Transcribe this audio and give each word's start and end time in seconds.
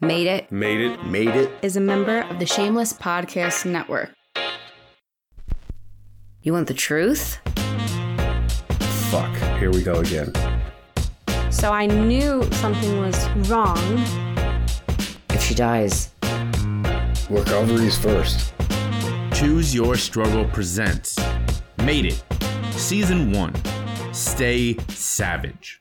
Made 0.00 0.26
It 0.26 0.52
Made 0.52 0.80
it. 0.82 1.04
Made 1.06 1.28
it. 1.28 1.50
is 1.62 1.76
a 1.76 1.80
member 1.80 2.20
of 2.20 2.38
the 2.38 2.44
Shameless 2.44 2.92
Podcast 2.92 3.64
Network. 3.64 4.10
You 6.42 6.52
want 6.52 6.68
the 6.68 6.74
truth? 6.74 7.38
Fuck. 9.10 9.34
Here 9.58 9.70
we 9.70 9.82
go 9.82 9.94
again. 10.00 10.32
So 11.50 11.72
I 11.72 11.86
knew 11.86 12.46
something 12.52 13.00
was 13.00 13.28
wrong. 13.48 13.78
If 15.30 15.42
she 15.42 15.54
dies, 15.54 16.10
Recovery's 17.30 17.96
first. 17.96 18.52
Choose 19.32 19.74
Your 19.74 19.96
Struggle 19.96 20.44
presents 20.46 21.18
Made 21.78 22.04
It, 22.06 22.22
Season 22.72 23.32
1 23.32 23.54
Stay 24.12 24.76
Savage. 24.88 25.78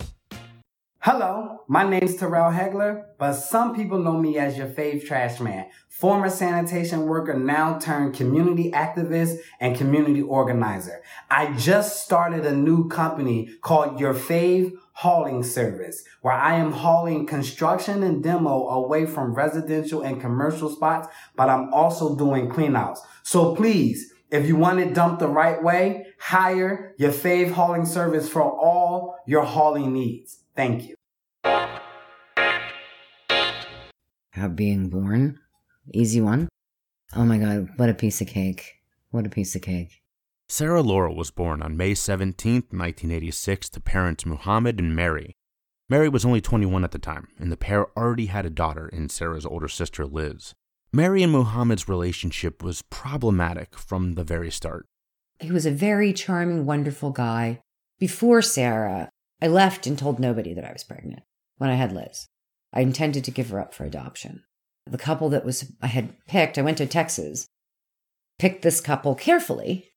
Hello, 1.08 1.62
my 1.68 1.88
name's 1.88 2.16
Terrill 2.16 2.52
Haigler, 2.52 3.06
but 3.20 3.34
some 3.34 3.76
people 3.76 4.00
know 4.00 4.18
me 4.18 4.40
as 4.40 4.58
your 4.58 4.66
fave 4.66 5.06
trash 5.06 5.40
man, 5.40 5.68
former 5.88 6.32
sanitation 6.32 7.06
worker 7.06 7.38
now 7.38 7.78
turned 7.78 8.16
community 8.16 8.72
activist 8.72 9.36
and 9.60 9.78
community 9.78 10.24
organizer. 10.24 11.04
I 11.30 11.54
just 11.58 12.04
started 12.04 12.44
a 12.44 12.56
new 12.56 12.88
company 12.88 13.52
called 13.62 14.00
Your 14.00 14.16
Fave 14.16 14.72
Hauling 14.94 15.44
Service, 15.44 16.04
where 16.22 16.34
I 16.34 16.56
am 16.56 16.72
hauling 16.72 17.28
construction 17.28 18.02
and 18.02 18.24
demo 18.24 18.68
away 18.70 19.06
from 19.06 19.36
residential 19.36 20.02
and 20.02 20.20
commercial 20.20 20.72
spots, 20.72 21.08
but 21.36 21.50
I'm 21.50 21.72
also 21.72 22.16
doing 22.16 22.50
cleanouts. 22.50 22.98
So 23.22 23.54
please, 23.54 24.12
if 24.32 24.48
you 24.48 24.56
want 24.56 24.80
it 24.80 24.96
dumped 24.96 25.20
the 25.20 25.28
right 25.28 25.62
way, 25.62 26.08
hire 26.18 26.96
your 26.98 27.12
fave 27.12 27.52
hauling 27.52 27.86
service 27.86 28.28
for 28.28 28.42
all 28.42 29.18
your 29.28 29.44
hauling 29.44 29.94
needs. 29.94 30.40
Thank 30.56 30.88
you. 30.88 30.96
how 34.36 34.50
being 34.50 34.90
born, 34.90 35.40
easy 35.94 36.22
one. 36.22 36.50
Oh 37.16 37.24
my 37.24 37.38
god, 37.38 37.70
what 37.78 37.90
a 37.90 37.94
piece 37.94 38.22
of 38.22 38.28
cake. 38.28 38.82
What 39.12 39.26
a 39.26 39.30
piece 39.30 39.56
of 39.56 39.62
cake. 39.62 40.02
Sarah 40.50 40.82
Laurel 40.82 41.16
was 41.16 41.32
born 41.32 41.62
on 41.62 41.78
May 41.78 41.96
17, 41.96 42.54
1986, 42.70 43.70
to 43.70 43.80
parents 43.80 44.26
Muhammad 44.26 44.80
and 44.80 44.96
Mary. 44.96 45.34
Mary 45.90 46.10
was 46.10 46.26
only 46.26 46.42
21 46.42 46.84
at 46.84 46.92
the 46.92 47.00
time, 47.00 47.28
and 47.40 47.52
the 47.52 47.58
pair 47.58 47.88
already 47.98 48.28
had 48.28 48.46
a 48.46 48.50
daughter 48.50 48.88
in 48.90 49.10
Sarah's 49.10 49.46
older 49.46 49.68
sister 49.68 50.06
Liz. 50.06 50.54
Mary 50.92 51.24
and 51.24 51.32
Muhammad's 51.32 51.88
relationship 51.88 52.62
was 52.62 52.82
problematic 52.84 53.78
from 53.78 54.16
the 54.16 54.24
very 54.24 54.52
start. 54.52 54.86
He 55.40 55.52
was 55.52 55.66
a 55.66 55.72
very 55.72 56.14
charming, 56.14 56.66
wonderful 56.66 57.12
guy. 57.12 57.62
Before 58.00 58.42
Sarah, 58.42 59.10
I 59.42 59.48
left 59.48 59.86
and 59.86 59.98
told 59.98 60.20
nobody 60.20 60.54
that 60.54 60.66
I 60.66 60.72
was 60.72 60.84
pregnant 60.84 61.24
when 61.58 61.70
I 61.70 61.76
had 61.76 61.92
Liz. 61.92 62.28
I 62.74 62.82
intended 62.82 63.24
to 63.26 63.32
give 63.32 63.50
her 63.50 63.60
up 63.60 63.74
for 63.74 63.84
adoption. 63.84 64.44
The 64.86 64.98
couple 64.98 65.30
that 65.30 65.46
was 65.46 65.72
I 65.82 65.88
had 65.88 66.14
picked, 66.28 66.58
I 66.58 66.62
went 66.62 66.78
to 66.78 66.86
Texas, 66.86 67.48
picked 68.38 68.62
this 68.62 68.82
couple 68.82 69.16
carefully. 69.16 69.92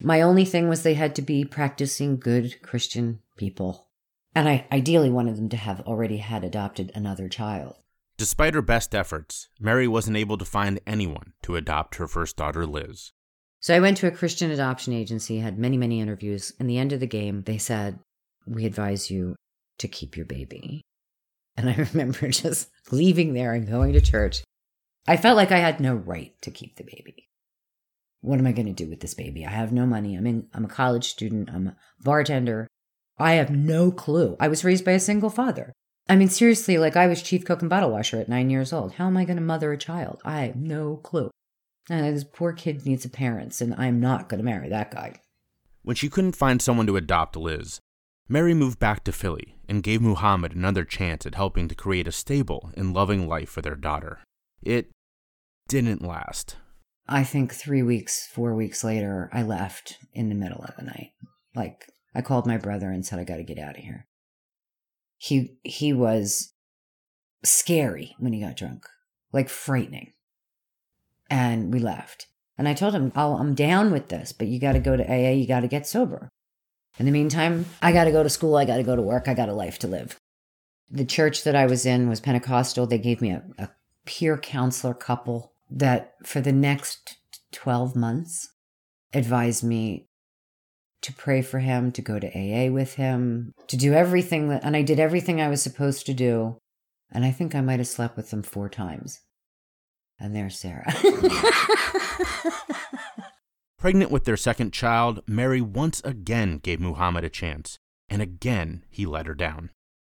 My 0.00 0.20
only 0.20 0.44
thing 0.44 0.68
was 0.68 0.82
they 0.82 0.94
had 0.94 1.14
to 1.16 1.22
be 1.22 1.44
practicing 1.44 2.18
good 2.18 2.60
Christian 2.62 3.20
people. 3.36 3.88
And 4.34 4.48
I 4.48 4.66
ideally 4.72 5.10
wanted 5.10 5.36
them 5.36 5.48
to 5.50 5.56
have 5.56 5.80
already 5.82 6.16
had 6.16 6.42
adopted 6.42 6.90
another 6.94 7.28
child. 7.28 7.76
Despite 8.16 8.54
her 8.54 8.62
best 8.62 8.94
efforts, 8.94 9.48
Mary 9.60 9.86
wasn't 9.86 10.16
able 10.16 10.38
to 10.38 10.44
find 10.44 10.80
anyone 10.86 11.34
to 11.42 11.56
adopt 11.56 11.96
her 11.96 12.06
first 12.06 12.36
daughter, 12.36 12.66
Liz. 12.66 13.12
So 13.60 13.74
I 13.76 13.80
went 13.80 13.96
to 13.98 14.06
a 14.06 14.12
Christian 14.12 14.50
adoption 14.50 14.92
agency, 14.92 15.38
had 15.38 15.58
many, 15.58 15.76
many 15.76 16.00
interviews. 16.00 16.52
In 16.58 16.66
the 16.66 16.78
end 16.78 16.92
of 16.92 17.00
the 17.00 17.06
game, 17.06 17.42
they 17.42 17.58
said, 17.58 17.98
We 18.46 18.66
advise 18.66 19.10
you 19.10 19.36
to 19.78 19.88
keep 19.88 20.16
your 20.16 20.26
baby. 20.26 20.82
And 21.56 21.68
I 21.68 21.74
remember 21.92 22.28
just 22.28 22.70
leaving 22.90 23.34
there 23.34 23.52
and 23.52 23.68
going 23.68 23.92
to 23.92 24.00
church. 24.00 24.42
I 25.06 25.16
felt 25.16 25.36
like 25.36 25.50
I 25.50 25.58
had 25.58 25.80
no 25.80 25.94
right 25.94 26.32
to 26.42 26.50
keep 26.50 26.76
the 26.76 26.84
baby. 26.84 27.28
What 28.20 28.38
am 28.38 28.46
I 28.46 28.52
going 28.52 28.66
to 28.66 28.72
do 28.72 28.88
with 28.88 29.00
this 29.00 29.14
baby? 29.14 29.44
I 29.44 29.50
have 29.50 29.72
no 29.72 29.84
money. 29.84 30.14
I'm 30.14 30.26
in, 30.26 30.46
I'm 30.54 30.64
a 30.64 30.68
college 30.68 31.08
student. 31.08 31.50
I'm 31.52 31.68
a 31.68 31.76
bartender. 32.00 32.68
I 33.18 33.32
have 33.32 33.50
no 33.50 33.90
clue. 33.90 34.36
I 34.38 34.48
was 34.48 34.64
raised 34.64 34.84
by 34.84 34.92
a 34.92 35.00
single 35.00 35.30
father. 35.30 35.72
I 36.08 36.16
mean, 36.16 36.28
seriously, 36.28 36.78
like 36.78 36.96
I 36.96 37.06
was 37.06 37.22
chief 37.22 37.44
cook 37.44 37.60
and 37.60 37.70
bottle 37.70 37.90
washer 37.90 38.18
at 38.18 38.28
nine 38.28 38.50
years 38.50 38.72
old. 38.72 38.92
How 38.92 39.06
am 39.06 39.16
I 39.16 39.24
going 39.24 39.36
to 39.36 39.42
mother 39.42 39.72
a 39.72 39.78
child? 39.78 40.20
I 40.24 40.42
have 40.42 40.56
no 40.56 40.96
clue. 40.96 41.30
And 41.90 42.14
this 42.14 42.24
poor 42.24 42.52
kid 42.52 42.86
needs 42.86 43.04
a 43.04 43.08
parents, 43.08 43.60
and 43.60 43.74
I'm 43.74 44.00
not 44.00 44.28
going 44.28 44.38
to 44.38 44.44
marry 44.44 44.68
that 44.68 44.92
guy. 44.92 45.20
When 45.82 45.96
she 45.96 46.08
couldn't 46.08 46.36
find 46.36 46.62
someone 46.62 46.86
to 46.86 46.96
adopt 46.96 47.36
Liz, 47.36 47.80
Mary 48.32 48.54
moved 48.54 48.78
back 48.78 49.04
to 49.04 49.12
Philly 49.12 49.58
and 49.68 49.82
gave 49.82 50.00
Muhammad 50.00 50.54
another 50.54 50.86
chance 50.86 51.26
at 51.26 51.34
helping 51.34 51.68
to 51.68 51.74
create 51.74 52.08
a 52.08 52.12
stable 52.12 52.70
and 52.78 52.94
loving 52.94 53.28
life 53.28 53.50
for 53.50 53.60
their 53.60 53.74
daughter. 53.74 54.20
It 54.62 54.90
didn't 55.68 56.00
last. 56.00 56.56
I 57.06 57.24
think 57.24 57.52
three 57.52 57.82
weeks, 57.82 58.26
four 58.26 58.54
weeks 58.54 58.82
later, 58.82 59.28
I 59.34 59.42
left 59.42 59.98
in 60.14 60.30
the 60.30 60.34
middle 60.34 60.64
of 60.64 60.74
the 60.78 60.84
night. 60.84 61.10
Like 61.54 61.92
I 62.14 62.22
called 62.22 62.46
my 62.46 62.56
brother 62.56 62.90
and 62.90 63.04
said, 63.04 63.18
I 63.18 63.24
got 63.24 63.36
to 63.36 63.42
get 63.42 63.58
out 63.58 63.76
of 63.76 63.84
here. 63.84 64.06
He, 65.18 65.58
he 65.62 65.92
was 65.92 66.54
scary 67.44 68.16
when 68.18 68.32
he 68.32 68.40
got 68.40 68.56
drunk, 68.56 68.86
like 69.34 69.50
frightening. 69.50 70.14
And 71.28 71.70
we 71.70 71.80
left. 71.80 72.28
And 72.56 72.66
I 72.66 72.72
told 72.72 72.94
him, 72.94 73.12
oh, 73.14 73.36
I'm 73.36 73.54
down 73.54 73.92
with 73.92 74.08
this, 74.08 74.32
but 74.32 74.46
you 74.46 74.58
got 74.58 74.72
to 74.72 74.80
go 74.80 74.96
to 74.96 75.06
AA. 75.06 75.32
You 75.32 75.46
got 75.46 75.60
to 75.60 75.68
get 75.68 75.86
sober. 75.86 76.30
In 76.98 77.06
the 77.06 77.12
meantime, 77.12 77.66
I 77.80 77.92
got 77.92 78.04
to 78.04 78.12
go 78.12 78.22
to 78.22 78.28
school. 78.28 78.56
I 78.56 78.64
got 78.64 78.76
to 78.76 78.82
go 78.82 78.96
to 78.96 79.02
work. 79.02 79.28
I 79.28 79.34
got 79.34 79.48
a 79.48 79.54
life 79.54 79.78
to 79.80 79.86
live. 79.86 80.18
The 80.90 81.04
church 81.04 81.44
that 81.44 81.56
I 81.56 81.66
was 81.66 81.86
in 81.86 82.08
was 82.08 82.20
Pentecostal. 82.20 82.86
They 82.86 82.98
gave 82.98 83.22
me 83.22 83.30
a, 83.30 83.42
a 83.58 83.70
peer 84.04 84.36
counselor 84.36 84.94
couple 84.94 85.52
that 85.70 86.14
for 86.24 86.40
the 86.40 86.52
next 86.52 87.16
12 87.52 87.96
months 87.96 88.50
advised 89.14 89.64
me 89.64 90.06
to 91.00 91.12
pray 91.14 91.42
for 91.42 91.58
him, 91.58 91.90
to 91.92 92.02
go 92.02 92.18
to 92.18 92.28
AA 92.28 92.70
with 92.70 92.94
him, 92.94 93.52
to 93.66 93.76
do 93.76 93.92
everything 93.94 94.48
that, 94.48 94.62
and 94.62 94.76
I 94.76 94.82
did 94.82 95.00
everything 95.00 95.40
I 95.40 95.48
was 95.48 95.62
supposed 95.62 96.06
to 96.06 96.14
do. 96.14 96.58
And 97.10 97.24
I 97.24 97.30
think 97.30 97.54
I 97.54 97.60
might 97.60 97.80
have 97.80 97.88
slept 97.88 98.16
with 98.16 98.30
them 98.30 98.42
four 98.42 98.68
times. 98.68 99.20
And 100.18 100.34
there's 100.36 100.58
Sarah. 100.58 100.94
Pregnant 103.82 104.12
with 104.12 104.26
their 104.26 104.36
second 104.36 104.72
child, 104.72 105.24
Mary 105.26 105.60
once 105.60 106.00
again 106.04 106.58
gave 106.58 106.78
Muhammad 106.78 107.24
a 107.24 107.28
chance, 107.28 107.80
and 108.08 108.22
again 108.22 108.84
he 108.88 109.06
let 109.06 109.26
her 109.26 109.34
down. 109.34 109.70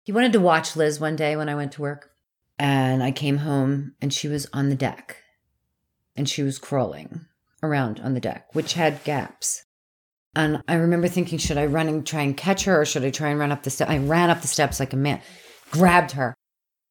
he 0.02 0.10
wanted 0.10 0.32
to 0.32 0.40
watch 0.40 0.74
Liz 0.74 0.98
one 0.98 1.14
day 1.14 1.36
when 1.36 1.48
I 1.48 1.54
went 1.54 1.70
to 1.74 1.80
work. 1.80 2.10
And 2.58 3.04
I 3.04 3.12
came 3.12 3.36
home 3.36 3.94
and 4.02 4.12
she 4.12 4.26
was 4.26 4.48
on 4.52 4.68
the 4.68 4.74
deck. 4.74 5.18
And 6.16 6.28
she 6.28 6.42
was 6.42 6.58
crawling 6.58 7.26
around 7.62 8.00
on 8.00 8.14
the 8.14 8.20
deck, 8.20 8.52
which 8.52 8.72
had 8.72 9.04
gaps. 9.04 9.62
And 10.34 10.60
I 10.66 10.74
remember 10.74 11.06
thinking, 11.06 11.38
should 11.38 11.56
I 11.56 11.66
run 11.66 11.86
and 11.86 12.04
try 12.04 12.22
and 12.22 12.36
catch 12.36 12.64
her 12.64 12.80
or 12.80 12.84
should 12.84 13.04
I 13.04 13.10
try 13.10 13.28
and 13.28 13.38
run 13.38 13.52
up 13.52 13.62
the 13.62 13.70
steps? 13.70 13.92
I 13.92 13.98
ran 13.98 14.28
up 14.28 14.40
the 14.40 14.48
steps 14.48 14.80
like 14.80 14.92
a 14.92 14.96
man, 14.96 15.20
grabbed 15.70 16.10
her. 16.10 16.34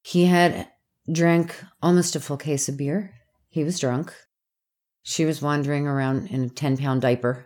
He 0.04 0.24
had 0.24 0.70
drank 1.12 1.54
almost 1.82 2.16
a 2.16 2.22
full 2.22 2.38
case 2.38 2.70
of 2.70 2.78
beer. 2.78 3.14
He 3.50 3.66
was 3.66 3.78
drunk. 3.78 4.14
She 5.04 5.26
was 5.26 5.42
wandering 5.42 5.88
around 5.88 6.28
in 6.28 6.44
a 6.44 6.50
10 6.50 6.78
pound 6.78 7.02
diaper. 7.02 7.46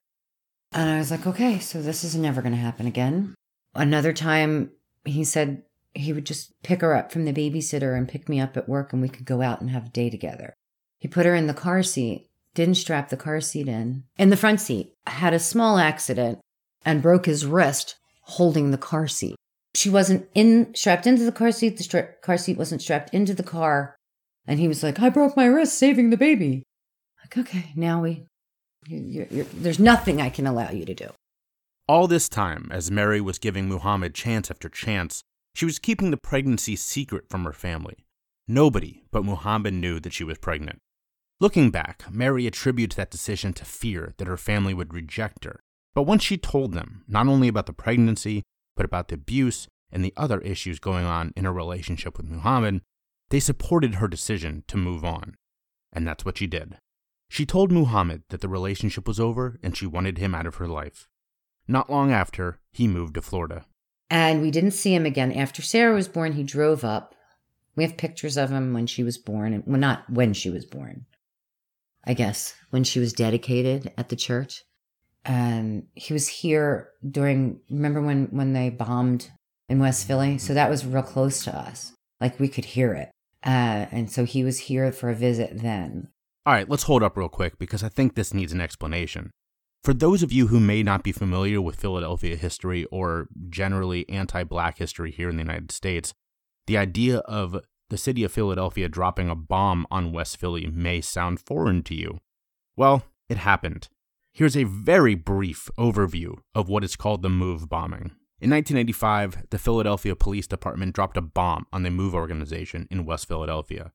And 0.71 0.89
I 0.89 0.97
was 0.97 1.11
like, 1.11 1.25
okay, 1.25 1.59
so 1.59 1.81
this 1.81 2.03
is 2.03 2.15
never 2.15 2.41
going 2.41 2.53
to 2.53 2.59
happen 2.59 2.85
again. 2.85 3.33
Another 3.73 4.13
time, 4.13 4.71
he 5.05 5.23
said 5.23 5.63
he 5.93 6.11
would 6.11 6.25
just 6.25 6.51
pick 6.63 6.81
her 6.81 6.93
up 6.93 7.11
from 7.11 7.25
the 7.25 7.33
babysitter 7.33 7.97
and 7.97 8.09
pick 8.09 8.27
me 8.27 8.39
up 8.39 8.57
at 8.57 8.67
work 8.67 8.91
and 8.91 9.01
we 9.01 9.09
could 9.09 9.25
go 9.25 9.41
out 9.41 9.61
and 9.61 9.69
have 9.69 9.87
a 9.87 9.89
day 9.89 10.09
together. 10.09 10.53
He 10.99 11.07
put 11.07 11.25
her 11.25 11.35
in 11.35 11.47
the 11.47 11.53
car 11.53 11.83
seat, 11.83 12.27
didn't 12.53 12.75
strap 12.75 13.09
the 13.09 13.17
car 13.17 13.39
seat 13.39 13.67
in. 13.67 14.03
In 14.17 14.29
the 14.29 14.37
front 14.37 14.59
seat, 14.59 14.93
had 15.07 15.33
a 15.33 15.39
small 15.39 15.77
accident 15.77 16.39
and 16.83 17.01
broke 17.01 17.25
his 17.25 17.45
wrist 17.45 17.95
holding 18.21 18.71
the 18.71 18.77
car 18.77 19.07
seat. 19.07 19.35
She 19.75 19.89
wasn't 19.89 20.27
in 20.33 20.73
strapped 20.73 21.07
into 21.07 21.23
the 21.23 21.31
car 21.31 21.51
seat. 21.51 21.77
The 21.77 21.83
stra- 21.83 22.13
car 22.21 22.37
seat 22.37 22.57
wasn't 22.57 22.81
strapped 22.81 23.13
into 23.13 23.33
the 23.33 23.43
car. 23.43 23.95
And 24.47 24.59
he 24.59 24.67
was 24.67 24.83
like, 24.83 24.99
I 24.99 25.09
broke 25.09 25.35
my 25.35 25.45
wrist 25.45 25.77
saving 25.77 26.09
the 26.09 26.17
baby. 26.17 26.63
Like, 27.25 27.39
okay, 27.39 27.71
now 27.75 28.01
we, 28.01 28.27
you 28.85 28.99
you're, 28.99 29.27
you're, 29.31 29.45
there's 29.45 29.79
nothing 29.79 30.21
I 30.21 30.29
can 30.29 30.45
allow 30.45 30.69
you 30.69 30.85
to 30.85 30.93
do. 30.93 31.09
All 31.87 32.07
this 32.07 32.29
time, 32.29 32.69
as 32.71 32.91
Mary 32.91 33.19
was 33.19 33.39
giving 33.39 33.67
Muhammad 33.67 34.13
chance 34.13 34.51
after 34.51 34.69
chance, 34.69 35.23
she 35.55 35.65
was 35.65 35.79
keeping 35.79 36.11
the 36.11 36.17
pregnancy 36.17 36.75
secret 36.75 37.27
from 37.27 37.43
her 37.43 37.51
family. 37.51 38.05
Nobody 38.47 39.05
but 39.11 39.25
Muhammad 39.25 39.73
knew 39.73 39.99
that 40.01 40.13
she 40.13 40.23
was 40.23 40.37
pregnant. 40.37 40.77
Looking 41.39 41.71
back, 41.71 42.05
Mary 42.11 42.45
attributes 42.45 42.95
that 42.95 43.09
decision 43.09 43.53
to 43.53 43.65
fear 43.65 44.13
that 44.17 44.27
her 44.27 44.37
family 44.37 44.75
would 44.75 44.93
reject 44.93 45.45
her. 45.45 45.59
But 45.95 46.03
once 46.03 46.23
she 46.23 46.37
told 46.37 46.73
them 46.73 47.05
not 47.07 47.27
only 47.27 47.47
about 47.47 47.65
the 47.65 47.73
pregnancy, 47.73 48.43
but 48.75 48.85
about 48.85 49.07
the 49.07 49.15
abuse 49.15 49.67
and 49.91 50.05
the 50.05 50.13
other 50.15 50.41
issues 50.41 50.77
going 50.79 51.05
on 51.05 51.33
in 51.35 51.45
her 51.45 51.53
relationship 51.53 52.17
with 52.17 52.27
Muhammad, 52.27 52.81
they 53.31 53.39
supported 53.39 53.95
her 53.95 54.07
decision 54.07 54.63
to 54.67 54.77
move 54.77 55.03
on. 55.03 55.33
And 55.91 56.07
that's 56.07 56.23
what 56.23 56.37
she 56.37 56.45
did. 56.45 56.77
She 57.29 57.45
told 57.45 57.71
Muhammad 57.71 58.23
that 58.29 58.41
the 58.41 58.47
relationship 58.47 59.07
was 59.07 59.19
over 59.19 59.59
and 59.63 59.75
she 59.75 59.85
wanted 59.85 60.17
him 60.17 60.35
out 60.35 60.45
of 60.45 60.55
her 60.55 60.67
life. 60.67 61.07
Not 61.67 61.89
long 61.89 62.11
after, 62.11 62.59
he 62.71 62.87
moved 62.87 63.15
to 63.15 63.21
Florida. 63.21 63.65
And 64.09 64.41
we 64.41 64.51
didn't 64.51 64.71
see 64.71 64.93
him 64.93 65.05
again. 65.05 65.31
After 65.31 65.61
Sarah 65.61 65.95
was 65.95 66.07
born, 66.07 66.33
he 66.33 66.43
drove 66.43 66.83
up 66.83 67.15
We 67.75 67.83
have 67.83 67.97
pictures 67.97 68.37
of 68.37 68.51
him 68.51 68.73
when 68.73 68.87
she 68.87 69.03
was 69.03 69.17
born, 69.17 69.53
and 69.53 69.63
well, 69.65 69.79
not 69.79 70.09
when 70.09 70.33
she 70.33 70.49
was 70.49 70.65
born. 70.65 71.05
I 72.05 72.13
guess 72.13 72.55
when 72.69 72.83
she 72.83 72.99
was 72.99 73.11
dedicated 73.11 73.91
at 73.97 74.09
the 74.09 74.15
church, 74.15 74.63
and 75.25 75.87
he 75.93 76.13
was 76.13 76.27
here 76.27 76.89
during. 77.09 77.59
Remember 77.69 78.01
when 78.01 78.27
when 78.27 78.53
they 78.53 78.69
bombed 78.69 79.31
in 79.67 79.79
West 79.79 80.07
Philly? 80.07 80.37
So 80.37 80.53
that 80.53 80.69
was 80.69 80.85
real 80.85 81.03
close 81.03 81.43
to 81.45 81.57
us. 81.57 81.93
Like 82.21 82.39
we 82.39 82.47
could 82.47 82.65
hear 82.65 82.93
it, 82.93 83.09
uh, 83.43 83.89
and 83.91 84.09
so 84.09 84.23
he 84.23 84.43
was 84.43 84.59
here 84.59 84.91
for 84.91 85.09
a 85.09 85.15
visit 85.15 85.61
then. 85.61 86.09
All 86.45 86.53
right, 86.53 86.69
let's 86.69 86.83
hold 86.83 87.01
up 87.01 87.17
real 87.17 87.27
quick 87.27 87.57
because 87.57 87.83
I 87.83 87.89
think 87.89 88.13
this 88.13 88.33
needs 88.33 88.53
an 88.53 88.61
explanation. 88.61 89.31
For 89.83 89.95
those 89.95 90.21
of 90.21 90.31
you 90.31 90.47
who 90.47 90.59
may 90.59 90.83
not 90.83 91.03
be 91.03 91.11
familiar 91.11 91.59
with 91.59 91.79
Philadelphia 91.79 92.35
history 92.35 92.85
or 92.85 93.27
generally 93.49 94.07
anti 94.09 94.43
black 94.43 94.77
history 94.77 95.09
here 95.11 95.29
in 95.29 95.37
the 95.37 95.43
United 95.43 95.71
States, 95.71 96.13
the 96.67 96.77
idea 96.77 97.19
of 97.19 97.61
the 97.89 97.97
city 97.97 98.23
of 98.23 98.31
Philadelphia 98.31 98.87
dropping 98.89 99.29
a 99.29 99.35
bomb 99.35 99.87
on 99.89 100.11
West 100.11 100.37
Philly 100.37 100.67
may 100.67 101.01
sound 101.01 101.39
foreign 101.39 101.81
to 101.83 101.95
you. 101.95 102.19
Well, 102.75 103.05
it 103.27 103.37
happened. 103.37 103.89
Here's 104.31 104.57
a 104.57 104.65
very 104.65 105.15
brief 105.15 105.69
overview 105.79 106.39
of 106.53 106.69
what 106.69 106.83
is 106.83 106.95
called 106.95 107.21
the 107.21 107.29
MOVE 107.29 107.69
bombing. 107.69 108.11
In 108.39 108.51
1985, 108.51 109.45
the 109.49 109.57
Philadelphia 109.57 110.15
Police 110.15 110.45
Department 110.45 110.93
dropped 110.93 111.17
a 111.17 111.21
bomb 111.21 111.65
on 111.71 111.83
the 111.83 111.89
MOVE 111.89 112.13
organization 112.13 112.87
in 112.91 113.05
West 113.05 113.27
Philadelphia. 113.27 113.93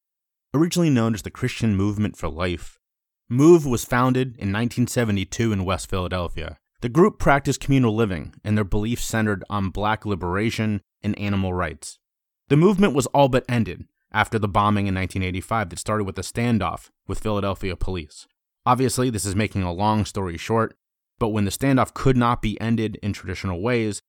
Originally 0.53 0.91
known 0.91 1.15
as 1.15 1.23
the 1.23 1.31
Christian 1.31 1.77
Movement 1.77 2.17
for 2.17 2.29
Life, 2.29 2.81
MOVE 3.29 3.65
was 3.65 3.85
founded 3.85 4.31
in 4.31 4.51
1972 4.51 5.53
in 5.53 5.65
West 5.65 5.89
Philadelphia. 5.89 6.59
The 6.81 6.89
group 6.89 7.21
practiced 7.21 7.61
communal 7.61 7.95
living, 7.95 8.35
and 8.43 8.57
their 8.57 8.65
beliefs 8.65 9.05
centered 9.05 9.45
on 9.49 9.71
black 9.71 10.05
liberation 10.05 10.81
and 11.05 11.17
animal 11.21 11.55
rights. 11.55 12.01
The 12.49 12.57
movement 12.57 12.95
was 12.95 13.07
all 13.07 13.29
but 13.29 13.45
ended 13.49 13.85
after 14.11 14.41
the 14.41 14.49
bombing 14.49 14.89
in 14.89 14.95
1985 14.97 15.71
that 15.71 15.79
started 15.79 16.03
with 16.03 16.19
a 16.19 16.23
standoff 16.23 16.91
with 17.07 17.21
Philadelphia 17.21 17.77
police. 17.77 18.27
Obviously, 18.67 19.09
this 19.09 19.25
is 19.25 19.37
making 19.37 19.63
a 19.63 19.73
long 19.73 20.05
story 20.05 20.37
short, 20.37 20.77
but 21.21 21.29
when 21.29 21.45
the 21.45 21.53
standoff 21.53 21.95
could 21.95 22.17
not 22.17 22.43
be 22.43 22.61
ended 22.61 22.99
in 23.05 23.13
traditional 23.13 23.63
ways, 23.63 24.03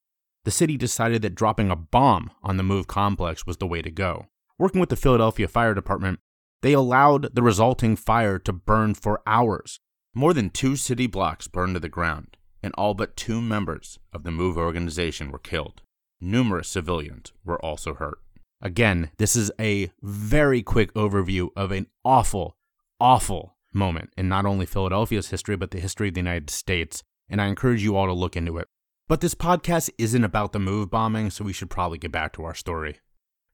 the 0.44 0.50
city 0.50 0.76
decided 0.76 1.22
that 1.22 1.36
dropping 1.36 1.70
a 1.70 1.76
bomb 1.76 2.32
on 2.42 2.58
the 2.58 2.64
MOVE 2.64 2.88
complex 2.88 3.46
was 3.46 3.58
the 3.58 3.68
way 3.68 3.84
to 3.84 3.92
go. 3.92 4.26
Working 4.58 4.80
with 4.80 4.90
the 4.90 4.96
Philadelphia 4.96 5.48
Fire 5.48 5.76
Department, 5.76 6.20
they 6.62 6.74
allowed 6.74 7.36
the 7.36 7.42
resulting 7.42 7.96
fire 7.96 8.40
to 8.40 8.54
burn 8.54 8.94
for 8.94 9.22
hours. 9.25 9.80
More 10.13 10.34
than 10.34 10.50
two 10.50 10.75
city 10.75 11.08
blocks 11.08 11.48
burned 11.48 11.75
to 11.75 11.80
the 11.80 11.90
ground, 11.90 12.38
and 12.62 12.74
all 12.78 12.94
but 12.94 13.16
two 13.16 13.42
members 13.42 14.00
of 14.13 14.24
the 14.24 14.31
MOVE 14.31 14.58
organization 14.58 15.31
were 15.31 15.40
killed. 15.40 15.81
Numerous 16.19 16.68
civilians 16.68 17.34
were 17.44 17.63
also 17.63 17.96
hurt. 17.96 18.19
Again, 18.62 19.10
this 19.18 19.36
is 19.36 19.52
a 19.60 19.92
very 20.02 20.62
quick 20.62 20.94
overview 20.94 21.50
of 21.56 21.72
an 21.72 21.88
awful, 22.06 22.58
awful 23.00 23.56
moment 23.74 24.12
in 24.18 24.30
not 24.30 24.46
only 24.46 24.68
Philadelphia's 24.68 25.30
history, 25.30 25.56
but 25.56 25.72
the 25.72 25.80
history 25.80 26.10
of 26.10 26.13
the 26.13 26.19
United 26.19 26.50
States. 26.50 27.04
And 27.28 27.42
I 27.42 27.48
encourage 27.48 27.81
you 27.81 27.96
all 27.96 28.06
to 28.06 28.13
look 28.13 28.36
into 28.36 28.58
it. 28.58 28.68
But 29.08 29.22
this 29.22 29.34
podcast 29.34 29.90
isn't 29.98 30.24
about 30.24 30.52
the 30.52 30.60
MOVE 30.60 30.92
bombing, 30.92 31.31
so 31.31 31.44
we 31.44 31.54
should 31.54 31.69
probably 31.69 31.98
get 31.98 32.12
back 32.12 32.34
to 32.34 32.44
our 32.44 32.54
story. 32.54 33.00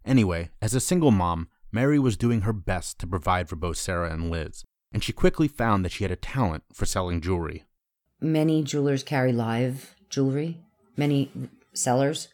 Anyway, 0.03 0.49
as 0.61 0.73
a 0.73 0.79
single 0.79 1.11
mom, 1.11 1.47
Mary 1.71 1.99
was 1.99 2.17
doing 2.17 2.41
her 2.41 2.53
best 2.53 2.99
to 2.99 3.07
provide 3.07 3.49
for 3.49 3.55
both 3.55 3.77
Sarah 3.77 4.11
and 4.11 4.31
Liz, 4.31 4.63
and 4.91 5.03
she 5.03 5.11
quickly 5.11 5.47
found 5.47 5.83
that 5.83 5.91
she 5.91 6.03
had 6.03 6.11
a 6.11 6.15
talent 6.15 6.63
for 6.73 6.85
selling 6.85 7.21
jewelry. 7.21 7.65
Many 8.21 8.63
jewelers 8.63 9.03
carry 9.03 9.33
live 9.33 9.95
jewelry, 10.09 10.59
many 10.95 11.31
sellers. 11.73 12.29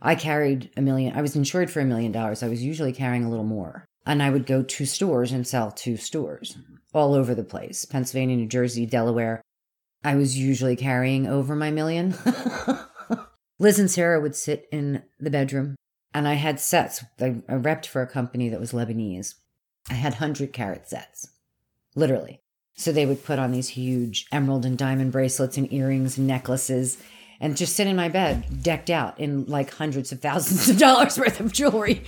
I 0.00 0.14
carried 0.14 0.70
a 0.76 0.82
million, 0.82 1.16
I 1.16 1.22
was 1.22 1.34
insured 1.34 1.70
for 1.70 1.80
a 1.80 1.84
million 1.84 2.12
dollars. 2.12 2.42
I 2.42 2.48
was 2.48 2.62
usually 2.62 2.92
carrying 2.92 3.24
a 3.24 3.30
little 3.30 3.44
more. 3.44 3.84
And 4.06 4.22
I 4.22 4.28
would 4.28 4.44
go 4.44 4.62
to 4.62 4.84
stores 4.84 5.32
and 5.32 5.46
sell 5.46 5.70
to 5.70 5.96
stores 5.96 6.58
all 6.92 7.14
over 7.14 7.34
the 7.34 7.42
place 7.42 7.84
Pennsylvania, 7.84 8.36
New 8.36 8.46
Jersey, 8.46 8.86
Delaware. 8.86 9.42
I 10.04 10.16
was 10.16 10.38
usually 10.38 10.76
carrying 10.76 11.26
over 11.26 11.56
my 11.56 11.70
million. 11.70 12.14
Liz 13.58 13.78
and 13.78 13.90
Sarah 13.90 14.20
would 14.20 14.36
sit 14.36 14.66
in 14.70 15.02
the 15.18 15.30
bedroom, 15.30 15.74
and 16.14 16.28
I 16.28 16.34
had 16.34 16.60
sets. 16.60 17.04
I, 17.20 17.42
I 17.48 17.54
repped 17.54 17.86
for 17.86 18.00
a 18.00 18.06
company 18.06 18.48
that 18.48 18.60
was 18.60 18.72
Lebanese. 18.72 19.34
I 19.90 19.94
had 19.94 20.14
100 20.14 20.52
carat 20.52 20.88
sets, 20.88 21.28
literally. 21.94 22.40
So 22.76 22.90
they 22.90 23.06
would 23.06 23.24
put 23.24 23.38
on 23.38 23.52
these 23.52 23.70
huge 23.70 24.26
emerald 24.32 24.64
and 24.64 24.78
diamond 24.78 25.12
bracelets 25.12 25.56
and 25.56 25.72
earrings 25.72 26.16
and 26.16 26.26
necklaces 26.26 26.98
and 27.40 27.56
just 27.56 27.76
sit 27.76 27.86
in 27.86 27.96
my 27.96 28.08
bed 28.08 28.62
decked 28.62 28.90
out 28.90 29.18
in 29.20 29.44
like 29.46 29.74
hundreds 29.74 30.12
of 30.12 30.20
thousands 30.20 30.68
of 30.70 30.78
dollars 30.78 31.18
worth 31.18 31.40
of 31.40 31.52
jewelry. 31.52 32.02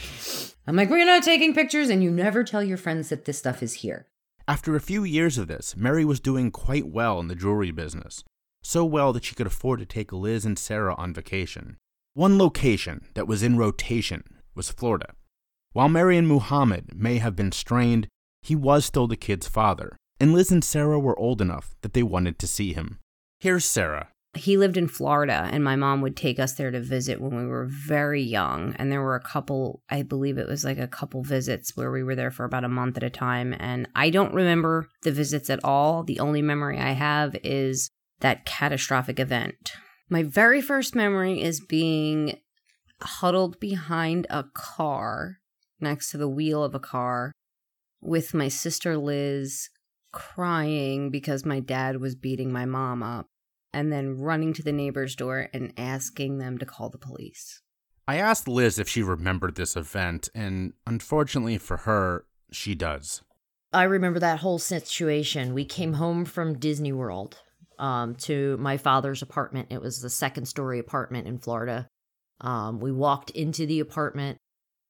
I'm 0.66 0.76
like, 0.76 0.90
we're 0.90 1.04
not 1.04 1.22
taking 1.22 1.54
pictures, 1.54 1.90
and 1.90 2.02
you 2.02 2.10
never 2.10 2.42
tell 2.42 2.62
your 2.62 2.76
friends 2.76 3.10
that 3.10 3.24
this 3.24 3.38
stuff 3.38 3.62
is 3.62 3.74
here. 3.74 4.08
After 4.48 4.74
a 4.74 4.80
few 4.80 5.04
years 5.04 5.38
of 5.38 5.46
this, 5.46 5.76
Mary 5.76 6.04
was 6.04 6.18
doing 6.18 6.50
quite 6.50 6.88
well 6.88 7.20
in 7.20 7.28
the 7.28 7.36
jewelry 7.36 7.70
business. 7.70 8.24
So 8.62 8.84
well 8.84 9.12
that 9.12 9.24
she 9.24 9.36
could 9.36 9.46
afford 9.46 9.78
to 9.78 9.86
take 9.86 10.12
Liz 10.12 10.44
and 10.44 10.58
Sarah 10.58 10.94
on 10.96 11.14
vacation. 11.14 11.76
One 12.16 12.38
location 12.38 13.04
that 13.12 13.28
was 13.28 13.42
in 13.42 13.58
rotation 13.58 14.24
was 14.54 14.70
Florida. 14.70 15.08
While 15.74 15.90
Mary 15.90 16.16
and 16.16 16.26
Muhammad 16.26 16.98
may 16.98 17.18
have 17.18 17.36
been 17.36 17.52
strained, 17.52 18.08
he 18.40 18.56
was 18.56 18.86
still 18.86 19.06
the 19.06 19.18
kid's 19.18 19.48
father, 19.48 19.98
and 20.18 20.32
Liz 20.32 20.50
and 20.50 20.64
Sarah 20.64 20.98
were 20.98 21.18
old 21.18 21.42
enough 21.42 21.74
that 21.82 21.92
they 21.92 22.02
wanted 22.02 22.38
to 22.38 22.46
see 22.46 22.72
him. 22.72 23.00
Here's 23.38 23.66
Sarah 23.66 24.08
he 24.34 24.56
lived 24.56 24.78
in 24.78 24.88
Florida, 24.88 25.48
and 25.50 25.62
my 25.62 25.76
mom 25.76 26.00
would 26.00 26.16
take 26.16 26.38
us 26.38 26.54
there 26.54 26.70
to 26.70 26.80
visit 26.80 27.20
when 27.20 27.36
we 27.36 27.46
were 27.46 27.66
very 27.66 28.22
young. 28.22 28.74
And 28.78 28.92
there 28.92 29.00
were 29.00 29.14
a 29.14 29.20
couple, 29.20 29.82
I 29.88 30.02
believe 30.02 30.36
it 30.36 30.48
was 30.48 30.62
like 30.62 30.78
a 30.78 30.86
couple 30.86 31.22
visits 31.22 31.74
where 31.74 31.90
we 31.90 32.02
were 32.02 32.14
there 32.14 32.30
for 32.30 32.44
about 32.44 32.64
a 32.64 32.68
month 32.68 32.98
at 32.98 33.02
a 33.02 33.08
time. 33.08 33.54
And 33.58 33.88
I 33.94 34.10
don't 34.10 34.34
remember 34.34 34.88
the 35.02 35.12
visits 35.12 35.48
at 35.48 35.64
all. 35.64 36.02
The 36.02 36.20
only 36.20 36.42
memory 36.42 36.78
I 36.78 36.92
have 36.92 37.34
is 37.42 37.88
that 38.20 38.44
catastrophic 38.44 39.18
event. 39.18 39.72
My 40.08 40.22
very 40.22 40.60
first 40.60 40.94
memory 40.94 41.42
is 41.42 41.60
being 41.60 42.38
huddled 43.02 43.58
behind 43.58 44.26
a 44.30 44.44
car 44.54 45.38
next 45.80 46.10
to 46.10 46.18
the 46.18 46.28
wheel 46.28 46.62
of 46.62 46.74
a 46.74 46.80
car 46.80 47.32
with 48.00 48.32
my 48.32 48.48
sister 48.48 48.96
Liz 48.96 49.68
crying 50.12 51.10
because 51.10 51.44
my 51.44 51.60
dad 51.60 52.00
was 52.00 52.14
beating 52.14 52.52
my 52.52 52.64
mom 52.64 53.02
up 53.02 53.26
and 53.72 53.92
then 53.92 54.16
running 54.16 54.52
to 54.54 54.62
the 54.62 54.72
neighbor's 54.72 55.16
door 55.16 55.48
and 55.52 55.72
asking 55.76 56.38
them 56.38 56.56
to 56.58 56.64
call 56.64 56.88
the 56.88 56.98
police. 56.98 57.60
I 58.08 58.16
asked 58.16 58.46
Liz 58.46 58.78
if 58.78 58.88
she 58.88 59.02
remembered 59.02 59.56
this 59.56 59.76
event, 59.76 60.28
and 60.34 60.72
unfortunately 60.86 61.58
for 61.58 61.78
her, 61.78 62.24
she 62.52 62.76
does. 62.76 63.22
I 63.72 63.82
remember 63.82 64.20
that 64.20 64.38
whole 64.38 64.60
situation. 64.60 65.52
We 65.52 65.64
came 65.64 65.94
home 65.94 66.25
from 66.25 66.58
Disney 66.58 66.92
World 66.92 67.42
um, 67.78 68.14
to 68.16 68.56
my 68.59 68.76
father's 68.76 69.23
apartment. 69.23 69.68
It 69.71 69.80
was 69.80 70.00
the 70.00 70.11
second 70.11 70.47
story 70.47 70.78
apartment 70.78 71.26
in 71.26 71.38
Florida. 71.38 71.88
Um, 72.40 72.80
we 72.80 72.92
walked 72.92 73.30
into 73.30 73.66
the 73.66 73.80
apartment. 73.80 74.38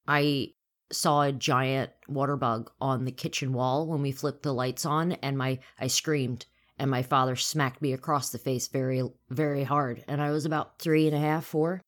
I 0.07 0.53
saw 0.93 1.23
a 1.23 1.33
giant 1.33 1.91
water 2.09 2.37
bug 2.37 2.71
on 2.81 3.05
the 3.05 3.13
kitchen 3.13 3.53
wall 3.53 3.87
when 3.87 4.03
we 4.03 4.13
flipped 4.13 4.43
the 4.43 4.55
lights 4.55 4.87
on, 4.87 5.13
and 5.13 5.37
my 5.37 5.59
I 5.79 5.89
screamed 5.89 6.47
and 6.79 6.91
my 6.91 7.03
father 7.03 7.37
smacked 7.37 7.81
me 7.81 7.93
across 7.93 8.31
the 8.31 8.39
face 8.39 8.69
very, 8.69 9.03
very 9.31 9.65
hard. 9.65 10.05
And 10.09 10.21
I 10.21 10.31
was 10.31 10.45
about 10.45 10.79
three 10.79 11.07
and 11.07 11.17
a 11.17 11.21
half, 11.21 11.47
four. 11.47 11.81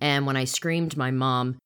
And 0.00 0.26
when 0.26 0.36
I 0.36 0.44
screamed, 0.44 0.96
my 0.96 1.10
mom 1.10 1.58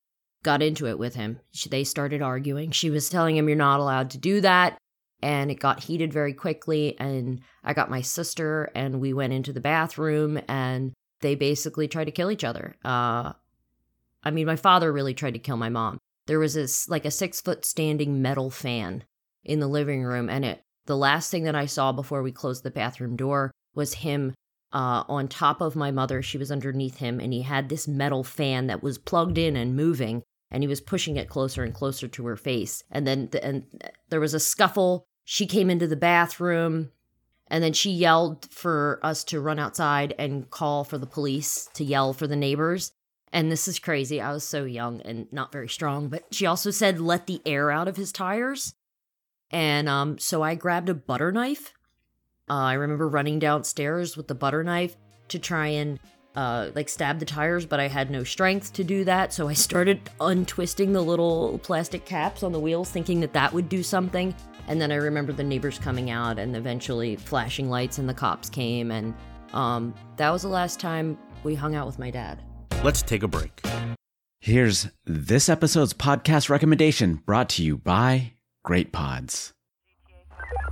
got 0.42 0.62
into 0.62 0.86
it 0.86 0.98
with 0.98 1.14
him. 1.14 1.40
She, 1.52 1.68
they 1.68 1.84
started 1.84 2.22
arguing. 2.22 2.70
She 2.70 2.90
was 2.90 3.10
telling 3.10 3.36
him, 3.36 3.48
You're 3.48 3.56
not 3.56 3.80
allowed 3.80 4.10
to 4.10 4.18
do 4.18 4.40
that. 4.40 4.78
And 5.22 5.50
it 5.50 5.60
got 5.60 5.84
heated 5.84 6.12
very 6.12 6.32
quickly. 6.32 6.98
And 6.98 7.40
I 7.62 7.74
got 7.74 7.90
my 7.90 8.00
sister, 8.00 8.70
and 8.74 9.00
we 9.00 9.12
went 9.12 9.32
into 9.32 9.52
the 9.52 9.60
bathroom, 9.60 10.40
and 10.48 10.92
they 11.20 11.34
basically 11.34 11.88
tried 11.88 12.06
to 12.06 12.12
kill 12.12 12.30
each 12.30 12.44
other. 12.44 12.76
Uh, 12.84 13.32
I 14.22 14.30
mean, 14.30 14.46
my 14.46 14.56
father 14.56 14.92
really 14.92 15.14
tried 15.14 15.34
to 15.34 15.40
kill 15.40 15.56
my 15.56 15.68
mom. 15.68 15.98
There 16.26 16.38
was 16.38 16.54
this, 16.54 16.88
like 16.88 17.04
a 17.04 17.10
six 17.10 17.40
foot 17.40 17.64
standing 17.64 18.22
metal 18.22 18.50
fan 18.50 19.04
in 19.44 19.60
the 19.60 19.66
living 19.66 20.02
room, 20.02 20.28
and 20.28 20.44
it 20.44 20.62
the 20.86 20.96
last 20.96 21.30
thing 21.30 21.44
that 21.44 21.54
I 21.54 21.66
saw 21.66 21.92
before 21.92 22.22
we 22.22 22.32
closed 22.32 22.62
the 22.62 22.70
bathroom 22.70 23.16
door 23.16 23.52
was 23.74 23.94
him 23.94 24.34
uh, 24.72 25.04
on 25.08 25.28
top 25.28 25.60
of 25.60 25.76
my 25.76 25.90
mother. 25.90 26.22
She 26.22 26.38
was 26.38 26.50
underneath 26.50 26.96
him, 26.96 27.20
and 27.20 27.32
he 27.32 27.42
had 27.42 27.68
this 27.68 27.86
metal 27.86 28.24
fan 28.24 28.66
that 28.66 28.82
was 28.82 28.98
plugged 28.98 29.38
in 29.38 29.56
and 29.56 29.76
moving, 29.76 30.22
and 30.50 30.62
he 30.62 30.68
was 30.68 30.80
pushing 30.80 31.16
it 31.16 31.28
closer 31.28 31.62
and 31.62 31.74
closer 31.74 32.08
to 32.08 32.26
her 32.26 32.36
face. 32.36 32.82
And 32.90 33.06
then 33.06 33.28
the, 33.30 33.44
and 33.44 33.64
there 34.08 34.20
was 34.20 34.34
a 34.34 34.40
scuffle. 34.40 35.06
She 35.32 35.46
came 35.46 35.70
into 35.70 35.86
the 35.86 35.94
bathroom, 35.94 36.90
and 37.46 37.62
then 37.62 37.72
she 37.72 37.92
yelled 37.92 38.48
for 38.50 38.98
us 39.00 39.22
to 39.22 39.40
run 39.40 39.60
outside 39.60 40.12
and 40.18 40.50
call 40.50 40.82
for 40.82 40.98
the 40.98 41.06
police 41.06 41.70
to 41.74 41.84
yell 41.84 42.12
for 42.12 42.26
the 42.26 42.34
neighbors. 42.34 42.90
And 43.32 43.48
this 43.48 43.68
is 43.68 43.78
crazy. 43.78 44.20
I 44.20 44.32
was 44.32 44.42
so 44.42 44.64
young 44.64 45.00
and 45.02 45.32
not 45.32 45.52
very 45.52 45.68
strong, 45.68 46.08
but 46.08 46.24
she 46.34 46.46
also 46.46 46.72
said, 46.72 46.98
let 46.98 47.28
the 47.28 47.40
air 47.46 47.70
out 47.70 47.86
of 47.86 47.96
his 47.96 48.10
tires. 48.10 48.74
And 49.52 49.88
um, 49.88 50.18
so 50.18 50.42
I 50.42 50.56
grabbed 50.56 50.88
a 50.88 50.94
butter 50.94 51.30
knife. 51.30 51.74
Uh, 52.48 52.54
I 52.54 52.72
remember 52.72 53.08
running 53.08 53.38
downstairs 53.38 54.16
with 54.16 54.26
the 54.26 54.34
butter 54.34 54.64
knife 54.64 54.96
to 55.28 55.38
try 55.38 55.68
and 55.68 56.00
uh, 56.36 56.70
like 56.74 56.88
stab 56.88 57.18
the 57.18 57.24
tires, 57.24 57.66
but 57.66 57.80
I 57.80 57.88
had 57.88 58.10
no 58.10 58.24
strength 58.24 58.72
to 58.74 58.84
do 58.84 59.04
that. 59.04 59.32
So 59.32 59.48
I 59.48 59.52
started 59.52 60.08
untwisting 60.20 60.92
the 60.92 61.02
little 61.02 61.58
plastic 61.58 62.04
caps 62.04 62.42
on 62.42 62.52
the 62.52 62.60
wheels, 62.60 62.90
thinking 62.90 63.20
that 63.20 63.32
that 63.32 63.52
would 63.52 63.68
do 63.68 63.82
something. 63.82 64.34
And 64.68 64.80
then 64.80 64.92
I 64.92 64.96
remember 64.96 65.32
the 65.32 65.42
neighbors 65.42 65.78
coming 65.78 66.10
out 66.10 66.38
and 66.38 66.56
eventually 66.56 67.16
flashing 67.16 67.68
lights, 67.68 67.98
and 67.98 68.08
the 68.08 68.14
cops 68.14 68.48
came. 68.48 68.90
And 68.90 69.14
um, 69.52 69.94
that 70.16 70.30
was 70.30 70.42
the 70.42 70.48
last 70.48 70.78
time 70.78 71.18
we 71.42 71.54
hung 71.54 71.74
out 71.74 71.86
with 71.86 71.98
my 71.98 72.10
dad. 72.10 72.40
Let's 72.84 73.02
take 73.02 73.22
a 73.22 73.28
break. 73.28 73.62
Here's 74.40 74.88
this 75.04 75.48
episode's 75.48 75.92
podcast 75.92 76.48
recommendation 76.48 77.16
brought 77.26 77.50
to 77.50 77.62
you 77.62 77.76
by 77.76 78.34
Great 78.64 78.92
Pods. 78.92 79.52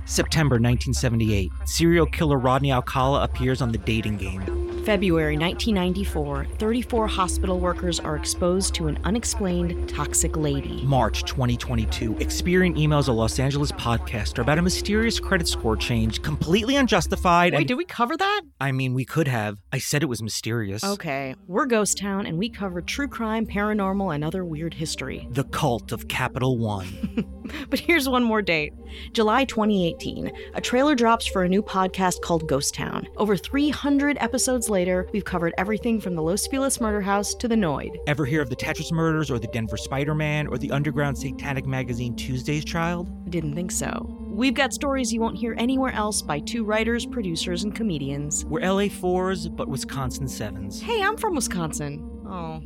September 0.05 0.55
1978, 0.55 1.51
serial 1.65 2.07
killer 2.07 2.39
Rodney 2.39 2.71
Alcala 2.71 3.23
appears 3.23 3.61
on 3.61 3.71
the 3.71 3.77
dating 3.77 4.17
game. 4.17 4.78
February 4.85 5.37
1994, 5.37 6.45
34 6.57 7.07
hospital 7.07 7.59
workers 7.59 7.99
are 7.99 8.15
exposed 8.15 8.73
to 8.75 8.87
an 8.87 8.97
unexplained 9.03 9.89
toxic 9.89 10.37
lady. 10.37 10.81
March 10.83 11.23
2022, 11.25 12.15
Experian 12.15 12.75
emails 12.77 13.07
a 13.07 13.11
Los 13.11 13.39
Angeles 13.39 13.71
podcaster 13.73 14.39
about 14.39 14.57
a 14.57 14.61
mysterious 14.61 15.19
credit 15.19 15.47
score 15.47 15.75
change, 15.75 16.21
completely 16.21 16.75
unjustified. 16.75 17.53
Wait, 17.53 17.59
and 17.59 17.67
did 17.67 17.75
we 17.75 17.85
cover 17.85 18.15
that? 18.15 18.41
I 18.59 18.71
mean, 18.71 18.93
we 18.93 19.05
could 19.05 19.27
have. 19.27 19.57
I 19.71 19.79
said 19.79 20.01
it 20.01 20.07
was 20.07 20.23
mysterious. 20.23 20.83
Okay, 20.83 21.35
we're 21.47 21.65
Ghost 21.65 21.97
Town, 21.97 22.25
and 22.25 22.37
we 22.37 22.49
cover 22.49 22.81
true 22.81 23.07
crime, 23.07 23.45
paranormal, 23.45 24.15
and 24.15 24.23
other 24.23 24.45
weird 24.45 24.73
history. 24.73 25.27
The 25.39 25.43
cult 25.45 25.91
of 25.93 26.07
Capital 26.07 26.57
One. 26.57 27.25
But 27.69 27.79
here's 27.79 28.07
one 28.07 28.23
more 28.23 28.41
date 28.43 28.73
July 29.13 29.43
2018. 29.45 30.31
A 30.53 30.61
trailer 30.61 30.93
drops 30.93 31.25
for 31.25 31.43
a 31.43 31.49
new 31.49 31.61
podcast 31.63 32.21
called 32.21 32.47
Ghost 32.47 32.73
Town. 32.75 33.07
Over 33.17 33.35
300 33.35 34.17
episodes 34.19 34.68
later, 34.69 35.07
we've 35.13 35.25
covered 35.25 35.53
everything 35.57 35.99
from 35.99 36.15
the 36.15 36.21
Los 36.21 36.47
Feliz 36.47 36.79
murder 36.79 37.01
house 37.01 37.33
to 37.35 37.47
the 37.47 37.55
Noid. 37.55 37.97
Ever 38.07 38.25
hear 38.25 38.41
of 38.41 38.49
the 38.49 38.55
Tetris 38.55 38.91
murders 38.91 39.29
or 39.31 39.39
the 39.39 39.47
Denver 39.47 39.77
Spider 39.77 40.15
Man 40.15 40.47
or 40.47 40.57
the 40.57 40.71
underground 40.71 41.17
satanic 41.17 41.65
magazine 41.65 42.15
Tuesday's 42.15 42.63
Child? 42.65 43.29
Didn't 43.29 43.55
think 43.55 43.71
so. 43.71 44.15
We've 44.29 44.53
got 44.53 44.73
stories 44.73 45.11
you 45.11 45.19
won't 45.19 45.37
hear 45.37 45.55
anywhere 45.57 45.91
else 45.91 46.21
by 46.21 46.39
two 46.39 46.63
writers, 46.63 47.05
producers, 47.05 47.63
and 47.63 47.75
comedians. 47.75 48.45
We're 48.45 48.61
LA 48.61 48.83
4s, 48.83 49.53
but 49.55 49.67
Wisconsin 49.67 50.27
7s. 50.27 50.79
Hey, 50.81 51.01
I'm 51.03 51.17
from 51.17 51.35
Wisconsin. 51.35 52.09
Oh. 52.27 52.61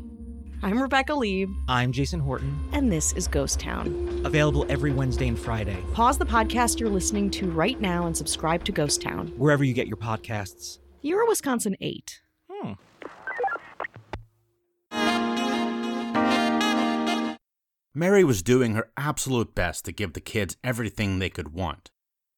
I'm 0.61 0.81
Rebecca 0.81 1.13
Leib, 1.13 1.49
I'm 1.67 1.91
Jason 1.91 2.21
Horton. 2.21 2.57
and 2.71 2.89
this 2.89 3.11
is 3.13 3.27
Ghost 3.27 3.59
Town. 3.59 4.21
Available 4.23 4.65
every 4.69 4.93
Wednesday 4.93 5.27
and 5.27 5.37
Friday, 5.37 5.75
Pause 5.91 6.19
the 6.19 6.25
podcast 6.25 6.79
you're 6.79 6.89
listening 6.89 7.29
to 7.31 7.51
right 7.51 7.81
now 7.81 8.05
and 8.05 8.15
subscribe 8.15 8.63
to 8.65 8.71
Ghost 8.71 9.01
Town. 9.01 9.27
wherever 9.35 9.65
you 9.65 9.73
get 9.73 9.87
your 9.87 9.97
podcasts. 9.97 10.79
You're 11.05 11.23
a 11.23 11.27
Wisconsin 11.27 11.75
8. 11.81 12.21
Hmm. 12.49 12.73
Mary 17.93 18.23
was 18.23 18.41
doing 18.41 18.73
her 18.75 18.89
absolute 18.95 19.53
best 19.53 19.83
to 19.83 19.91
give 19.91 20.13
the 20.13 20.21
kids 20.21 20.55
everything 20.63 21.19
they 21.19 21.29
could 21.29 21.53
want. 21.53 21.91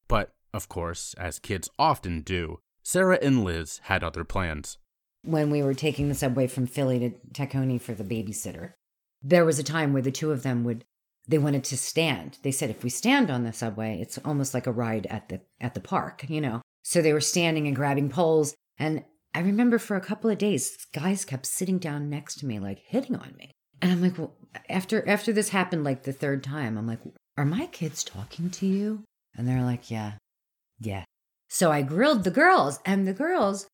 But, 0.07 0.33
of 0.51 0.67
course, 0.67 1.13
as 1.19 1.37
kids 1.37 1.69
often 1.77 2.21
do, 2.21 2.57
Sarah 2.81 3.19
and 3.21 3.43
Liz 3.43 3.81
had 3.83 4.03
other 4.03 4.23
plans. 4.23 4.79
when 5.21 5.51
we 5.51 5.61
were 5.61 5.75
taking 5.75 6.09
the 6.09 6.15
subway 6.15 6.47
from 6.47 6.65
Philly 6.65 6.99
to 6.99 7.09
Tacony 7.33 7.79
for 7.79 7.93
the 7.93 8.03
babysitter, 8.03 8.73
there 9.21 9.45
was 9.45 9.59
a 9.59 9.63
time 9.63 9.93
where 9.93 10.01
the 10.01 10.11
two 10.11 10.31
of 10.31 10.41
them 10.41 10.63
would 10.63 10.85
they 11.27 11.37
wanted 11.39 11.63
to 11.65 11.77
stand. 11.77 12.37
They 12.43 12.51
said 12.51 12.69
if 12.69 12.83
we 12.83 12.89
stand 12.91 13.31
on 13.31 13.43
the 13.43 13.53
subway, 13.53 13.99
it's 13.99 14.19
almost 14.19 14.53
like 14.53 14.67
a 14.67 14.71
ride 14.71 15.05
at 15.07 15.29
the 15.29 15.41
at 15.61 15.73
the 15.75 15.79
park, 15.79 16.25
you 16.29 16.41
know. 16.41 16.61
So 16.87 17.01
they 17.01 17.13
were 17.13 17.21
standing 17.21 17.65
and 17.65 17.75
grabbing 17.75 18.09
poles 18.09 18.53
and 18.77 19.03
I 19.33 19.39
remember 19.39 19.79
for 19.79 19.97
a 19.97 20.01
couple 20.01 20.29
of 20.29 20.37
days 20.37 20.77
guys 20.93 21.25
kept 21.25 21.47
sitting 21.47 21.79
down 21.79 22.09
next 22.09 22.35
to 22.39 22.45
me 22.45 22.59
like 22.59 22.79
hitting 22.85 23.15
on 23.15 23.33
me. 23.37 23.51
And 23.81 23.91
I'm 23.91 24.01
like, 24.01 24.17
well, 24.17 24.35
after 24.69 25.07
after 25.07 25.33
this 25.33 25.49
happened 25.49 25.83
like 25.83 26.03
the 26.03 26.13
third 26.13 26.43
time, 26.43 26.77
I'm 26.77 26.87
like, 26.87 26.99
are 27.37 27.45
my 27.45 27.65
kids 27.65 28.03
talking 28.03 28.49
to 28.51 28.65
you? 28.65 29.03
And 29.35 29.47
they're 29.47 29.63
like, 29.63 29.89
yeah. 29.89 30.13
Yeah. 30.79 31.03
So 31.49 31.71
I 31.71 31.81
grilled 31.81 32.23
the 32.23 32.31
girls 32.31 32.79
and 32.85 33.07
the 33.07 33.13
girls 33.13 33.67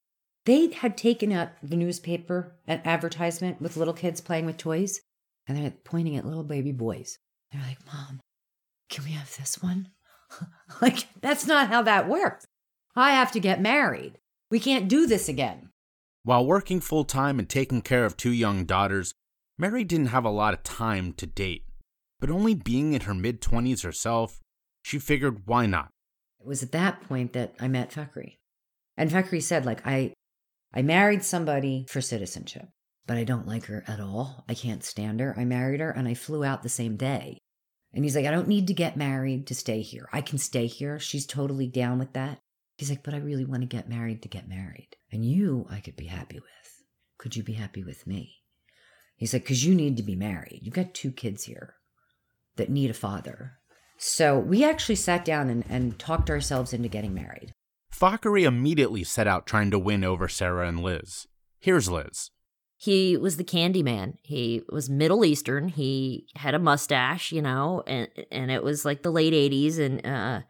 they 0.45 0.71
had 0.71 0.97
taken 0.97 1.31
out 1.31 1.49
the 1.61 1.75
newspaper, 1.75 2.55
an 2.65 2.81
advertisement 2.83 3.61
with 3.61 3.77
little 3.77 3.93
kids 3.93 4.21
playing 4.21 4.47
with 4.47 4.57
toys, 4.57 4.99
and 5.47 5.57
they're 5.57 5.73
pointing 5.83 6.15
at 6.17 6.25
little 6.25 6.43
baby 6.43 6.71
boys. 6.71 7.17
They're 7.51 7.61
like, 7.61 7.85
Mom, 7.85 8.21
can 8.89 9.03
we 9.03 9.11
have 9.11 9.35
this 9.37 9.61
one? 9.61 9.89
like, 10.81 11.07
that's 11.21 11.45
not 11.45 11.67
how 11.67 11.83
that 11.83 12.09
works. 12.09 12.45
I 12.95 13.12
have 13.12 13.31
to 13.31 13.39
get 13.39 13.62
married. 13.62 14.17
We 14.50 14.60
can't 14.60 14.88
do 14.88 15.07
this 15.07 15.29
again. 15.29 15.69
While 16.24 16.45
working 16.45 16.81
full 16.81 17.05
time 17.05 17.39
and 17.39 17.50
taking 17.50 17.81
care 17.81 18.05
of 18.05 18.17
two 18.17 18.31
young 18.31 18.65
daughters, 18.65 19.13
Mary 19.57 19.83
didn't 19.83 20.07
have 20.07 20.25
a 20.25 20.29
lot 20.29 20.53
of 20.53 20.63
time 20.63 21.13
to 21.13 21.25
date. 21.25 21.63
But 22.19 22.29
only 22.29 22.53
being 22.53 22.93
in 22.93 23.01
her 23.01 23.13
mid 23.13 23.41
20s 23.41 23.83
herself, 23.83 24.39
she 24.83 25.00
figured 25.00 25.48
why 25.48 25.65
not? 25.65 25.89
It 26.39 26.48
was 26.48 26.63
at 26.63 26.71
that 26.74 27.01
point 27.01 27.33
that 27.33 27.53
I 27.60 27.67
met 27.67 27.91
Fakri. 27.91 28.38
And 28.98 29.10
Fakri 29.10 29.41
said, 29.41 29.65
like, 29.65 29.86
I 29.86 30.13
I 30.74 30.81
married 30.81 31.24
somebody 31.24 31.86
for 31.89 32.01
citizenship, 32.01 32.69
but 33.05 33.17
I 33.17 33.24
don't 33.24 33.48
like 33.48 33.65
her 33.65 33.83
at 33.88 34.00
all. 34.00 34.45
I 34.48 34.53
can't 34.53 34.83
stand 34.83 35.19
her. 35.19 35.33
I 35.38 35.45
married 35.45 35.79
her 35.79 35.91
and 35.91 36.07
I 36.07 36.13
flew 36.13 36.43
out 36.43 36.63
the 36.63 36.69
same 36.69 36.95
day. 36.98 37.38
And 37.93 38.05
he's 38.05 38.15
like, 38.15 38.25
I 38.25 38.31
don't 38.31 38.48
need 38.48 38.67
to 38.67 38.74
get 38.74 38.95
married 38.95 39.48
to 39.48 39.55
stay 39.55 39.81
here. 39.81 40.07
I 40.13 40.21
can 40.21 40.38
stay 40.38 40.67
here. 40.67 40.98
She's 40.98 41.25
totally 41.25 41.67
down 41.67 42.00
with 42.00 42.13
that. 42.13 42.39
He's 42.81 42.89
like, 42.89 43.03
but 43.03 43.13
I 43.13 43.17
really 43.17 43.45
want 43.45 43.61
to 43.61 43.67
get 43.67 43.88
married 43.88 44.23
to 44.23 44.27
get 44.27 44.50
married. 44.50 44.88
And 45.11 45.23
you, 45.23 45.67
I 45.69 45.81
could 45.81 45.95
be 45.95 46.07
happy 46.07 46.39
with. 46.39 46.83
Could 47.19 47.35
you 47.35 47.43
be 47.43 47.53
happy 47.53 47.83
with 47.83 48.07
me? 48.07 48.38
He's 49.15 49.33
like, 49.33 49.43
because 49.43 49.63
you 49.63 49.75
need 49.75 49.97
to 49.97 50.03
be 50.03 50.15
married. 50.15 50.61
You've 50.63 50.73
got 50.73 50.95
two 50.95 51.11
kids 51.11 51.43
here 51.43 51.75
that 52.55 52.71
need 52.71 52.89
a 52.89 52.95
father. 52.95 53.59
So 54.00 54.39
we 54.39 54.63
actually 54.63 54.95
sat 54.95 55.23
down 55.23 55.51
and, 55.51 55.63
and 55.69 56.00
talked 56.00 56.31
ourselves 56.31 56.73
into 56.73 56.89
getting 56.89 57.13
married. 57.13 57.53
Fakri 57.95 58.45
immediately 58.45 59.03
set 59.03 59.27
out 59.27 59.45
trying 59.45 59.69
to 59.69 59.77
win 59.77 60.03
over 60.03 60.27
Sarah 60.27 60.67
and 60.67 60.79
Liz. 60.79 61.27
Here's 61.59 61.88
Liz. 61.88 62.31
He 62.77 63.15
was 63.15 63.38
the 63.38 63.43
candy 63.43 63.83
man. 63.83 64.17
He 64.23 64.63
was 64.69 64.89
Middle 64.89 65.23
Eastern. 65.23 65.67
He 65.67 66.25
had 66.35 66.55
a 66.55 66.59
mustache, 66.59 67.31
you 67.31 67.43
know, 67.43 67.83
and 67.85 68.07
and 68.31 68.50
it 68.50 68.63
was 68.63 68.85
like 68.85 69.03
the 69.03 69.11
late 69.11 69.33
80s 69.33 69.77
and 69.77 70.03
uh 70.03 70.41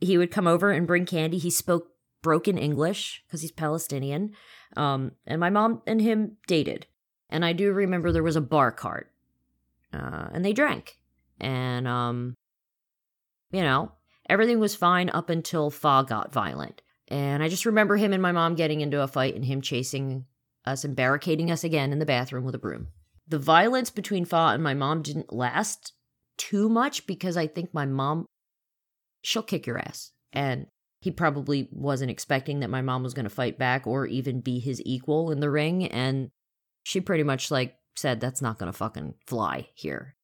he 0.00 0.18
would 0.18 0.30
come 0.30 0.46
over 0.46 0.70
and 0.70 0.86
bring 0.86 1.06
candy. 1.06 1.38
He 1.38 1.50
spoke 1.50 1.88
broken 2.22 2.58
English 2.58 3.22
because 3.26 3.42
he's 3.42 3.52
Palestinian. 3.52 4.32
Um 4.76 5.12
and 5.26 5.40
my 5.40 5.50
mom 5.50 5.82
and 5.86 6.00
him 6.00 6.36
dated. 6.46 6.86
And 7.30 7.44
I 7.44 7.52
do 7.52 7.72
remember 7.72 8.12
there 8.12 8.22
was 8.22 8.36
a 8.36 8.40
bar 8.40 8.72
cart. 8.72 9.12
Uh 9.92 10.28
and 10.32 10.44
they 10.44 10.52
drank. 10.52 10.98
And 11.40 11.86
um 11.86 12.34
you 13.52 13.62
know, 13.62 13.92
everything 14.28 14.58
was 14.58 14.74
fine 14.74 15.08
up 15.10 15.30
until 15.30 15.70
Fa 15.70 16.04
got 16.06 16.32
violent. 16.32 16.82
And 17.08 17.42
I 17.42 17.48
just 17.48 17.66
remember 17.66 17.96
him 17.96 18.12
and 18.12 18.22
my 18.22 18.32
mom 18.32 18.56
getting 18.56 18.80
into 18.80 19.02
a 19.02 19.08
fight 19.08 19.34
and 19.34 19.44
him 19.44 19.60
chasing 19.60 20.24
us 20.64 20.84
and 20.84 20.96
barricading 20.96 21.50
us 21.50 21.62
again 21.62 21.92
in 21.92 22.00
the 22.00 22.06
bathroom 22.06 22.44
with 22.44 22.54
a 22.54 22.58
broom. 22.58 22.88
The 23.28 23.38
violence 23.38 23.90
between 23.90 24.24
Fa 24.24 24.50
and 24.52 24.62
my 24.62 24.74
mom 24.74 25.02
didn't 25.02 25.32
last 25.32 25.92
too 26.36 26.68
much 26.68 27.06
because 27.06 27.36
I 27.36 27.46
think 27.46 27.72
my 27.72 27.86
mom, 27.86 28.26
she'll 29.26 29.42
kick 29.42 29.66
your 29.66 29.76
ass. 29.76 30.12
And 30.32 30.68
he 31.00 31.10
probably 31.10 31.68
wasn't 31.72 32.12
expecting 32.12 32.60
that 32.60 32.70
my 32.70 32.80
mom 32.80 33.02
was 33.02 33.12
going 33.12 33.24
to 33.24 33.30
fight 33.30 33.58
back 33.58 33.84
or 33.84 34.06
even 34.06 34.40
be 34.40 34.60
his 34.60 34.80
equal 34.86 35.32
in 35.32 35.40
the 35.40 35.50
ring. 35.50 35.84
And 35.86 36.30
she 36.84 37.00
pretty 37.00 37.24
much 37.24 37.50
like 37.50 37.76
said, 37.96 38.20
that's 38.20 38.40
not 38.40 38.56
going 38.58 38.70
to 38.70 38.76
fucking 38.76 39.14
fly 39.26 39.68
here. 39.74 40.14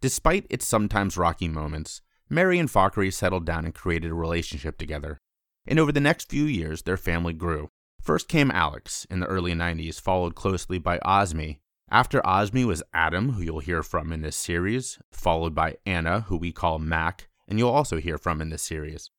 Despite 0.00 0.46
its 0.50 0.66
sometimes 0.66 1.16
rocky 1.16 1.46
moments, 1.46 2.02
Mary 2.28 2.58
and 2.58 2.68
Fakri 2.68 3.12
settled 3.12 3.46
down 3.46 3.64
and 3.64 3.74
created 3.74 4.10
a 4.10 4.14
relationship 4.14 4.76
together. 4.76 5.18
And 5.64 5.78
over 5.78 5.92
the 5.92 6.00
next 6.00 6.28
few 6.28 6.44
years, 6.44 6.82
their 6.82 6.96
family 6.96 7.34
grew. 7.34 7.68
First 8.02 8.26
came 8.26 8.50
Alex 8.50 9.06
in 9.08 9.20
the 9.20 9.26
early 9.26 9.52
90s, 9.52 10.00
followed 10.00 10.34
closely 10.34 10.78
by 10.78 10.98
Osmi. 10.98 11.58
After 11.88 12.20
Osmi 12.22 12.64
was 12.64 12.82
Adam, 12.92 13.34
who 13.34 13.42
you'll 13.42 13.60
hear 13.60 13.84
from 13.84 14.12
in 14.12 14.22
this 14.22 14.34
series, 14.34 14.98
followed 15.12 15.54
by 15.54 15.76
Anna, 15.86 16.22
who 16.22 16.36
we 16.36 16.50
call 16.50 16.80
Mac, 16.80 17.28
and 17.48 17.58
you'll 17.58 17.70
also 17.70 17.98
hear 17.98 18.18
from 18.18 18.40
in 18.40 18.50
this 18.50 18.62
series. 18.62 19.10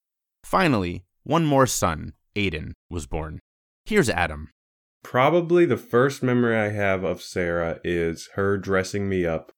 Finally, 0.43 1.03
one 1.23 1.45
more 1.45 1.67
son, 1.67 2.13
Aiden, 2.35 2.73
was 2.89 3.07
born. 3.07 3.39
Here's 3.85 4.09
Adam. 4.09 4.49
Probably 5.03 5.65
the 5.65 5.77
first 5.77 6.23
memory 6.23 6.55
I 6.55 6.69
have 6.69 7.03
of 7.03 7.21
Sarah 7.21 7.79
is 7.83 8.29
her 8.35 8.57
dressing 8.57 9.09
me 9.09 9.25
up 9.25 9.51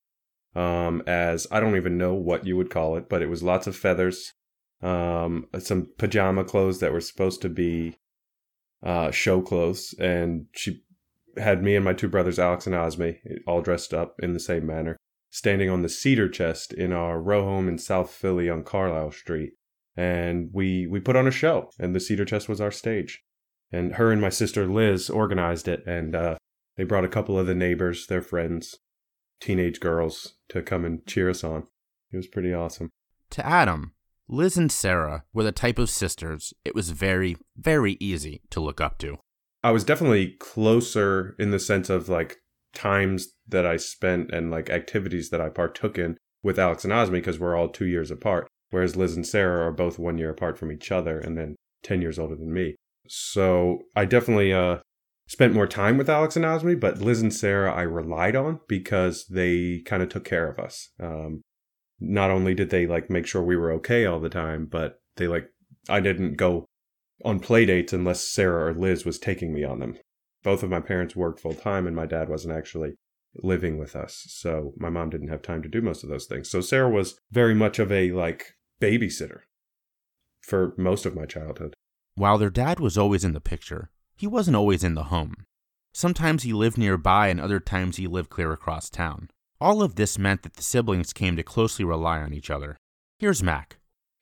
um, 0.55 1.03
as 1.05 1.45
I 1.51 1.59
don't 1.59 1.75
even 1.75 1.97
know 1.97 2.13
what 2.13 2.45
you 2.45 2.55
would 2.57 2.69
call 2.69 2.95
it, 2.95 3.09
but 3.09 3.21
it 3.21 3.29
was 3.29 3.43
lots 3.43 3.67
of 3.67 3.75
feathers, 3.75 4.33
um, 4.81 5.47
some 5.59 5.89
pajama 5.97 6.43
clothes 6.43 6.79
that 6.79 6.93
were 6.93 7.01
supposed 7.01 7.41
to 7.41 7.49
be 7.49 7.97
uh, 8.81 9.11
show 9.11 9.41
clothes, 9.41 9.93
and 9.99 10.45
she 10.53 10.83
had 11.37 11.61
me 11.61 11.75
and 11.75 11.83
my 11.83 11.93
two 11.93 12.07
brothers, 12.07 12.39
Alex 12.39 12.65
and 12.65 12.75
Osmi, 12.75 13.17
all 13.45 13.61
dressed 13.61 13.93
up 13.93 14.15
in 14.19 14.33
the 14.33 14.39
same 14.39 14.65
manner, 14.65 14.97
standing 15.35 15.69
on 15.69 15.81
the 15.81 15.89
cedar 15.89 16.29
chest 16.29 16.71
in 16.71 16.93
our 16.93 17.19
row 17.19 17.43
home 17.43 17.67
in 17.67 17.77
South 17.77 18.09
Philly 18.09 18.49
on 18.49 18.63
Carlisle 18.63 19.11
Street, 19.11 19.51
and 19.97 20.49
we 20.53 20.87
we 20.87 21.01
put 21.01 21.17
on 21.17 21.27
a 21.27 21.31
show, 21.31 21.69
and 21.77 21.93
the 21.93 21.99
cedar 21.99 22.23
chest 22.23 22.47
was 22.47 22.61
our 22.61 22.71
stage, 22.71 23.21
And 23.69 23.95
her 23.95 24.13
and 24.13 24.21
my 24.21 24.29
sister 24.29 24.65
Liz 24.65 25.09
organized 25.09 25.67
it, 25.67 25.85
and 25.85 26.15
uh, 26.15 26.37
they 26.77 26.85
brought 26.85 27.03
a 27.03 27.09
couple 27.09 27.37
of 27.37 27.47
the 27.47 27.53
neighbors, 27.53 28.07
their 28.07 28.21
friends, 28.21 28.77
teenage 29.41 29.81
girls, 29.81 30.35
to 30.49 30.61
come 30.61 30.85
and 30.85 31.05
cheer 31.05 31.29
us 31.29 31.43
on. 31.43 31.63
It 32.13 32.15
was 32.15 32.27
pretty 32.27 32.53
awesome. 32.53 32.89
To 33.31 33.45
Adam, 33.45 33.91
Liz 34.29 34.55
and 34.55 34.71
Sarah 34.71 35.25
were 35.33 35.43
the 35.43 35.51
type 35.51 35.77
of 35.77 35.89
sisters 35.89 36.53
it 36.63 36.73
was 36.73 36.91
very, 36.91 37.35
very 37.57 37.97
easy 37.99 38.41
to 38.51 38.61
look 38.61 38.79
up 38.79 38.99
to. 38.99 39.17
I 39.61 39.71
was 39.71 39.83
definitely 39.83 40.37
closer 40.39 41.35
in 41.37 41.51
the 41.51 41.59
sense 41.59 41.89
of 41.89 42.07
like 42.07 42.37
times 42.75 43.29
that 43.47 43.65
I 43.65 43.77
spent 43.77 44.31
and 44.31 44.51
like 44.51 44.69
activities 44.69 45.29
that 45.29 45.41
I 45.41 45.49
partook 45.49 45.97
in 45.97 46.17
with 46.43 46.59
Alex 46.59 46.83
and 46.83 46.93
Osmi 46.93 47.13
because 47.13 47.39
we're 47.39 47.55
all 47.55 47.69
two 47.69 47.85
years 47.85 48.11
apart, 48.11 48.47
whereas 48.69 48.95
Liz 48.95 49.15
and 49.15 49.25
Sarah 49.25 49.67
are 49.67 49.71
both 49.71 49.97
one 49.97 50.17
year 50.17 50.29
apart 50.29 50.57
from 50.57 50.71
each 50.71 50.91
other 50.91 51.19
and 51.19 51.37
then 51.37 51.55
10 51.83 52.01
years 52.01 52.19
older 52.19 52.35
than 52.35 52.53
me. 52.53 52.75
So 53.07 53.79
I 53.95 54.05
definitely 54.05 54.53
uh, 54.53 54.77
spent 55.27 55.53
more 55.53 55.67
time 55.67 55.97
with 55.97 56.09
Alex 56.09 56.35
and 56.35 56.45
Osmi, 56.45 56.79
but 56.79 57.01
Liz 57.01 57.21
and 57.21 57.33
Sarah 57.33 57.73
I 57.73 57.81
relied 57.81 58.35
on 58.35 58.59
because 58.67 59.25
they 59.27 59.81
kind 59.85 60.03
of 60.03 60.09
took 60.09 60.25
care 60.25 60.49
of 60.49 60.59
us. 60.59 60.89
Um, 60.99 61.41
not 61.99 62.31
only 62.31 62.53
did 62.53 62.69
they 62.69 62.85
like 62.85 63.09
make 63.09 63.25
sure 63.25 63.41
we 63.41 63.55
were 63.55 63.71
okay 63.73 64.05
all 64.05 64.19
the 64.19 64.29
time, 64.29 64.67
but 64.69 64.99
they 65.15 65.27
like 65.27 65.47
I 65.87 65.99
didn't 65.99 66.35
go 66.35 66.65
on 67.23 67.39
play 67.39 67.65
dates 67.65 67.93
unless 67.93 68.27
Sarah 68.27 68.71
or 68.71 68.73
Liz 68.73 69.05
was 69.05 69.19
taking 69.19 69.53
me 69.53 69.63
on 69.63 69.79
them. 69.79 69.97
Both 70.45 70.61
of 70.61 70.69
my 70.69 70.79
parents 70.79 71.15
worked 71.15 71.39
full 71.39 71.55
time 71.55 71.87
and 71.87 71.95
my 71.95 72.05
dad 72.05 72.29
wasn't 72.29 72.55
actually 72.55 72.93
living 73.33 73.79
with 73.79 73.95
us. 73.95 74.25
So 74.29 74.73
my 74.77 74.89
mom 74.89 75.09
didn't 75.09 75.29
have 75.29 75.41
time 75.41 75.63
to 75.63 75.67
do 75.67 75.81
most 75.81 76.03
of 76.03 76.09
those 76.09 76.27
things. 76.27 76.51
So 76.51 76.61
Sarah 76.61 76.89
was 76.89 77.19
very 77.31 77.55
much 77.55 77.79
of 77.79 77.91
a 77.91 78.11
like 78.11 78.53
babysitter 78.79 79.39
for 80.41 80.75
most 80.77 81.07
of 81.07 81.15
my 81.15 81.25
childhood. 81.25 81.73
While 82.13 82.37
their 82.37 82.51
dad 82.51 82.79
was 82.79 82.95
always 82.95 83.25
in 83.25 83.33
the 83.33 83.41
picture, 83.41 83.89
he 84.15 84.27
wasn't 84.27 84.55
always 84.55 84.83
in 84.83 84.93
the 84.93 85.05
home. 85.05 85.47
Sometimes 85.95 86.43
he 86.43 86.53
lived 86.53 86.77
nearby 86.77 87.29
and 87.29 87.41
other 87.41 87.59
times 87.59 87.97
he 87.97 88.05
lived 88.05 88.29
clear 88.29 88.51
across 88.53 88.87
town. 88.91 89.31
All 89.59 89.81
of 89.81 89.95
this 89.95 90.19
meant 90.19 90.43
that 90.43 90.53
the 90.53 90.63
siblings 90.63 91.11
came 91.11 91.35
to 91.37 91.43
closely 91.43 91.83
rely 91.83 92.19
on 92.19 92.33
each 92.33 92.51
other. 92.51 92.77
Here's 93.17 93.41
Mac. 93.41 93.77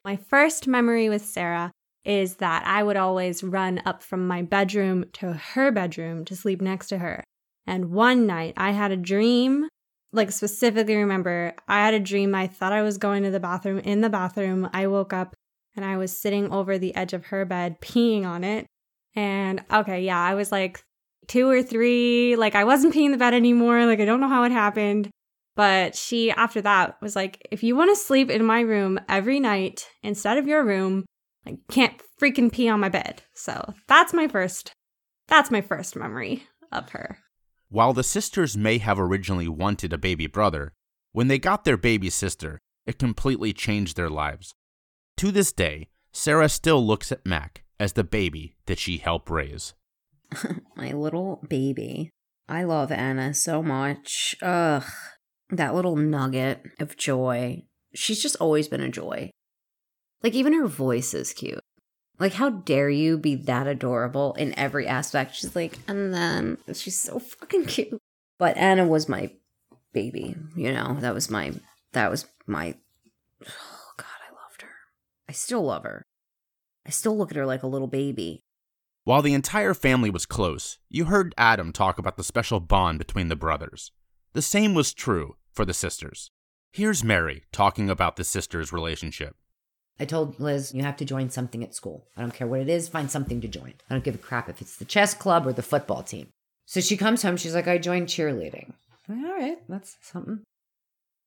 My 0.05 0.15
first 0.15 0.67
memory 0.67 1.09
with 1.09 1.25
Sarah 1.25 1.71
is 2.05 2.35
that 2.35 2.63
I 2.65 2.83
would 2.83 2.97
always 2.97 3.43
run 3.43 3.81
up 3.85 4.03
from 4.03 4.27
my 4.27 4.41
bedroom 4.41 5.05
to 5.13 5.33
her 5.33 5.71
bedroom 5.71 6.25
to 6.25 6.35
sleep 6.35 6.61
next 6.61 6.87
to 6.87 6.97
her. 6.97 7.23
And 7.65 7.91
one 7.91 8.27
night 8.27 8.53
I 8.57 8.71
had 8.71 8.91
a 8.91 8.97
dream, 8.97 9.67
like 10.11 10.31
specifically 10.31 10.95
remember, 10.95 11.53
I 11.67 11.79
had 11.85 11.93
a 11.93 11.99
dream. 11.99 12.35
I 12.35 12.47
thought 12.47 12.73
I 12.73 12.81
was 12.81 12.97
going 12.97 13.23
to 13.23 13.31
the 13.31 13.39
bathroom. 13.39 13.79
In 13.79 14.01
the 14.01 14.09
bathroom, 14.09 14.69
I 14.73 14.87
woke 14.87 15.13
up 15.13 15.33
and 15.75 15.85
I 15.85 15.97
was 15.97 16.15
sitting 16.15 16.51
over 16.51 16.77
the 16.77 16.95
edge 16.95 17.13
of 17.13 17.27
her 17.27 17.45
bed, 17.45 17.79
peeing 17.81 18.25
on 18.25 18.43
it. 18.43 18.65
And 19.15 19.63
okay, 19.71 20.01
yeah, 20.03 20.19
I 20.19 20.35
was 20.35 20.51
like 20.51 20.83
two 21.27 21.49
or 21.49 21.63
three. 21.63 22.35
Like 22.35 22.55
I 22.55 22.65
wasn't 22.65 22.93
peeing 22.93 23.11
the 23.11 23.17
bed 23.17 23.33
anymore. 23.33 23.85
Like 23.85 23.99
I 23.99 24.05
don't 24.05 24.19
know 24.19 24.27
how 24.27 24.43
it 24.43 24.51
happened. 24.51 25.09
But 25.55 25.95
she, 25.95 26.31
after 26.31 26.61
that, 26.61 26.97
was 26.99 27.15
like, 27.15 27.47
if 27.51 27.61
you 27.61 27.75
want 27.75 27.91
to 27.91 27.95
sleep 27.95 28.31
in 28.31 28.43
my 28.43 28.61
room 28.61 28.99
every 29.07 29.39
night 29.39 29.87
instead 30.01 30.39
of 30.39 30.47
your 30.47 30.65
room, 30.65 31.05
I 31.45 31.57
can't 31.69 32.01
freaking 32.21 32.51
pee 32.51 32.69
on 32.69 32.79
my 32.79 32.89
bed. 32.89 33.23
So 33.33 33.73
that's 33.87 34.13
my 34.13 34.27
first, 34.27 34.73
that's 35.27 35.51
my 35.51 35.61
first 35.61 35.95
memory 35.95 36.43
of 36.71 36.89
her. 36.89 37.19
While 37.69 37.93
the 37.93 38.03
sisters 38.03 38.55
may 38.55 38.77
have 38.77 38.99
originally 38.99 39.47
wanted 39.47 39.93
a 39.93 39.97
baby 39.97 40.27
brother, 40.27 40.73
when 41.11 41.27
they 41.27 41.39
got 41.39 41.63
their 41.63 41.77
baby 41.77 42.09
sister, 42.09 42.59
it 42.85 42.99
completely 42.99 43.53
changed 43.53 43.95
their 43.95 44.09
lives. 44.09 44.53
To 45.17 45.31
this 45.31 45.51
day, 45.51 45.89
Sarah 46.11 46.49
still 46.49 46.85
looks 46.85 47.11
at 47.11 47.25
Mac 47.25 47.63
as 47.79 47.93
the 47.93 48.03
baby 48.03 48.55
that 48.67 48.79
she 48.79 48.97
helped 48.97 49.29
raise. 49.29 49.73
my 50.75 50.91
little 50.91 51.43
baby. 51.47 52.09
I 52.47 52.63
love 52.63 52.91
Anna 52.91 53.33
so 53.33 53.63
much. 53.63 54.35
Ugh 54.41 54.83
that 55.57 55.75
little 55.75 55.95
nugget 55.95 56.63
of 56.79 56.97
joy. 56.97 57.63
She's 57.93 58.21
just 58.21 58.35
always 58.37 58.67
been 58.67 58.81
a 58.81 58.89
joy. 58.89 59.31
Like, 60.23 60.33
even 60.33 60.53
her 60.53 60.67
voice 60.67 61.13
is 61.13 61.33
cute. 61.33 61.59
Like, 62.19 62.33
how 62.33 62.49
dare 62.49 62.89
you 62.89 63.17
be 63.17 63.35
that 63.35 63.67
adorable 63.67 64.33
in 64.35 64.57
every 64.57 64.87
aspect? 64.87 65.35
She's 65.35 65.55
like, 65.55 65.77
and 65.87 66.13
then 66.13 66.57
she's 66.73 66.99
so 66.99 67.19
fucking 67.19 67.65
cute. 67.65 67.99
But 68.39 68.55
Anna 68.57 68.87
was 68.87 69.09
my 69.09 69.31
baby, 69.93 70.35
you 70.55 70.71
know, 70.71 70.97
that 71.01 71.13
was 71.13 71.29
my, 71.29 71.53
that 71.91 72.09
was 72.09 72.25
my, 72.47 72.75
oh 73.45 73.91
God, 73.97 74.05
I 74.27 74.31
loved 74.31 74.61
her. 74.61 74.69
I 75.27 75.33
still 75.33 75.63
love 75.63 75.83
her. 75.83 76.05
I 76.85 76.89
still 76.89 77.17
look 77.17 77.31
at 77.31 77.37
her 77.37 77.45
like 77.45 77.63
a 77.63 77.67
little 77.67 77.87
baby. 77.87 78.41
While 79.03 79.21
the 79.21 79.33
entire 79.33 79.73
family 79.73 80.09
was 80.09 80.25
close, 80.25 80.79
you 80.89 81.05
heard 81.05 81.35
Adam 81.37 81.73
talk 81.73 81.97
about 81.97 82.17
the 82.17 82.23
special 82.23 82.59
bond 82.59 82.99
between 82.99 83.27
the 83.27 83.35
brothers. 83.35 83.91
The 84.33 84.41
same 84.41 84.73
was 84.73 84.93
true 84.93 85.35
for 85.51 85.65
the 85.65 85.73
sisters. 85.73 86.31
Here's 86.71 87.03
Mary 87.03 87.43
talking 87.51 87.89
about 87.89 88.15
the 88.15 88.23
sisters' 88.23 88.73
relationship. 88.73 89.35
I 89.99 90.05
told 90.05 90.39
Liz, 90.39 90.73
you 90.73 90.81
have 90.83 90.97
to 90.97 91.05
join 91.05 91.29
something 91.29 91.63
at 91.63 91.75
school. 91.75 92.07
I 92.17 92.21
don't 92.21 92.33
care 92.33 92.47
what 92.47 92.61
it 92.61 92.69
is, 92.69 92.89
find 92.89 93.11
something 93.11 93.41
to 93.41 93.47
join. 93.47 93.73
I 93.89 93.93
don't 93.93 94.03
give 94.03 94.15
a 94.15 94.19
crap 94.19 94.49
if 94.49 94.61
it's 94.61 94.77
the 94.77 94.85
chess 94.85 95.13
club 95.13 95.45
or 95.45 95.53
the 95.53 95.61
football 95.61 96.03
team. 96.03 96.29
So 96.65 96.81
she 96.81 96.97
comes 96.97 97.21
home, 97.21 97.37
she's 97.37 97.53
like, 97.53 97.67
I 97.67 97.77
joined 97.77 98.07
cheerleading. 98.07 98.73
All 99.09 99.15
right, 99.15 99.57
that's 99.67 99.97
something. 100.01 100.41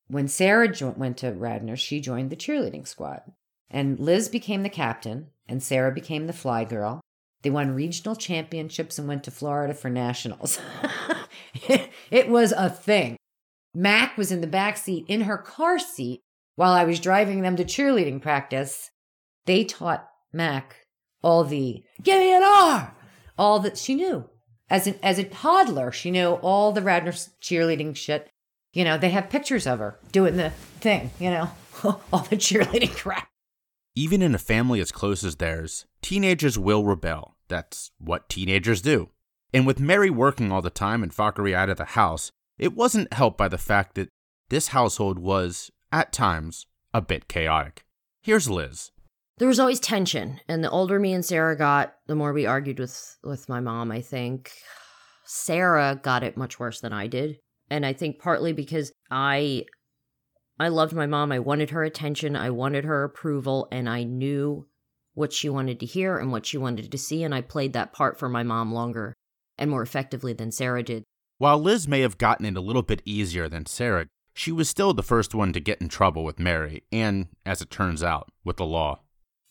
When 0.09 0.29
Sarah 0.29 0.69
jo- 0.69 0.95
went 0.97 1.19
to 1.19 1.33
Radnor, 1.33 1.77
she 1.77 2.01
joined 2.01 2.31
the 2.31 2.37
cheerleading 2.37 2.87
squad. 2.87 3.23
And 3.71 3.99
Liz 3.99 4.29
became 4.29 4.63
the 4.63 4.69
captain, 4.69 5.29
and 5.49 5.63
Sarah 5.63 5.93
became 5.93 6.27
the 6.27 6.33
fly 6.33 6.65
girl. 6.65 7.01
They 7.43 7.51
won 7.51 7.75
regional 7.75 8.17
championships 8.17 8.99
and 8.99 9.07
went 9.07 9.25
to 9.25 9.31
Florida 9.31 9.75
for 9.75 9.91
nationals. 9.91 10.59
it 12.11 12.29
was 12.29 12.53
a 12.53 12.71
thing. 12.71 13.17
Mac 13.75 14.17
was 14.17 14.33
in 14.33 14.41
the 14.41 14.47
back 14.47 14.77
seat 14.77 15.05
in 15.07 15.23
her 15.23 15.37
car 15.37 15.79
seat 15.79 16.23
while 16.57 16.73
I 16.73 16.85
was 16.85 17.01
driving 17.01 17.43
them 17.43 17.57
to 17.57 17.65
cheerleading 17.65 18.21
practice. 18.21 18.91
They 19.45 19.65
taught 19.65 20.09
Mac 20.33 20.87
all 21.23 21.45
the 21.45 21.85
give 22.03 22.19
me 22.19 22.35
an 22.35 22.43
R, 22.43 22.95
all 23.39 23.61
that 23.61 23.79
she 23.79 23.95
knew. 23.95 24.29
As 24.69 24.87
an 24.87 24.97
as 25.03 25.19
a 25.19 25.25
toddler, 25.25 25.93
she 25.93 26.11
knew 26.11 26.33
all 26.43 26.73
the 26.73 26.83
Radnor 26.83 27.13
cheerleading 27.13 27.95
shit. 27.95 28.29
You 28.73 28.85
know, 28.85 28.99
they 28.99 29.11
have 29.11 29.31
pictures 29.31 29.67
of 29.67 29.79
her 29.79 29.99
doing 30.13 30.37
the 30.37 30.51
thing, 30.81 31.11
you 31.21 31.31
know, 31.31 31.51
all 31.85 32.27
the 32.29 32.37
cheerleading 32.37 32.95
crap. 32.97 33.29
Even 33.95 34.21
in 34.21 34.35
a 34.35 34.39
family 34.39 34.81
as 34.81 34.93
close 34.93 35.25
as 35.25 35.37
theirs, 35.37 35.87
teenagers 36.03 36.59
will 36.59 36.85
rebel. 36.85 37.37
That's 37.49 37.93
what 37.99 38.29
teenagers 38.29 38.83
do. 38.83 39.11
And 39.55 39.67
with 39.67 39.81
Mary 39.81 40.11
working 40.11 40.53
all 40.53 40.61
the 40.61 40.69
time 40.69 41.03
and 41.03 41.15
Fakri 41.15 41.55
out 41.55 41.71
of 41.71 41.79
the 41.79 41.85
house, 41.85 42.31
it 42.59 42.75
wasn't 42.75 43.13
helped 43.15 43.39
by 43.39 43.49
the 43.49 43.57
fact 43.57 43.95
that 43.95 44.11
this 44.51 44.69
household 44.69 45.19
was, 45.19 45.71
at 45.97 46.13
times, 46.13 46.67
a 46.93 47.01
bit 47.01 47.27
chaotic. 47.27 47.87
Here's 48.21 48.51
Liz. 48.51 48.91
There 49.39 49.49
was 49.49 49.59
always 49.59 49.81
tension, 49.81 50.41
and 50.47 50.63
the 50.63 50.69
older 50.69 50.99
me 50.99 51.15
and 51.15 51.25
Sarah 51.25 51.57
got, 51.57 51.95
the 52.07 52.15
more 52.15 52.35
we 52.35 52.45
argued 52.45 52.79
with 52.79 53.17
with 53.25 53.49
my 53.49 53.61
mom, 53.61 53.91
I 53.91 54.03
think. 54.03 54.53
Sarah 55.25 55.99
got 56.03 56.23
it 56.23 56.37
much 56.37 56.61
worse 56.61 56.81
than 56.81 56.93
I 56.93 57.07
did. 57.07 57.39
And 57.71 57.87
I 57.87 57.95
think 57.95 58.19
partly 58.19 58.53
because 58.53 58.93
I 59.11 59.65
I 60.61 60.69
loved 60.69 60.93
my 60.93 61.07
mom. 61.07 61.33
I 61.33 61.39
wanted 61.39 61.71
her 61.71 61.83
attention, 61.83 62.37
I 62.37 62.51
wanted 62.51 62.85
her 62.85 63.03
approval, 63.03 63.67
and 63.73 63.89
I 63.89 64.05
knew 64.05 64.69
what 65.15 65.33
she 65.33 65.49
wanted 65.49 65.81
to 65.81 65.87
hear 65.87 66.19
and 66.19 66.31
what 66.31 66.45
she 66.45 66.59
wanted 66.59 66.93
to 66.93 66.99
see, 66.99 67.25
and 67.25 67.35
I 67.35 67.41
played 67.41 67.73
that 67.73 67.95
part 67.95 68.19
for 68.19 68.29
my 68.29 68.43
mom 68.43 68.71
longer 68.71 69.15
and 69.57 69.71
more 69.71 69.83
effectively 69.83 70.35
than 70.35 70.53
Sarah 70.53 70.83
did. 70.83 71.05
While 71.39 71.59
Liz 71.59 71.89
may 71.89 72.01
have 72.01 72.19
gotten 72.19 72.45
it 72.45 72.57
a 72.57 72.61
little 72.61 72.83
bit 72.83 73.01
easier 73.07 73.49
than 73.49 73.65
Sarah, 73.65 74.09
she 74.37 74.53
was 74.53 74.69
still 74.69 74.93
the 74.93 75.03
first 75.03 75.35
one 75.35 75.53
to 75.55 75.61
get 75.61 75.81
in 75.81 75.89
trouble 75.89 76.23
with 76.23 76.39
Mary, 76.39 76.85
and, 76.93 77.29
as 77.45 77.63
it 77.63 77.71
turns 77.71 78.03
out, 78.03 78.31
with 78.45 78.59
the 78.59 78.67
law. 78.67 79.01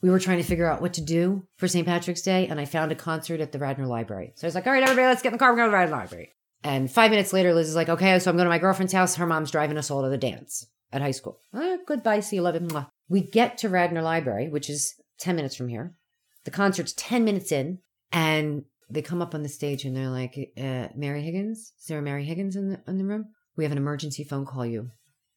We 0.02 0.12
were 0.12 0.19
trying 0.19 0.38
to 0.38 0.43
figure 0.43 0.69
out 0.69 0.82
what 0.82 0.93
to 0.93 1.02
do 1.02 1.48
for 1.58 1.67
St. 1.67 1.88
Patrick's 1.88 2.21
Day, 2.21 2.48
and 2.48 2.60
I 2.60 2.65
found 2.65 2.91
a 2.91 2.95
concert 2.95 3.41
at 3.41 3.52
the 3.52 3.58
Radnor 3.58 3.88
Library. 3.88 4.34
So 4.36 4.45
I 4.45 4.48
was 4.48 4.56
like, 4.56 4.67
all 4.67 4.74
right, 4.74 4.84
everybody, 4.84 5.08
let's 5.08 5.24
get 5.24 5.30
in 5.30 5.34
the 5.34 5.39
car, 5.39 5.52
we're 5.52 5.58
going 5.58 5.67
to 5.67 5.71
the 5.71 5.78
Radnor 5.78 5.98
Library. 5.98 6.34
And 6.63 6.91
five 6.91 7.10
minutes 7.10 7.34
later, 7.34 7.54
Liz 7.54 7.67
is 7.67 7.76
like, 7.76 7.89
okay, 7.89 8.17
so 8.19 8.30
I'm 8.30 8.38
going 8.38 8.45
to 8.45 8.50
my 8.50 8.60
girlfriend's 8.60 8.93
house. 8.93 9.15
Her 9.15 9.26
mom's 9.26 9.52
driving 9.52 9.78
us 9.78 9.89
all 9.89 10.04
to 10.04 10.10
the 10.10 10.17
dance 10.17 10.67
at 10.91 11.02
high 11.02 11.12
school. 11.12 11.39
Oh, 11.54 11.80
goodbye, 11.88 12.19
see 12.19 12.38
you, 12.38 12.41
love. 12.43 12.88
We 13.10 13.21
get 13.21 13.58
to 13.60 13.69
Radnor 13.69 14.02
Library, 14.02 14.50
which 14.50 14.69
is 14.69 14.93
10 15.19 15.36
minutes 15.36 15.56
from 15.56 15.67
here. 15.67 15.95
The 16.43 16.52
concert's 16.52 16.93
10 16.93 17.24
minutes 17.24 17.52
in, 17.52 17.80
and 18.12 18.65
they 18.89 19.02
come 19.02 19.21
up 19.21 19.34
on 19.34 19.43
the 19.43 19.50
stage 19.50 19.84
and 19.84 19.95
they're 19.95 20.10
like, 20.10 20.54
uh, 20.58 20.89
Mary 20.95 21.24
Higgins? 21.24 21.74
Is 21.80 21.88
there 21.88 22.00
a 22.00 22.04
Mary 22.04 22.24
Higgins 22.24 22.56
in 22.56 22.69
the, 22.69 22.82
in 22.88 22.98
the 22.98 23.06
room? 23.06 23.30
We 23.57 23.63
have 23.63 23.71
an 23.71 23.77
emergency 23.77 24.23
phone 24.23 24.45
call 24.45 24.65
you. 24.65 24.91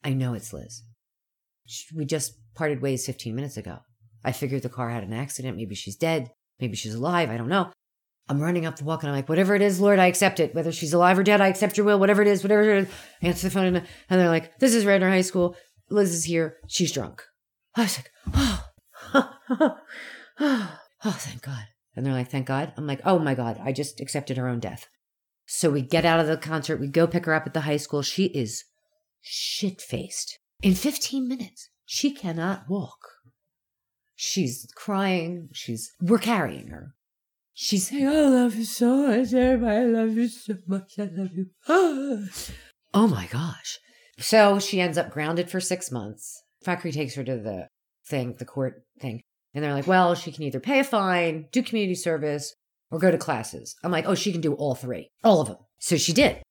I 0.04 0.12
know 0.12 0.35
it's 0.35 0.52
Liz. 0.52 0.83
We 1.94 2.04
just 2.04 2.35
parted 2.54 2.81
ways 2.81 3.07
15 3.07 3.35
minutes 3.35 3.57
ago. 3.57 3.78
I 4.24 4.33
figured 4.33 4.62
the 4.62 4.68
car 4.68 4.90
had 4.90 5.04
an 5.04 5.12
accident. 5.12 5.57
Maybe 5.57 5.74
she's 5.74 5.96
dead. 5.96 6.31
Maybe 6.61 6.76
she's 6.76 6.94
alive. 6.94 7.31
I 7.31 7.37
don't 7.37 7.48
know. 7.48 7.70
I'm 8.28 8.40
running 8.40 8.66
up 8.66 8.76
the 8.76 8.85
walk 8.85 9.02
and 9.02 9.11
I'm 9.11 9.16
like, 9.16 9.28
whatever 9.28 9.54
it 9.54 9.62
is, 9.62 9.81
Lord, 9.81 9.98
I 9.98 10.07
accept 10.07 10.40
it. 10.40 10.54
Whether 10.54 10.72
she's 10.72 10.92
alive 10.92 11.18
or 11.18 11.22
dead, 11.22 11.40
I 11.40 11.48
accept 11.48 11.76
your 11.76 11.87
will. 11.87 11.98
Whatever 11.98 12.20
it 12.20 12.28
is, 12.28 12.42
whatever 12.42 12.62
it 12.62 12.85
is. 12.85 12.88
I 13.22 13.26
answer 13.28 13.48
the 13.48 13.54
phone 13.54 13.74
and, 13.74 13.87
they're 14.11 14.28
like, 14.28 14.59
this 14.59 14.74
is 14.74 14.85
Radnor 14.85 15.09
High 15.09 15.22
School. 15.22 15.57
Liz 15.88 16.12
is 16.12 16.24
here. 16.24 16.57
She's 16.66 16.92
drunk. 16.92 17.22
I 17.74 17.83
was 17.83 17.98
like, 17.98 18.11
oh, 18.35 19.35
oh, 19.61 19.88
thank 21.04 21.42
God. 21.42 21.64
And 21.96 22.04
they're 22.04 22.12
like, 22.12 22.31
thank 22.31 22.46
God. 22.46 22.72
I'm 22.76 22.87
like, 22.87 23.00
oh 23.04 23.18
my 23.18 23.35
God, 23.35 23.61
I 23.62 23.72
just 23.72 24.00
accepted 24.00 24.37
her 24.37 24.48
own 24.48 24.61
death. 24.61 24.88
So 25.51 25.71
we 25.71 25.81
get 25.81 26.05
out 26.05 26.21
of 26.21 26.27
the 26.27 26.37
concert, 26.37 26.79
we 26.79 26.89
go 26.89 27.07
pick 27.07 27.25
her 27.25 27.33
up 27.33 27.47
at 27.47 27.55
the 27.55 27.63
high 27.63 27.79
school. 27.79 28.03
She 28.03 28.27
is 28.27 28.65
shit 29.23 29.81
faced. 29.81 30.39
In 30.63 30.75
15 30.75 31.27
minutes, 31.27 31.71
she 31.87 32.11
cannot 32.13 32.69
walk. 32.69 32.99
She's 34.15 34.69
crying. 34.77 35.49
She's, 35.55 35.95
we're 36.03 36.19
carrying 36.19 36.67
her. 36.67 36.95
She's 37.55 37.89
saying, 37.89 38.07
oh, 38.07 38.27
I 38.27 38.43
love 38.43 38.57
you 38.57 38.65
so 38.65 39.09
much, 39.09 39.33
everybody. 39.33 39.77
I 39.77 39.85
love 39.85 40.15
you 40.19 40.29
so 40.29 40.55
much. 40.67 40.99
I 40.99 41.09
love 41.11 41.31
you. 41.35 41.47
oh 42.93 43.09
my 43.09 43.27
gosh. 43.29 43.79
So 44.19 44.59
she 44.59 44.83
ends 44.83 44.99
up 44.99 45.11
grounded 45.11 45.51
for 45.51 45.61
six 45.61 45.91
months. 45.91 46.43
Fakri 46.63 46.93
takes 46.93 47.15
her 47.15 47.25
to 47.25 47.39
the 47.39 47.69
thing, 48.07 48.35
the 48.39 48.45
court 48.45 48.83
thing. 49.01 49.23
And 49.55 49.65
they're 49.65 49.73
like, 49.73 49.87
well, 49.87 50.15
she 50.15 50.31
can 50.31 50.43
either 50.43 50.61
pay 50.61 50.81
a 50.81 50.85
fine, 50.85 51.47
do 51.53 51.63
community 51.63 51.95
service, 51.95 52.55
or 52.90 52.98
go 52.98 53.11
to 53.11 53.18
classes. 53.18 53.77
I'm 53.83 53.90
like, 53.90 54.07
oh, 54.07 54.14
she 54.14 54.33
can 54.33 54.40
do 54.40 54.55
all 54.55 54.74
three, 54.74 55.11
all 55.22 55.40
of 55.40 55.48
them. 55.48 55.59
So 55.79 55.96
she 55.96 56.12
did. 56.12 56.42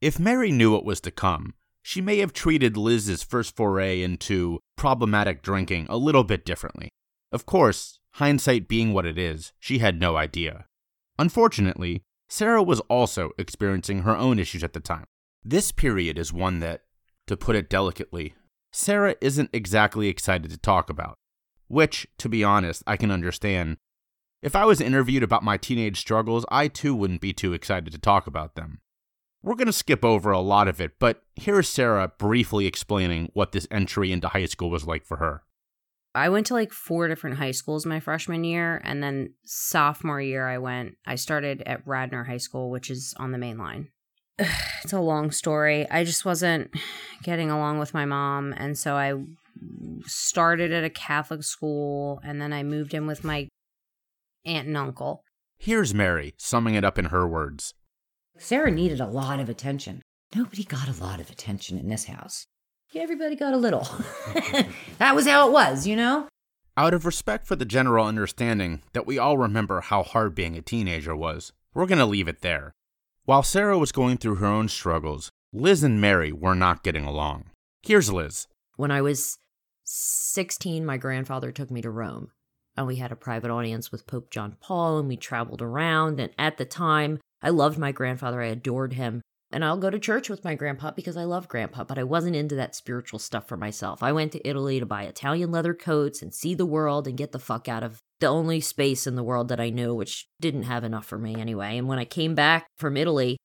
If 0.00 0.18
Mary 0.18 0.52
knew 0.52 0.72
what 0.72 0.84
was 0.84 1.00
to 1.02 1.10
come, 1.10 1.54
she 1.82 2.00
may 2.00 2.18
have 2.18 2.32
treated 2.32 2.76
Liz's 2.76 3.22
first 3.22 3.56
foray 3.56 4.02
into 4.02 4.58
problematic 4.76 5.42
drinking 5.42 5.86
a 5.88 5.96
little 5.96 6.24
bit 6.24 6.44
differently. 6.44 6.90
Of 7.32 7.46
course, 7.46 8.00
hindsight 8.14 8.68
being 8.68 8.92
what 8.92 9.06
it 9.06 9.18
is, 9.18 9.52
she 9.58 9.78
had 9.78 10.00
no 10.00 10.16
idea. 10.16 10.66
Unfortunately, 11.18 12.02
Sarah 12.28 12.62
was 12.62 12.80
also 12.88 13.30
experiencing 13.38 14.02
her 14.02 14.16
own 14.16 14.38
issues 14.38 14.64
at 14.64 14.72
the 14.72 14.80
time. 14.80 15.04
This 15.44 15.70
period 15.70 16.18
is 16.18 16.32
one 16.32 16.58
that, 16.60 16.82
to 17.26 17.36
put 17.36 17.56
it 17.56 17.70
delicately, 17.70 18.34
Sarah 18.72 19.14
isn't 19.20 19.50
exactly 19.52 20.08
excited 20.08 20.50
to 20.50 20.58
talk 20.58 20.90
about. 20.90 21.14
Which, 21.68 22.06
to 22.18 22.28
be 22.28 22.44
honest, 22.44 22.82
I 22.86 22.96
can 22.96 23.10
understand. 23.10 23.76
If 24.42 24.54
I 24.54 24.64
was 24.64 24.80
interviewed 24.80 25.22
about 25.22 25.42
my 25.42 25.56
teenage 25.56 25.98
struggles, 25.98 26.44
I 26.50 26.68
too 26.68 26.94
wouldn't 26.94 27.20
be 27.20 27.32
too 27.32 27.52
excited 27.52 27.92
to 27.92 27.98
talk 27.98 28.26
about 28.26 28.54
them. 28.54 28.80
We're 29.42 29.54
going 29.54 29.66
to 29.66 29.72
skip 29.72 30.04
over 30.04 30.30
a 30.30 30.40
lot 30.40 30.68
of 30.68 30.80
it, 30.80 30.98
but 30.98 31.22
here's 31.36 31.68
Sarah 31.68 32.12
briefly 32.18 32.66
explaining 32.66 33.30
what 33.32 33.52
this 33.52 33.66
entry 33.70 34.12
into 34.12 34.28
high 34.28 34.46
school 34.46 34.70
was 34.70 34.86
like 34.86 35.04
for 35.04 35.18
her. 35.18 35.42
I 36.14 36.28
went 36.30 36.46
to 36.46 36.54
like 36.54 36.72
four 36.72 37.08
different 37.08 37.36
high 37.36 37.50
schools 37.50 37.86
my 37.86 38.00
freshman 38.00 38.42
year, 38.42 38.80
and 38.84 39.02
then 39.02 39.34
sophomore 39.44 40.20
year, 40.20 40.48
I 40.48 40.58
went, 40.58 40.96
I 41.06 41.14
started 41.14 41.62
at 41.66 41.86
Radnor 41.86 42.24
High 42.24 42.38
School, 42.38 42.70
which 42.70 42.90
is 42.90 43.14
on 43.18 43.32
the 43.32 43.38
main 43.38 43.58
line. 43.58 43.88
It's 44.84 44.92
a 44.92 45.00
long 45.00 45.32
story. 45.32 45.90
I 45.90 46.04
just 46.04 46.24
wasn't 46.24 46.70
getting 47.24 47.50
along 47.50 47.80
with 47.80 47.92
my 47.92 48.04
mom, 48.04 48.54
and 48.56 48.78
so 48.78 48.94
I 48.94 49.14
started 50.04 50.70
at 50.70 50.84
a 50.84 50.90
Catholic 50.90 51.42
school, 51.42 52.20
and 52.22 52.40
then 52.40 52.52
I 52.52 52.62
moved 52.62 52.94
in 52.94 53.08
with 53.08 53.24
my 53.24 53.48
aunt 54.46 54.68
and 54.68 54.76
uncle. 54.76 55.22
Here's 55.58 55.94
Mary 55.94 56.34
summing 56.38 56.74
it 56.74 56.84
up 56.84 56.98
in 56.98 57.06
her 57.06 57.26
words 57.26 57.74
Sarah 58.38 58.70
needed 58.70 59.00
a 59.00 59.06
lot 59.06 59.40
of 59.40 59.48
attention. 59.48 60.02
Nobody 60.34 60.64
got 60.64 60.88
a 60.88 61.02
lot 61.02 61.20
of 61.20 61.30
attention 61.30 61.78
in 61.78 61.88
this 61.88 62.04
house. 62.04 62.46
Everybody 62.94 63.36
got 63.36 63.52
a 63.52 63.58
little. 63.58 63.86
that 64.98 65.14
was 65.14 65.26
how 65.26 65.48
it 65.48 65.52
was, 65.52 65.86
you 65.86 65.96
know? 65.96 66.28
Out 66.76 66.94
of 66.94 67.06
respect 67.06 67.46
for 67.46 67.56
the 67.56 67.64
general 67.64 68.06
understanding 68.06 68.82
that 68.92 69.06
we 69.06 69.18
all 69.18 69.38
remember 69.38 69.80
how 69.80 70.02
hard 70.02 70.34
being 70.34 70.56
a 70.56 70.62
teenager 70.62 71.14
was, 71.16 71.52
we're 71.74 71.86
going 71.86 71.98
to 71.98 72.06
leave 72.06 72.28
it 72.28 72.42
there. 72.42 72.72
While 73.24 73.42
Sarah 73.42 73.78
was 73.78 73.92
going 73.92 74.18
through 74.18 74.36
her 74.36 74.46
own 74.46 74.68
struggles, 74.68 75.30
Liz 75.52 75.82
and 75.82 76.00
Mary 76.00 76.32
were 76.32 76.54
not 76.54 76.82
getting 76.82 77.04
along. 77.04 77.46
Here's 77.82 78.12
Liz. 78.12 78.46
When 78.76 78.90
I 78.90 79.00
was 79.02 79.38
16, 79.84 80.84
my 80.84 80.96
grandfather 80.96 81.50
took 81.50 81.70
me 81.70 81.80
to 81.82 81.90
Rome, 81.90 82.30
and 82.76 82.86
we 82.86 82.96
had 82.96 83.12
a 83.12 83.16
private 83.16 83.50
audience 83.50 83.90
with 83.90 84.06
Pope 84.06 84.30
John 84.30 84.56
Paul, 84.60 84.98
and 84.98 85.08
we 85.08 85.16
traveled 85.16 85.62
around. 85.62 86.20
And 86.20 86.32
at 86.38 86.56
the 86.58 86.64
time, 86.64 87.18
I 87.42 87.50
loved 87.50 87.78
my 87.78 87.92
grandfather, 87.92 88.42
I 88.42 88.46
adored 88.46 88.94
him. 88.94 89.22
And 89.52 89.64
I'll 89.64 89.78
go 89.78 89.90
to 89.90 89.98
church 89.98 90.28
with 90.28 90.44
my 90.44 90.56
grandpa 90.56 90.90
because 90.90 91.16
I 91.16 91.24
love 91.24 91.48
grandpa, 91.48 91.84
but 91.84 91.98
I 91.98 92.02
wasn't 92.02 92.34
into 92.34 92.56
that 92.56 92.74
spiritual 92.74 93.20
stuff 93.20 93.46
for 93.46 93.56
myself. 93.56 94.02
I 94.02 94.10
went 94.10 94.32
to 94.32 94.46
Italy 94.46 94.80
to 94.80 94.86
buy 94.86 95.04
Italian 95.04 95.52
leather 95.52 95.72
coats 95.72 96.20
and 96.20 96.34
see 96.34 96.54
the 96.54 96.66
world 96.66 97.06
and 97.06 97.16
get 97.16 97.30
the 97.30 97.38
fuck 97.38 97.68
out 97.68 97.84
of 97.84 98.00
the 98.18 98.26
only 98.26 98.60
space 98.60 99.06
in 99.06 99.14
the 99.14 99.22
world 99.22 99.48
that 99.48 99.60
I 99.60 99.70
knew, 99.70 99.94
which 99.94 100.26
didn't 100.40 100.64
have 100.64 100.82
enough 100.82 101.06
for 101.06 101.18
me 101.18 101.36
anyway. 101.36 101.78
And 101.78 101.86
when 101.86 101.98
I 101.98 102.04
came 102.04 102.34
back 102.34 102.66
from 102.76 102.96
Italy, 102.96 103.36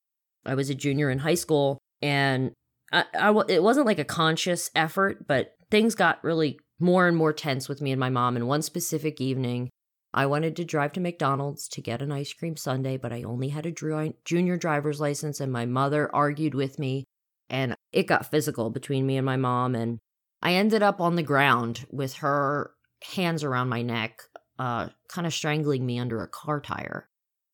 I 0.43 0.55
was 0.55 0.69
a 0.69 0.75
junior 0.75 1.11
in 1.11 1.19
high 1.19 1.35
school 1.35 1.77
and 2.01 2.51
I, 2.91 3.05
I, 3.13 3.41
it 3.47 3.61
wasn't 3.61 3.85
like 3.85 3.99
a 3.99 4.03
conscious 4.03 4.71
effort, 4.75 5.27
but 5.27 5.53
things 5.69 5.93
got 5.93 6.23
really 6.23 6.59
more 6.81 7.07
and 7.07 7.15
more 7.15 7.33
tense 7.33 7.69
with 7.69 7.81
me 7.81 7.91
and 7.91 7.99
my 7.99 8.09
mom. 8.09 8.35
And 8.35 8.47
one 8.47 8.61
specific 8.61 9.21
evening, 9.21 9.69
I 10.13 10.25
wanted 10.25 10.55
to 10.57 10.65
drive 10.65 10.93
to 10.93 10.99
McDonald's 10.99 11.67
to 11.69 11.81
get 11.81 12.01
an 12.01 12.11
ice 12.11 12.33
cream 12.33 12.57
sundae, 12.57 12.97
but 12.97 13.13
I 13.13 13.23
only 13.23 13.49
had 13.49 13.65
a 13.65 14.13
junior 14.25 14.57
driver's 14.57 14.99
license, 14.99 15.39
and 15.39 15.51
my 15.51 15.65
mother 15.65 16.13
argued 16.13 16.53
with 16.53 16.79
me, 16.79 17.05
and 17.49 17.75
it 17.93 18.07
got 18.07 18.29
physical 18.29 18.69
between 18.69 19.05
me 19.05 19.17
and 19.17 19.25
my 19.25 19.37
mom. 19.37 19.75
And 19.75 19.99
I 20.41 20.53
ended 20.53 20.83
up 20.83 20.99
on 20.99 21.15
the 21.15 21.23
ground 21.23 21.85
with 21.91 22.15
her 22.15 22.71
hands 23.13 23.43
around 23.43 23.69
my 23.69 23.81
neck, 23.81 24.21
uh, 24.59 24.89
kind 25.07 25.25
of 25.25 25.33
strangling 25.33 25.85
me 25.85 25.97
under 25.97 26.21
a 26.21 26.27
car 26.27 26.59
tire. 26.59 27.07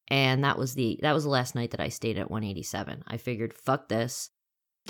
And 0.10 0.44
that 0.44 0.58
was 0.58 0.74
the 0.74 1.00
that 1.02 1.14
was 1.14 1.26
the 1.26 1.30
last 1.30 1.54
night 1.54 1.72
that 1.72 1.82
I 1.82 1.90
stayed 1.90 2.18
at 2.18 2.32
187. 2.32 3.04
I 3.08 3.18
figured, 3.18 3.54
fuck 3.54 3.90
this. 3.90 4.30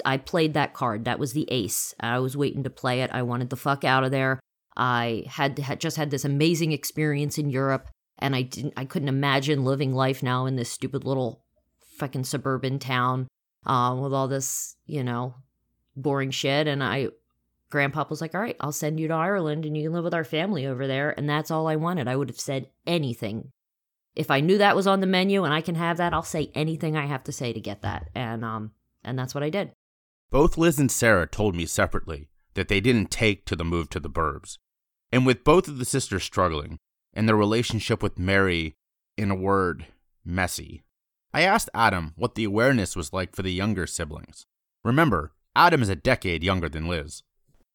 I 0.06 0.18
played 0.18 0.54
that 0.54 0.74
card. 0.74 1.06
That 1.06 1.20
was 1.20 1.34
the 1.34 1.48
ace. 1.50 1.94
I 2.00 2.20
was 2.20 2.38
waiting 2.38 2.64
to 2.64 2.70
play 2.70 3.02
it. 3.02 3.10
I 3.14 3.24
wanted 3.24 3.50
the 3.50 3.56
fuck 3.56 3.84
out 3.84 4.04
of 4.04 4.12
there. 4.12 4.40
I 4.76 5.24
had, 5.28 5.58
had 5.60 5.80
just 5.80 5.98
had 5.98 6.12
this 6.12 6.26
amazing 6.26 6.72
experience 6.72 7.38
in 7.38 7.50
Europe, 7.50 7.90
and 8.20 8.36
I 8.36 8.44
didn't. 8.44 8.74
I 8.78 8.86
couldn't 8.86 9.08
imagine 9.10 9.66
living 9.66 9.94
life 9.94 10.22
now 10.22 10.46
in 10.46 10.56
this 10.56 10.70
stupid 10.70 11.04
little 11.04 11.42
fucking 11.98 12.26
suburban 12.26 12.78
town 12.80 13.28
uh, 13.66 13.98
with 14.00 14.14
all 14.14 14.28
this, 14.28 14.76
you 14.86 15.04
know, 15.04 15.36
boring 15.96 16.32
shit. 16.32 16.68
And 16.68 16.84
I, 16.84 17.08
Grandpa 17.70 18.06
was 18.10 18.22
like, 18.22 18.36
"All 18.36 18.42
right, 18.42 18.56
I'll 18.60 18.72
send 18.72 19.00
you 19.00 19.08
to 19.08 19.14
Ireland, 19.16 19.66
and 19.66 19.76
you 19.76 19.84
can 19.84 19.94
live 19.94 20.04
with 20.04 20.14
our 20.14 20.24
family 20.24 20.68
over 20.68 20.86
there." 20.86 21.10
And 21.18 21.28
that's 21.28 21.50
all 21.50 21.68
I 21.68 21.76
wanted. 21.76 22.08
I 22.08 22.16
would 22.16 22.30
have 22.30 22.40
said 22.40 22.70
anything 22.86 23.52
if 24.18 24.32
I 24.32 24.40
knew 24.40 24.58
that 24.58 24.76
was 24.76 24.88
on 24.88 25.00
the 25.00 25.08
menu 25.08 25.44
and 25.44 25.54
I 25.54 25.62
can 25.62 25.76
have 25.76 25.98
that. 25.98 26.14
I'll 26.14 26.24
say 26.24 26.52
anything 26.56 26.98
I 26.98 27.06
have 27.06 27.24
to 27.26 27.32
say 27.32 27.54
to 27.54 27.60
get 27.60 27.84
that, 27.84 28.10
and 28.16 28.44
um, 28.44 28.72
and 29.04 29.18
that's 29.18 29.36
what 29.36 29.44
I 29.44 29.50
did. 29.50 29.72
Both 30.30 30.58
Liz 30.58 30.78
and 30.78 30.92
Sarah 30.92 31.28
told 31.28 31.56
me 31.56 31.66
separately 31.66 32.30
that 32.56 32.68
they 32.68 32.82
didn't 32.82 33.12
take 33.12 33.46
to 33.46 33.56
the 33.56 33.64
move 33.64 33.90
to 33.92 34.00
the 34.00 34.10
burbs. 34.10 34.58
And 35.12 35.26
with 35.26 35.46
both 35.46 35.68
of 35.68 35.78
the 35.78 35.86
sisters 35.86 36.24
struggling, 36.24 36.80
and 37.14 37.28
their 37.28 37.36
relationship 37.36 38.04
with 38.04 38.20
Mary, 38.20 38.76
in 39.16 39.32
a 39.32 39.36
word, 39.36 39.86
messy, 40.26 40.84
I 41.34 41.42
asked 41.44 41.70
Adam 41.74 42.14
what 42.18 42.36
the 42.36 42.44
awareness 42.44 42.96
was 42.96 43.14
like 43.14 43.36
for 43.36 43.42
the 43.42 43.54
younger 43.54 43.88
siblings. 43.88 44.46
Remember, 44.84 45.32
Adam 45.56 45.82
is 45.82 45.90
a 45.90 45.96
decade 45.96 46.44
younger 46.44 46.68
than 46.68 46.88
Liz. 46.88 47.24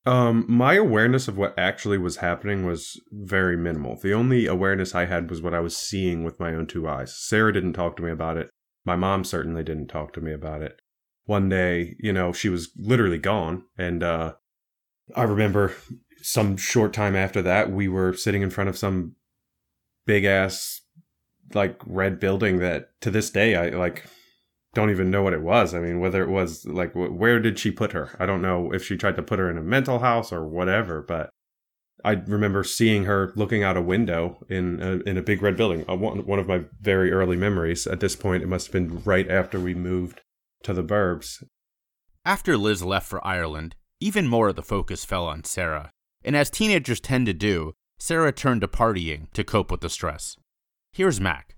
Um, 0.04 0.44
my 0.48 0.74
awareness 0.74 1.28
of 1.28 1.38
what 1.38 1.58
actually 1.58 1.98
was 1.98 2.16
happening 2.16 2.66
was 2.66 3.00
very 3.12 3.56
minimal. 3.56 3.96
The 3.96 4.12
only 4.12 4.46
awareness 4.46 4.94
I 4.94 5.06
had 5.06 5.30
was 5.30 5.40
what 5.40 5.54
I 5.54 5.60
was 5.60 5.76
seeing 5.76 6.24
with 6.24 6.40
my 6.40 6.54
own 6.54 6.66
two 6.66 6.88
eyes. 6.88 7.16
Sarah 7.16 7.52
didn't 7.52 7.74
talk 7.74 7.96
to 7.96 8.02
me 8.02 8.10
about 8.10 8.36
it. 8.36 8.50
My 8.84 8.96
mom 8.96 9.24
certainly 9.24 9.62
didn't 9.62 9.86
talk 9.86 10.12
to 10.14 10.20
me 10.20 10.32
about 10.32 10.60
it. 10.60 10.81
One 11.24 11.48
day, 11.48 11.96
you 12.00 12.12
know, 12.12 12.32
she 12.32 12.48
was 12.48 12.70
literally 12.76 13.18
gone, 13.18 13.64
and 13.78 14.02
uh, 14.02 14.34
I 15.14 15.22
remember 15.22 15.74
some 16.22 16.56
short 16.56 16.92
time 16.92 17.14
after 17.16 17.42
that, 17.42 17.70
we 17.70 17.88
were 17.88 18.12
sitting 18.12 18.42
in 18.42 18.50
front 18.50 18.70
of 18.70 18.78
some 18.78 19.16
big 20.06 20.24
ass 20.24 20.80
like 21.54 21.80
red 21.86 22.18
building 22.18 22.58
that 22.58 22.88
to 23.00 23.10
this 23.10 23.30
day 23.30 23.54
I 23.54 23.68
like 23.76 24.04
don't 24.74 24.90
even 24.90 25.10
know 25.10 25.22
what 25.22 25.34
it 25.34 25.42
was. 25.42 25.74
I 25.74 25.80
mean, 25.80 26.00
whether 26.00 26.22
it 26.22 26.30
was 26.30 26.64
like 26.64 26.92
where 26.94 27.38
did 27.40 27.58
she 27.58 27.70
put 27.70 27.92
her? 27.92 28.16
I 28.18 28.26
don't 28.26 28.40
know 28.42 28.72
if 28.72 28.84
she 28.84 28.96
tried 28.96 29.16
to 29.16 29.22
put 29.22 29.38
her 29.38 29.50
in 29.50 29.58
a 29.58 29.62
mental 29.62 29.98
house 29.98 30.32
or 30.32 30.46
whatever, 30.46 31.02
but 31.02 31.30
I 32.04 32.12
remember 32.12 32.64
seeing 32.64 33.04
her 33.04 33.32
looking 33.36 33.62
out 33.62 33.76
a 33.76 33.82
window 33.82 34.38
in 34.48 34.80
a, 34.80 35.08
in 35.08 35.18
a 35.18 35.22
big 35.22 35.42
red 35.42 35.56
building. 35.56 35.82
One, 35.82 36.26
one 36.26 36.38
of 36.38 36.48
my 36.48 36.62
very 36.80 37.12
early 37.12 37.36
memories. 37.36 37.86
At 37.86 38.00
this 38.00 38.16
point, 38.16 38.42
it 38.42 38.48
must 38.48 38.68
have 38.68 38.72
been 38.72 39.02
right 39.04 39.30
after 39.30 39.60
we 39.60 39.74
moved 39.74 40.20
to 40.64 40.72
the 40.72 40.84
burbs. 40.84 41.42
After 42.24 42.56
Liz 42.56 42.82
left 42.82 43.08
for 43.08 43.26
Ireland, 43.26 43.74
even 44.00 44.28
more 44.28 44.48
of 44.48 44.56
the 44.56 44.62
focus 44.62 45.04
fell 45.04 45.26
on 45.26 45.44
Sarah. 45.44 45.90
And 46.24 46.36
as 46.36 46.50
teenagers 46.50 47.00
tend 47.00 47.26
to 47.26 47.32
do, 47.32 47.72
Sarah 47.98 48.32
turned 48.32 48.60
to 48.62 48.68
partying 48.68 49.30
to 49.32 49.44
cope 49.44 49.70
with 49.70 49.80
the 49.80 49.90
stress. 49.90 50.36
Here's 50.92 51.20
Mac. 51.20 51.56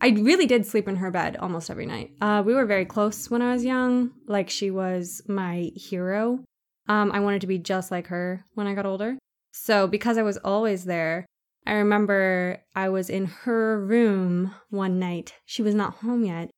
I 0.00 0.08
really 0.08 0.46
did 0.46 0.64
sleep 0.64 0.88
in 0.88 0.96
her 0.96 1.10
bed 1.10 1.36
almost 1.36 1.70
every 1.70 1.86
night. 1.86 2.12
Uh, 2.20 2.42
we 2.44 2.54
were 2.54 2.64
very 2.64 2.86
close 2.86 3.30
when 3.30 3.42
I 3.42 3.52
was 3.52 3.64
young. 3.64 4.12
Like 4.26 4.48
she 4.48 4.70
was 4.70 5.22
my 5.28 5.70
hero. 5.74 6.44
Um, 6.88 7.12
I 7.12 7.20
wanted 7.20 7.42
to 7.42 7.46
be 7.46 7.58
just 7.58 7.90
like 7.90 8.06
her 8.06 8.44
when 8.54 8.66
I 8.66 8.74
got 8.74 8.86
older. 8.86 9.18
So 9.52 9.86
because 9.86 10.16
I 10.16 10.22
was 10.22 10.38
always 10.38 10.84
there, 10.84 11.26
I 11.66 11.74
remember 11.74 12.62
I 12.74 12.88
was 12.88 13.10
in 13.10 13.26
her 13.26 13.78
room 13.78 14.54
one 14.70 14.98
night. 14.98 15.34
She 15.44 15.62
was 15.62 15.74
not 15.74 15.96
home 15.96 16.24
yet. 16.24 16.50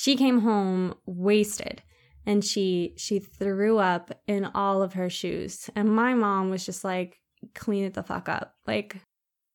She 0.00 0.14
came 0.14 0.42
home 0.42 0.94
wasted 1.06 1.82
and 2.24 2.44
she 2.44 2.94
she 2.96 3.18
threw 3.18 3.78
up 3.78 4.12
in 4.28 4.44
all 4.44 4.80
of 4.80 4.92
her 4.92 5.10
shoes 5.10 5.68
and 5.74 5.92
my 5.92 6.14
mom 6.14 6.50
was 6.50 6.64
just 6.64 6.84
like 6.84 7.18
clean 7.56 7.84
it 7.84 7.94
the 7.94 8.04
fuck 8.04 8.28
up 8.28 8.54
like 8.64 8.96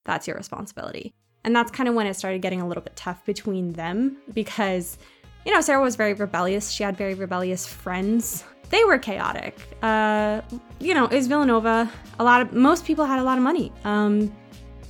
that's 0.04 0.28
your 0.28 0.36
responsibility 0.36 1.14
And 1.46 1.56
that's 1.56 1.72
kind 1.72 1.88
of 1.88 1.96
when 1.96 2.08
it 2.08 2.16
started 2.16 2.42
getting 2.42 2.60
a 2.60 2.68
little 2.68 2.84
bit 2.84 2.96
tough 2.98 3.24
between 3.26 3.72
them 3.74 4.18
because, 4.34 4.98
you 5.46 5.54
know, 5.54 5.62
Sarah 5.62 5.82
was 5.82 5.96
very 5.96 6.14
rebellious. 6.14 6.72
She 6.72 6.84
had 6.84 6.98
very 6.98 7.14
rebellious 7.14 7.66
friends. 7.66 8.44
They 8.70 8.84
were 8.86 8.98
chaotic. 8.98 9.56
Uh, 9.82 10.42
you 10.80 10.94
know, 10.94 11.08
is 11.08 11.28
Villanova. 11.28 11.90
A 12.20 12.24
lot 12.24 12.42
of 12.42 12.52
most 12.54 12.86
people 12.86 13.06
had 13.06 13.20
a 13.20 13.24
lot 13.24 13.38
of 13.38 13.44
money. 13.44 13.72
Um, 13.86 14.34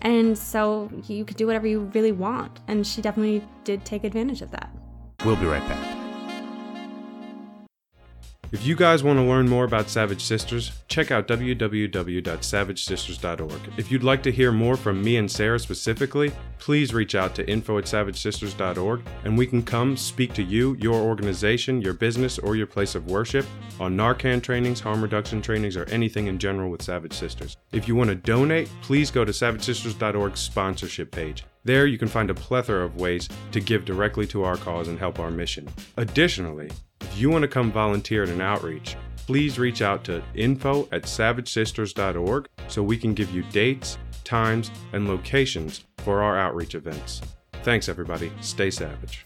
and 0.01 0.37
so 0.37 0.89
you 1.07 1.25
could 1.25 1.37
do 1.37 1.45
whatever 1.47 1.67
you 1.67 1.81
really 1.93 2.11
want. 2.11 2.59
And 2.67 2.85
she 2.85 3.01
definitely 3.01 3.43
did 3.63 3.85
take 3.85 4.03
advantage 4.03 4.41
of 4.41 4.51
that. 4.51 4.69
We'll 5.25 5.35
be 5.35 5.45
right 5.45 5.67
back. 5.67 5.93
If 8.53 8.65
you 8.67 8.75
guys 8.75 9.03
want 9.03 9.17
to 9.17 9.23
learn 9.23 9.49
more 9.49 9.63
about 9.63 9.89
Savage 9.89 10.21
Sisters, 10.21 10.71
check 10.87 11.09
out 11.09 11.27
www.savagesisters.org. 11.27 13.61
If 13.77 13.91
you'd 13.91 14.03
like 14.03 14.21
to 14.21 14.31
hear 14.31 14.51
more 14.51 14.77
from 14.77 15.01
me 15.01 15.17
and 15.17 15.31
Sarah 15.31 15.57
specifically, 15.57 16.31
please 16.59 16.93
reach 16.93 17.15
out 17.15 17.33
to 17.33 17.49
info 17.49 17.79
at 17.79 17.85
savagesisters.org 17.85 19.01
and 19.23 19.35
we 19.35 19.47
can 19.47 19.63
come 19.63 19.97
speak 19.97 20.35
to 20.35 20.43
you, 20.43 20.77
your 20.79 21.01
organization, 21.01 21.81
your 21.81 21.93
business, 21.93 22.37
or 22.37 22.55
your 22.55 22.67
place 22.67 22.93
of 22.93 23.09
worship 23.09 23.47
on 23.79 23.97
Narcan 23.97 24.43
trainings, 24.43 24.79
harm 24.79 25.01
reduction 25.01 25.41
trainings, 25.41 25.75
or 25.75 25.85
anything 25.85 26.27
in 26.27 26.37
general 26.37 26.69
with 26.69 26.83
Savage 26.83 27.13
Sisters. 27.13 27.57
If 27.71 27.87
you 27.87 27.95
want 27.95 28.11
to 28.11 28.15
donate, 28.15 28.69
please 28.83 29.09
go 29.09 29.25
to 29.25 29.31
savagesisters.org's 29.31 30.39
sponsorship 30.39 31.09
page. 31.09 31.43
There, 31.65 31.85
you 31.85 31.97
can 31.97 32.09
find 32.09 32.29
a 32.29 32.33
plethora 32.33 32.83
of 32.83 32.97
ways 32.97 33.29
to 33.53 33.61
give 33.61 33.85
directly 33.85 34.27
to 34.27 34.43
our 34.43 34.57
cause 34.57 34.89
and 34.89 34.99
help 34.99 35.17
our 35.19 35.31
mission. 35.31 35.69
Additionally, 35.95 36.69
if 36.99 37.17
you 37.17 37.29
want 37.29 37.43
to 37.43 37.47
come 37.47 37.71
volunteer 37.71 38.23
at 38.23 38.29
an 38.29 38.41
outreach, 38.41 38.97
please 39.15 39.57
reach 39.57 39.81
out 39.81 40.03
to 40.03 40.21
info 40.35 40.89
at 40.91 41.03
savagesisters.org 41.03 42.47
so 42.67 42.83
we 42.83 42.97
can 42.97 43.13
give 43.13 43.31
you 43.31 43.43
dates, 43.43 43.97
times, 44.25 44.71
and 44.91 45.07
locations 45.07 45.85
for 45.99 46.21
our 46.21 46.37
outreach 46.37 46.75
events. 46.75 47.21
Thanks, 47.63 47.87
everybody. 47.87 48.29
Stay 48.41 48.69
savage. 48.69 49.25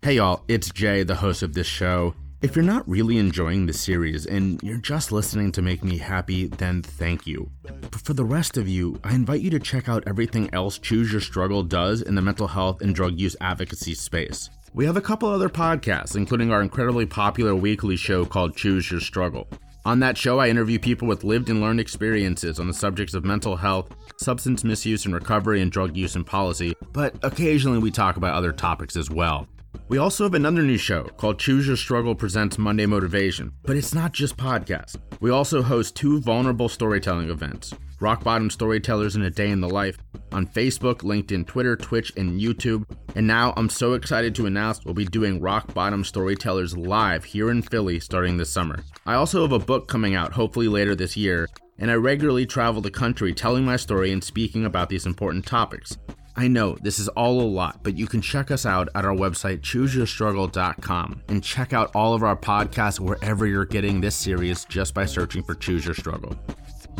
Hey, 0.00 0.14
y'all, 0.14 0.42
it's 0.48 0.70
Jay, 0.70 1.02
the 1.02 1.16
host 1.16 1.42
of 1.42 1.52
this 1.52 1.66
show. 1.66 2.14
If 2.42 2.56
you're 2.56 2.64
not 2.64 2.88
really 2.88 3.18
enjoying 3.18 3.66
the 3.66 3.72
series 3.72 4.26
and 4.26 4.60
you're 4.64 4.76
just 4.76 5.12
listening 5.12 5.52
to 5.52 5.62
make 5.62 5.84
me 5.84 5.96
happy, 5.96 6.48
then 6.48 6.82
thank 6.82 7.24
you. 7.24 7.48
But 7.62 8.00
for 8.00 8.14
the 8.14 8.24
rest 8.24 8.56
of 8.56 8.68
you, 8.68 8.98
I 9.04 9.14
invite 9.14 9.42
you 9.42 9.50
to 9.50 9.60
check 9.60 9.88
out 9.88 10.02
everything 10.08 10.52
else 10.52 10.76
Choose 10.76 11.12
Your 11.12 11.20
Struggle 11.20 11.62
does 11.62 12.02
in 12.02 12.16
the 12.16 12.20
mental 12.20 12.48
health 12.48 12.80
and 12.82 12.96
drug 12.96 13.20
use 13.20 13.36
advocacy 13.40 13.94
space. 13.94 14.50
We 14.74 14.84
have 14.86 14.96
a 14.96 15.00
couple 15.00 15.28
other 15.28 15.48
podcasts, 15.48 16.16
including 16.16 16.50
our 16.50 16.62
incredibly 16.62 17.06
popular 17.06 17.54
weekly 17.54 17.94
show 17.94 18.24
called 18.24 18.56
Choose 18.56 18.90
Your 18.90 19.00
Struggle. 19.00 19.46
On 19.84 20.00
that 20.00 20.18
show, 20.18 20.40
I 20.40 20.48
interview 20.48 20.80
people 20.80 21.06
with 21.06 21.22
lived 21.22 21.48
and 21.48 21.60
learned 21.60 21.78
experiences 21.78 22.58
on 22.58 22.66
the 22.66 22.74
subjects 22.74 23.14
of 23.14 23.24
mental 23.24 23.54
health, 23.54 23.94
substance 24.16 24.64
misuse 24.64 25.04
and 25.04 25.14
recovery, 25.14 25.62
and 25.62 25.70
drug 25.70 25.96
use 25.96 26.16
and 26.16 26.26
policy, 26.26 26.74
but 26.92 27.14
occasionally 27.22 27.78
we 27.78 27.92
talk 27.92 28.16
about 28.16 28.34
other 28.34 28.52
topics 28.52 28.96
as 28.96 29.10
well. 29.10 29.46
We 29.92 29.98
also 29.98 30.24
have 30.24 30.32
another 30.32 30.62
new 30.62 30.78
show 30.78 31.02
called 31.02 31.38
Choose 31.38 31.66
Your 31.66 31.76
Struggle 31.76 32.14
Presents 32.14 32.56
Monday 32.56 32.86
Motivation, 32.86 33.52
but 33.62 33.76
it's 33.76 33.92
not 33.92 34.12
just 34.12 34.38
podcasts. 34.38 34.96
We 35.20 35.28
also 35.28 35.60
host 35.60 35.94
two 35.94 36.18
vulnerable 36.22 36.70
storytelling 36.70 37.28
events 37.28 37.74
Rock 38.00 38.24
Bottom 38.24 38.48
Storytellers 38.48 39.16
in 39.16 39.22
a 39.24 39.28
Day 39.28 39.50
in 39.50 39.60
the 39.60 39.68
Life 39.68 39.98
on 40.32 40.46
Facebook, 40.46 41.00
LinkedIn, 41.00 41.46
Twitter, 41.46 41.76
Twitch, 41.76 42.10
and 42.16 42.40
YouTube. 42.40 42.86
And 43.16 43.26
now 43.26 43.52
I'm 43.58 43.68
so 43.68 43.92
excited 43.92 44.34
to 44.36 44.46
announce 44.46 44.82
we'll 44.82 44.94
be 44.94 45.04
doing 45.04 45.42
Rock 45.42 45.74
Bottom 45.74 46.04
Storytellers 46.04 46.74
live 46.74 47.24
here 47.24 47.50
in 47.50 47.60
Philly 47.60 48.00
starting 48.00 48.38
this 48.38 48.48
summer. 48.48 48.78
I 49.04 49.12
also 49.12 49.42
have 49.42 49.52
a 49.52 49.58
book 49.58 49.88
coming 49.88 50.14
out 50.14 50.32
hopefully 50.32 50.68
later 50.68 50.94
this 50.94 51.18
year, 51.18 51.50
and 51.78 51.90
I 51.90 51.96
regularly 51.96 52.46
travel 52.46 52.80
the 52.80 52.90
country 52.90 53.34
telling 53.34 53.66
my 53.66 53.76
story 53.76 54.10
and 54.10 54.24
speaking 54.24 54.64
about 54.64 54.88
these 54.88 55.04
important 55.04 55.44
topics. 55.44 55.98
I 56.34 56.48
know 56.48 56.78
this 56.80 56.98
is 56.98 57.08
all 57.08 57.42
a 57.42 57.44
lot, 57.44 57.82
but 57.82 57.98
you 57.98 58.06
can 58.06 58.22
check 58.22 58.50
us 58.50 58.64
out 58.64 58.88
at 58.94 59.04
our 59.04 59.14
website, 59.14 59.60
chooseyourstruggle.com, 59.60 61.22
and 61.28 61.44
check 61.44 61.74
out 61.74 61.90
all 61.94 62.14
of 62.14 62.22
our 62.22 62.36
podcasts 62.36 62.98
wherever 62.98 63.46
you're 63.46 63.66
getting 63.66 64.00
this 64.00 64.16
series 64.16 64.64
just 64.64 64.94
by 64.94 65.04
searching 65.04 65.42
for 65.42 65.54
Choose 65.54 65.84
Your 65.84 65.94
Struggle. 65.94 66.34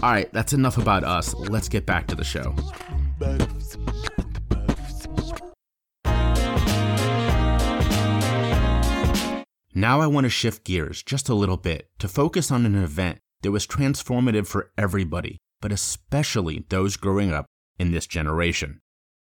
All 0.03 0.11
right, 0.11 0.31
that's 0.33 0.53
enough 0.53 0.77
about 0.77 1.03
us. 1.03 1.35
Let's 1.35 1.69
get 1.69 1.87
back 1.87 2.07
to 2.09 2.15
the 2.15 2.25
show. 2.25 2.55
Now 9.75 10.03
I 10.03 10.07
want 10.07 10.25
to 10.25 10.31
shift 10.31 10.65
gears 10.65 11.03
just 11.03 11.31
a 11.31 11.35
little 11.35 11.57
bit 11.57 11.89
to 12.01 12.07
focus 12.07 12.51
on 12.51 12.67
an 12.67 12.75
event 12.75 13.19
that 13.41 13.51
was 13.51 13.67
transformative 13.67 14.47
for 14.47 14.71
everybody, 14.77 15.39
but 15.63 15.73
especially 15.73 16.67
those 16.69 16.99
growing 16.99 17.33
up 17.33 17.47
in 17.79 17.93
this 17.93 18.07
generation. 18.07 18.82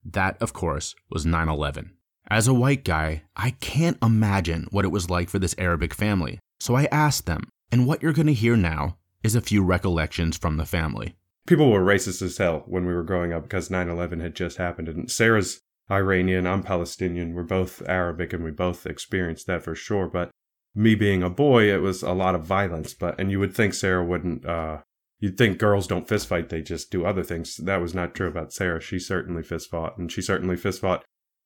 That, 0.10 0.42
of 0.42 0.54
course, 0.54 0.96
was 1.10 1.26
9 1.26 1.50
11. 1.50 1.92
As 2.30 2.48
a 2.48 2.54
white 2.54 2.84
guy, 2.86 3.24
I 3.36 3.52
can't 3.52 3.98
imagine 4.02 4.68
what 4.72 4.86
it 4.86 4.92
was 4.92 5.10
like 5.10 5.30
for 5.30 5.40
this 5.40 5.56
Arabic 5.58 5.94
family, 5.94 6.40
so 6.60 6.76
I 6.76 6.88
asked 6.92 7.26
them, 7.26 7.50
and 7.72 7.86
what 7.86 8.02
you're 8.02 8.14
going 8.14 8.28
to 8.28 8.34
hear 8.34 8.56
now 8.56 8.98
is 9.24 9.36
a 9.36 9.42
few 9.42 9.64
recollections 9.64 10.38
from 10.38 10.58
the 10.58 10.66
family. 10.66 11.16
People 11.46 11.72
were 11.72 11.84
racist 11.84 12.22
as 12.22 12.38
hell 12.38 12.64
when 12.68 12.86
we 12.86 12.94
were 12.94 13.04
growing 13.04 13.34
up 13.34 13.44
because 13.44 13.70
9 13.70 13.90
11 13.90 14.20
had 14.20 14.36
just 14.36 14.58
happened. 14.58 14.88
And 14.90 15.12
Sarah's 15.12 15.62
Iranian, 15.90 16.46
I'm 16.48 16.64
Palestinian. 16.64 17.34
We're 17.34 17.44
both 17.44 17.82
Arabic 17.88 18.34
and 18.34 18.44
we 18.44 18.52
both 18.52 18.86
experienced 18.86 19.48
that 19.48 19.64
for 19.64 19.76
sure. 19.76 20.08
But 20.08 20.30
me 20.76 20.96
being 20.96 21.24
a 21.24 21.30
boy, 21.30 21.72
it 21.74 21.82
was 21.82 22.04
a 22.04 22.12
lot 22.12 22.36
of 22.36 22.46
violence. 22.46 22.94
But, 22.94 23.20
and 23.20 23.32
you 23.32 23.40
would 23.40 23.56
think 23.56 23.74
Sarah 23.74 24.04
wouldn't, 24.04 24.46
uh, 24.46 24.80
you'd 25.20 25.38
think 25.38 25.58
girls 25.58 25.88
don't 25.88 26.08
fist 26.08 26.28
fight, 26.28 26.50
they 26.50 26.62
just 26.62 26.92
do 26.92 27.06
other 27.06 27.24
things. 27.24 27.58
That 27.58 27.82
was 27.82 27.94
not 27.94 28.16
true 28.16 28.28
about 28.28 28.54
Sarah. 28.54 28.82
She 28.82 29.00
certainly 29.00 29.44
fist 29.44 29.70
fought, 29.70 29.98
and 29.98 30.12
she 30.12 30.22
certainly 30.22 30.56
fist 30.56 30.82
fought 30.82 31.04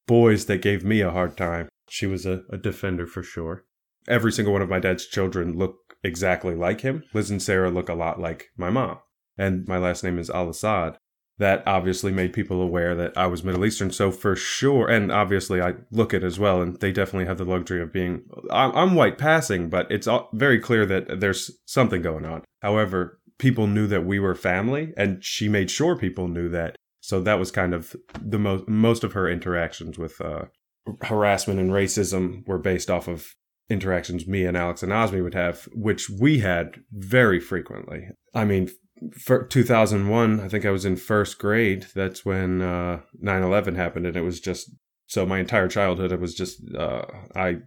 boys 0.08 0.46
that 0.48 0.62
gave 0.62 0.84
me 0.84 1.02
a 1.02 1.12
hard 1.12 1.38
time. 1.38 1.70
She 1.90 2.06
was 2.06 2.26
a, 2.26 2.44
a 2.50 2.58
defender 2.58 3.06
for 3.06 3.24
sure. 3.24 3.66
Every 4.08 4.32
single 4.32 4.54
one 4.54 4.62
of 4.62 4.70
my 4.70 4.80
dad's 4.80 5.06
children 5.06 5.58
look 5.58 5.96
exactly 6.04 6.56
like 6.56 6.82
him. 6.82 7.04
Liz 7.14 7.30
and 7.30 7.42
Sarah 7.42 7.70
look 7.70 7.90
a 7.90 7.94
lot 7.94 8.20
like 8.20 8.50
my 8.58 8.70
mom. 8.70 9.00
And 9.38 9.68
my 9.68 9.78
last 9.78 10.04
name 10.04 10.20
is 10.20 10.30
Al 10.30 10.50
Assad. 10.50 10.98
That 11.38 11.64
obviously 11.66 12.12
made 12.12 12.34
people 12.34 12.62
aware 12.62 12.94
that 12.96 13.18
I 13.18 13.26
was 13.26 13.44
Middle 13.44 13.66
Eastern. 13.66 13.92
So 13.92 14.12
for 14.12 14.36
sure, 14.36 14.88
and 14.88 15.12
obviously 15.12 15.62
I 15.62 15.74
look 15.90 16.14
it 16.14 16.24
as 16.24 16.38
well, 16.38 16.62
and 16.62 16.80
they 16.80 16.92
definitely 16.92 17.26
have 17.26 17.40
the 17.40 17.46
luxury 17.46 17.82
of 17.82 17.92
being. 17.92 18.24
I'm 18.52 18.94
white 18.94 19.18
passing, 19.18 19.70
but 19.70 19.90
it's 19.90 20.08
very 20.34 20.60
clear 20.60 20.86
that 20.86 21.20
there's 21.20 21.50
something 21.66 22.02
going 22.04 22.26
on. 22.26 22.44
However, 22.62 23.20
people 23.42 23.66
knew 23.66 23.88
that 23.88 24.06
we 24.06 24.20
were 24.20 24.36
family, 24.36 24.94
and 24.96 25.22
she 25.26 25.50
made 25.50 25.72
sure 25.72 25.98
people 25.98 26.28
knew 26.28 26.48
that. 26.50 26.76
So 27.02 27.20
that 27.22 27.40
was 27.40 27.50
kind 27.50 27.74
of 27.74 27.96
the 28.22 28.38
most 28.38 28.70
most 28.70 29.04
of 29.04 29.14
her 29.14 29.28
interactions 29.28 29.98
with 29.98 30.22
uh, 30.22 30.46
harassment 31.02 31.60
and 31.60 31.72
racism 31.72 32.48
were 32.48 32.60
based 32.60 32.92
off 32.92 33.08
of 33.08 33.34
interactions 33.70 34.28
me 34.28 34.46
and 34.46 34.56
Alex 34.56 34.84
and 34.84 34.92
Osmi 34.92 35.24
would 35.24 35.34
have, 35.34 35.68
which 35.74 36.10
we 36.10 36.40
had 36.40 36.82
very 36.92 37.40
frequently. 37.40 38.10
I 38.34 38.46
mean, 38.46 38.70
for 39.18 39.46
2001, 39.48 40.40
I 40.40 40.48
think 40.48 40.66
I 40.66 40.72
was 40.72 40.86
in 40.86 40.96
first 40.96 41.40
grade. 41.40 41.88
That's 41.96 42.24
when 42.24 42.62
uh, 42.62 43.00
9/11 43.24 43.76
happened, 43.76 44.06
and 44.06 44.16
it 44.16 44.22
was 44.22 44.40
just 44.40 44.70
so 45.08 45.26
my 45.26 45.40
entire 45.40 45.68
childhood. 45.68 46.12
It 46.12 46.20
was 46.20 46.36
just 46.36 46.62
uh, 46.78 47.06
I 47.36 47.58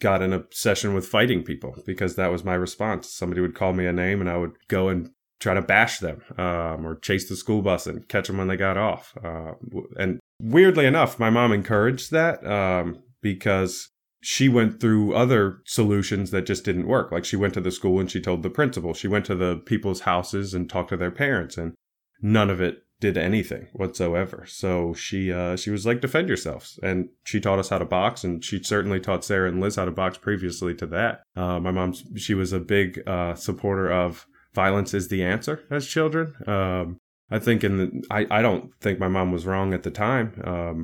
got 0.00 0.22
an 0.22 0.32
obsession 0.32 0.94
with 0.94 1.06
fighting 1.06 1.42
people 1.42 1.74
because 1.84 2.16
that 2.16 2.32
was 2.32 2.44
my 2.44 2.54
response. 2.54 3.10
Somebody 3.10 3.42
would 3.42 3.54
call 3.54 3.74
me 3.74 3.84
a 3.84 3.92
name, 3.92 4.22
and 4.22 4.30
I 4.30 4.38
would 4.38 4.52
go 4.68 4.88
and 4.88 5.10
try 5.40 5.54
to 5.54 5.62
bash 5.62 5.98
them 5.98 6.22
um, 6.36 6.86
or 6.86 6.96
chase 6.96 7.28
the 7.28 7.36
school 7.36 7.62
bus 7.62 7.86
and 7.86 8.08
catch 8.08 8.26
them 8.26 8.38
when 8.38 8.48
they 8.48 8.56
got 8.56 8.76
off. 8.76 9.14
Uh, 9.22 9.52
and 9.98 10.20
weirdly 10.40 10.86
enough, 10.86 11.18
my 11.18 11.30
mom 11.30 11.52
encouraged 11.52 12.10
that 12.10 12.44
um, 12.46 13.02
because 13.22 13.90
she 14.20 14.48
went 14.48 14.80
through 14.80 15.14
other 15.14 15.60
solutions 15.64 16.30
that 16.30 16.46
just 16.46 16.64
didn't 16.64 16.88
work. 16.88 17.12
Like 17.12 17.24
she 17.24 17.36
went 17.36 17.54
to 17.54 17.60
the 17.60 17.70
school 17.70 18.00
and 18.00 18.10
she 18.10 18.20
told 18.20 18.42
the 18.42 18.50
principal. 18.50 18.94
She 18.94 19.08
went 19.08 19.24
to 19.26 19.34
the 19.34 19.56
people's 19.56 20.00
houses 20.00 20.54
and 20.54 20.68
talked 20.68 20.90
to 20.90 20.96
their 20.96 21.10
parents, 21.10 21.56
and 21.56 21.74
none 22.20 22.50
of 22.50 22.60
it 22.60 22.82
did 23.00 23.16
anything 23.16 23.68
whatsoever. 23.74 24.44
So 24.48 24.92
she 24.92 25.32
uh, 25.32 25.54
she 25.54 25.70
was 25.70 25.86
like, 25.86 26.00
defend 26.00 26.26
yourselves, 26.26 26.80
and 26.82 27.10
she 27.24 27.40
taught 27.40 27.60
us 27.60 27.68
how 27.68 27.78
to 27.78 27.84
box, 27.84 28.24
and 28.24 28.44
she 28.44 28.60
certainly 28.62 28.98
taught 28.98 29.24
Sarah 29.24 29.48
and 29.48 29.60
Liz 29.60 29.76
how 29.76 29.84
to 29.84 29.92
box 29.92 30.18
previously 30.18 30.74
to 30.74 30.86
that. 30.86 31.22
Uh, 31.36 31.60
my 31.60 31.70
mom, 31.70 31.94
she 32.16 32.34
was 32.34 32.52
a 32.52 32.58
big 32.58 33.00
uh, 33.06 33.36
supporter 33.36 33.90
of 33.90 34.26
violence 34.58 34.92
is 34.92 35.06
the 35.06 35.22
answer 35.22 35.56
as 35.70 35.86
children. 35.86 36.34
Um, 36.46 36.98
I 37.30 37.38
think 37.38 37.62
in 37.62 37.76
the 37.76 37.86
I, 38.10 38.26
I 38.38 38.42
don't 38.42 38.72
think 38.80 38.98
my 38.98 39.06
mom 39.06 39.30
was 39.30 39.46
wrong 39.46 39.72
at 39.72 39.84
the 39.84 39.90
time. 39.92 40.26
Um, 40.44 40.76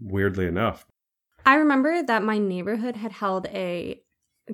weirdly 0.00 0.46
enough, 0.46 0.86
I 1.44 1.56
remember 1.56 2.02
that 2.02 2.22
my 2.22 2.38
neighborhood 2.38 2.96
had 2.96 3.12
held 3.12 3.46
a 3.46 4.00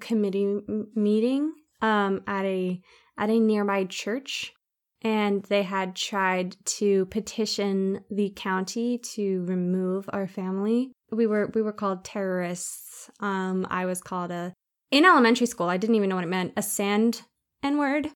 committee 0.01 0.61
meeting 0.95 1.53
um, 1.83 2.23
at 2.27 2.45
a 2.47 2.81
at 3.19 3.29
a 3.29 3.39
nearby 3.39 3.85
church, 3.85 4.55
and 5.03 5.43
they 5.53 5.65
had 5.65 5.95
tried 5.95 6.57
to 6.79 7.05
petition 7.07 8.05
the 8.11 8.31
county 8.31 8.99
to 9.17 9.45
remove 9.45 10.09
our 10.13 10.27
family. 10.27 10.93
We 11.11 11.27
were 11.27 11.51
we 11.55 11.61
were 11.61 11.79
called 11.83 12.05
terrorists. 12.05 13.11
Um, 13.21 13.67
I 13.69 13.85
was 13.85 14.01
called 14.01 14.31
a 14.31 14.55
in 14.91 15.05
elementary 15.05 15.47
school. 15.47 15.69
I 15.69 15.77
didn't 15.77 15.97
even 15.97 16.09
know 16.09 16.17
what 16.17 16.25
it 16.25 16.39
meant. 16.39 16.55
A 16.57 16.63
sand 16.63 17.23
n 17.63 17.77
word. 17.77 18.09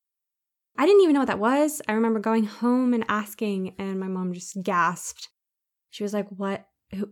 I 0.79 0.87
didn't 0.87 1.03
even 1.03 1.15
know 1.15 1.21
what 1.21 1.29
that 1.29 1.39
was. 1.39 1.81
I 1.89 1.93
remember 1.93 2.21
going 2.21 2.45
home 2.45 2.93
and 2.95 3.05
asking, 3.09 3.75
and 3.79 3.99
my 3.99 4.09
mom 4.09 4.33
just 4.33 4.63
gasped. 4.63 5.29
She 5.91 6.03
was 6.03 6.13
like, 6.13 6.29
What? 6.29 6.67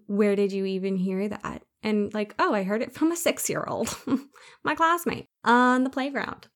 Where 0.07 0.37
did 0.37 0.53
you 0.53 0.65
even 0.67 0.97
hear 0.97 1.29
that? 1.29 1.63
And 1.83 2.15
like, 2.15 2.35
oh, 2.39 2.55
I 2.55 2.63
heard 2.63 2.81
it 2.81 2.95
from 2.95 3.13
a 3.13 3.17
six 3.17 3.51
year 3.51 3.65
old, 3.67 3.99
my 4.65 4.75
classmate 4.75 5.27
on 5.45 5.85
the 5.85 5.91
playground. 5.91 6.47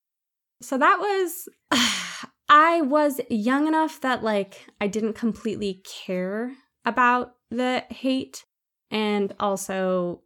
So 0.62 0.78
that 0.78 0.98
was, 0.98 1.48
I 2.48 2.80
was 2.80 3.20
young 3.28 3.66
enough 3.66 4.00
that 4.00 4.22
like 4.22 4.66
I 4.80 4.86
didn't 4.86 5.14
completely 5.14 5.82
care 6.06 6.52
about 6.84 7.34
the 7.50 7.84
hate. 7.90 8.44
And 8.90 9.34
also, 9.38 10.22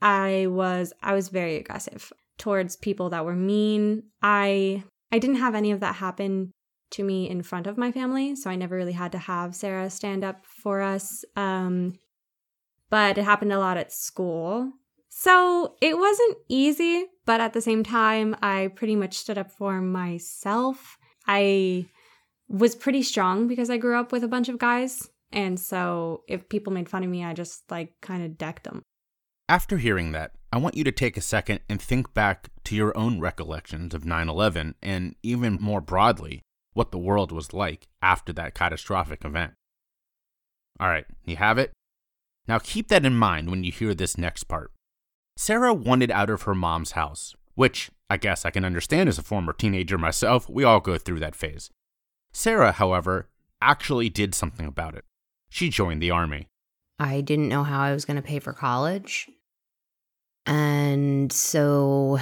I 0.00 0.46
was, 0.48 0.92
I 1.02 1.14
was 1.14 1.28
very 1.28 1.56
aggressive 1.56 2.12
towards 2.38 2.76
people 2.76 3.10
that 3.10 3.24
were 3.24 3.34
mean. 3.34 4.04
I 4.22 4.84
I 5.12 5.18
didn't 5.18 5.36
have 5.36 5.54
any 5.54 5.72
of 5.72 5.80
that 5.80 5.96
happen 5.96 6.52
to 6.92 7.04
me 7.04 7.28
in 7.28 7.42
front 7.42 7.66
of 7.66 7.78
my 7.78 7.92
family, 7.92 8.34
so 8.34 8.50
I 8.50 8.56
never 8.56 8.76
really 8.76 8.92
had 8.92 9.12
to 9.12 9.18
have 9.18 9.54
Sarah 9.54 9.90
stand 9.90 10.24
up 10.24 10.44
for 10.44 10.80
us. 10.80 11.24
Um, 11.36 11.94
but 12.90 13.18
it 13.18 13.24
happened 13.24 13.52
a 13.52 13.58
lot 13.58 13.76
at 13.76 13.92
school. 13.92 14.72
So 15.08 15.76
it 15.80 15.98
wasn't 15.98 16.38
easy, 16.48 17.06
but 17.26 17.40
at 17.40 17.52
the 17.52 17.60
same 17.60 17.82
time, 17.82 18.36
I 18.42 18.70
pretty 18.74 18.96
much 18.96 19.16
stood 19.16 19.38
up 19.38 19.50
for 19.50 19.80
myself. 19.80 20.98
I 21.26 21.86
was 22.48 22.74
pretty 22.74 23.02
strong 23.02 23.46
because 23.46 23.70
I 23.70 23.76
grew 23.76 23.98
up 23.98 24.12
with 24.12 24.24
a 24.24 24.28
bunch 24.28 24.48
of 24.48 24.58
guys. 24.58 25.08
And 25.32 25.58
so 25.58 26.22
if 26.28 26.48
people 26.48 26.72
made 26.72 26.88
fun 26.88 27.04
of 27.04 27.10
me, 27.10 27.24
I 27.24 27.34
just 27.34 27.70
like 27.70 27.94
kind 28.00 28.24
of 28.24 28.36
decked 28.38 28.64
them. 28.64 28.82
After 29.50 29.78
hearing 29.78 30.12
that, 30.12 30.30
I 30.52 30.58
want 30.58 30.76
you 30.76 30.84
to 30.84 30.92
take 30.92 31.16
a 31.16 31.20
second 31.20 31.58
and 31.68 31.82
think 31.82 32.14
back 32.14 32.50
to 32.62 32.76
your 32.76 32.96
own 32.96 33.18
recollections 33.18 33.94
of 33.94 34.06
9 34.06 34.28
11 34.28 34.76
and 34.80 35.16
even 35.24 35.58
more 35.60 35.80
broadly, 35.80 36.42
what 36.72 36.92
the 36.92 36.98
world 36.98 37.32
was 37.32 37.52
like 37.52 37.88
after 38.00 38.32
that 38.34 38.54
catastrophic 38.54 39.24
event. 39.24 39.54
All 40.78 40.86
right, 40.86 41.04
you 41.24 41.34
have 41.34 41.58
it? 41.58 41.72
Now 42.46 42.60
keep 42.60 42.86
that 42.90 43.04
in 43.04 43.16
mind 43.16 43.50
when 43.50 43.64
you 43.64 43.72
hear 43.72 43.92
this 43.92 44.16
next 44.16 44.44
part. 44.44 44.70
Sarah 45.36 45.74
wanted 45.74 46.12
out 46.12 46.30
of 46.30 46.42
her 46.42 46.54
mom's 46.54 46.92
house, 46.92 47.34
which 47.56 47.90
I 48.08 48.18
guess 48.18 48.44
I 48.44 48.50
can 48.50 48.64
understand 48.64 49.08
as 49.08 49.18
a 49.18 49.22
former 49.24 49.52
teenager 49.52 49.98
myself. 49.98 50.48
We 50.48 50.62
all 50.62 50.78
go 50.78 50.96
through 50.96 51.18
that 51.18 51.34
phase. 51.34 51.70
Sarah, 52.32 52.70
however, 52.70 53.26
actually 53.60 54.10
did 54.10 54.32
something 54.32 54.66
about 54.66 54.94
it. 54.94 55.04
She 55.48 55.70
joined 55.70 56.00
the 56.00 56.12
army. 56.12 56.46
I 57.00 57.20
didn't 57.20 57.48
know 57.48 57.64
how 57.64 57.80
I 57.80 57.92
was 57.92 58.04
going 58.04 58.16
to 58.16 58.22
pay 58.22 58.38
for 58.38 58.52
college. 58.52 59.28
And 60.50 61.32
so, 61.32 62.18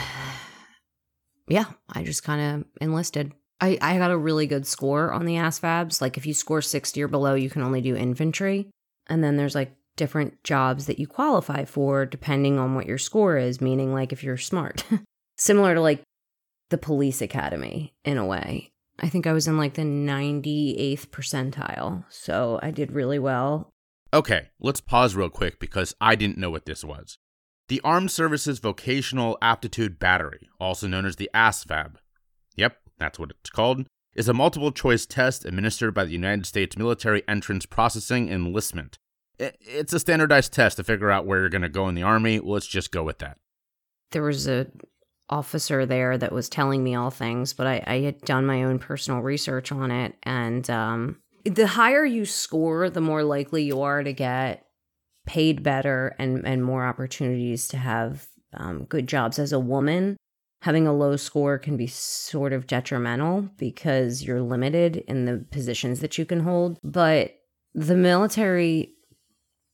yeah, 1.48 1.64
I 1.90 2.04
just 2.04 2.22
kind 2.22 2.60
of 2.60 2.66
enlisted. 2.82 3.32
I, 3.58 3.78
I 3.80 3.96
got 3.96 4.10
a 4.10 4.18
really 4.18 4.46
good 4.46 4.66
score 4.66 5.10
on 5.12 5.24
the 5.24 5.36
ASVABs. 5.36 6.02
Like, 6.02 6.18
if 6.18 6.26
you 6.26 6.34
score 6.34 6.60
60 6.60 7.02
or 7.02 7.08
below, 7.08 7.34
you 7.34 7.48
can 7.48 7.62
only 7.62 7.80
do 7.80 7.96
infantry. 7.96 8.68
And 9.06 9.24
then 9.24 9.38
there's 9.38 9.54
like 9.54 9.74
different 9.96 10.44
jobs 10.44 10.84
that 10.86 10.98
you 10.98 11.06
qualify 11.06 11.64
for 11.64 12.04
depending 12.04 12.58
on 12.58 12.74
what 12.74 12.84
your 12.84 12.98
score 12.98 13.38
is, 13.38 13.62
meaning, 13.62 13.94
like, 13.94 14.12
if 14.12 14.22
you're 14.22 14.36
smart. 14.36 14.84
Similar 15.38 15.74
to 15.76 15.80
like 15.80 16.02
the 16.68 16.76
police 16.76 17.22
academy 17.22 17.94
in 18.04 18.18
a 18.18 18.26
way. 18.26 18.68
I 18.98 19.08
think 19.08 19.26
I 19.26 19.32
was 19.32 19.48
in 19.48 19.56
like 19.56 19.72
the 19.72 19.82
98th 19.82 21.06
percentile. 21.06 22.04
So 22.10 22.60
I 22.62 22.72
did 22.72 22.92
really 22.92 23.18
well. 23.18 23.70
Okay, 24.12 24.48
let's 24.60 24.82
pause 24.82 25.14
real 25.14 25.30
quick 25.30 25.58
because 25.58 25.94
I 25.98 26.14
didn't 26.14 26.36
know 26.36 26.50
what 26.50 26.66
this 26.66 26.84
was. 26.84 27.16
The 27.68 27.80
Armed 27.82 28.10
Services 28.10 28.60
Vocational 28.60 29.36
Aptitude 29.42 29.98
Battery, 29.98 30.48
also 30.58 30.86
known 30.86 31.04
as 31.04 31.16
the 31.16 31.28
ASVAB, 31.34 31.96
yep, 32.56 32.78
that's 32.98 33.18
what 33.18 33.30
it's 33.30 33.50
called, 33.50 33.86
is 34.14 34.26
a 34.26 34.32
multiple 34.32 34.72
choice 34.72 35.04
test 35.04 35.44
administered 35.44 35.92
by 35.92 36.06
the 36.06 36.12
United 36.12 36.46
States 36.46 36.78
Military 36.78 37.22
Entrance 37.28 37.66
Processing 37.66 38.30
Enlistment. 38.30 38.96
It's 39.38 39.92
a 39.92 40.00
standardized 40.00 40.52
test 40.54 40.78
to 40.78 40.84
figure 40.84 41.10
out 41.10 41.26
where 41.26 41.40
you're 41.40 41.50
going 41.50 41.62
to 41.62 41.68
go 41.68 41.88
in 41.88 41.94
the 41.94 42.02
Army. 42.02 42.40
Let's 42.40 42.66
just 42.66 42.90
go 42.90 43.04
with 43.04 43.18
that. 43.18 43.36
There 44.12 44.22
was 44.22 44.48
a 44.48 44.66
officer 45.28 45.84
there 45.84 46.16
that 46.16 46.32
was 46.32 46.48
telling 46.48 46.82
me 46.82 46.94
all 46.94 47.10
things, 47.10 47.52
but 47.52 47.66
I, 47.66 47.84
I 47.86 48.00
had 48.00 48.22
done 48.22 48.46
my 48.46 48.62
own 48.62 48.78
personal 48.78 49.20
research 49.20 49.70
on 49.70 49.90
it. 49.90 50.14
And 50.22 50.68
um, 50.70 51.18
the 51.44 51.66
higher 51.66 52.04
you 52.04 52.24
score, 52.24 52.88
the 52.88 53.02
more 53.02 53.22
likely 53.22 53.62
you 53.62 53.82
are 53.82 54.02
to 54.02 54.14
get 54.14 54.64
paid 55.28 55.62
better 55.62 56.16
and 56.18 56.44
and 56.46 56.64
more 56.64 56.84
opportunities 56.84 57.68
to 57.68 57.76
have 57.76 58.26
um, 58.54 58.84
good 58.84 59.06
jobs. 59.06 59.38
As 59.38 59.52
a 59.52 59.60
woman 59.60 60.16
having 60.62 60.88
a 60.88 60.92
low 60.92 61.16
score 61.16 61.58
can 61.58 61.76
be 61.76 61.86
sort 61.86 62.52
of 62.52 62.66
detrimental 62.66 63.42
because 63.58 64.24
you're 64.24 64.42
limited 64.42 64.96
in 65.06 65.24
the 65.24 65.44
positions 65.52 66.00
that 66.00 66.18
you 66.18 66.24
can 66.24 66.40
hold. 66.40 66.78
But 66.82 67.36
the 67.74 67.94
military 67.94 68.94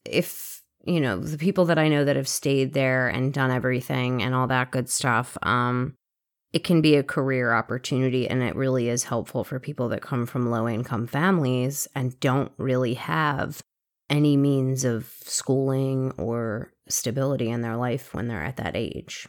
if 0.04 0.60
you 0.84 1.00
know 1.00 1.18
the 1.18 1.38
people 1.38 1.64
that 1.64 1.78
i 1.78 1.88
know 1.88 2.04
that 2.04 2.16
have 2.16 2.28
stayed 2.28 2.74
there 2.74 3.08
and 3.08 3.32
done 3.32 3.50
everything 3.50 4.22
and 4.22 4.34
all 4.34 4.46
that 4.46 4.70
good 4.70 4.90
stuff 4.90 5.38
um 5.42 5.94
it 6.52 6.62
can 6.62 6.82
be 6.82 6.96
a 6.96 7.02
career 7.02 7.54
opportunity 7.54 8.28
and 8.28 8.42
it 8.42 8.54
really 8.54 8.88
is 8.88 9.04
helpful 9.04 9.42
for 9.42 9.58
people 9.58 9.88
that 9.88 10.02
come 10.02 10.26
from 10.26 10.50
low 10.50 10.68
income 10.68 11.06
families 11.06 11.88
and 11.94 12.20
don't 12.20 12.52
really 12.58 12.94
have 12.94 13.60
any 14.14 14.36
means 14.36 14.84
of 14.84 15.12
schooling 15.22 16.12
or 16.16 16.72
stability 16.88 17.50
in 17.50 17.62
their 17.62 17.76
life 17.76 18.14
when 18.14 18.28
they're 18.28 18.44
at 18.44 18.56
that 18.56 18.76
age. 18.76 19.26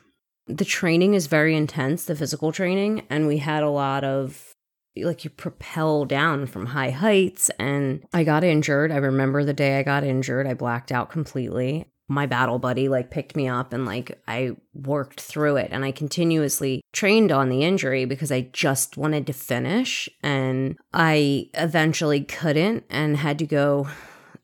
The 0.48 0.66
training 0.66 1.16
is 1.16 1.26
very 1.28 1.56
intense, 1.56 2.06
the 2.06 2.16
physical 2.16 2.52
training, 2.52 3.04
and 3.10 3.26
we 3.26 3.40
had 3.40 3.64
a 3.64 3.70
lot 3.70 4.04
of 4.04 4.56
like 4.98 5.26
you 5.26 5.30
propel 5.30 6.06
down 6.06 6.46
from 6.46 6.68
high 6.68 6.92
heights 6.92 7.50
and 7.60 8.06
I 8.14 8.24
got 8.24 8.46
injured. 8.46 8.92
I 8.92 8.98
remember 8.98 9.44
the 9.44 9.54
day 9.54 9.78
I 9.78 9.84
got 9.84 10.06
injured, 10.06 10.48
I 10.48 10.54
blacked 10.54 10.92
out 10.92 11.10
completely. 11.10 11.88
My 12.08 12.28
battle 12.28 12.60
buddy 12.60 12.88
like 12.88 13.10
picked 13.10 13.36
me 13.36 13.48
up 13.48 13.74
and 13.74 13.86
like 13.86 14.22
I 14.28 14.56
worked 14.74 15.20
through 15.20 15.58
it 15.58 15.70
and 15.72 15.84
I 15.84 15.92
continuously 15.92 16.82
trained 16.94 17.32
on 17.32 17.50
the 17.50 17.64
injury 17.64 18.06
because 18.06 18.32
I 18.32 18.42
just 18.54 18.96
wanted 18.96 19.28
to 19.28 19.34
finish 19.34 20.08
and 20.22 20.78
I 20.94 21.50
eventually 21.56 22.22
couldn't 22.22 22.86
and 22.90 23.18
had 23.18 23.40
to 23.40 23.46
go 23.46 23.88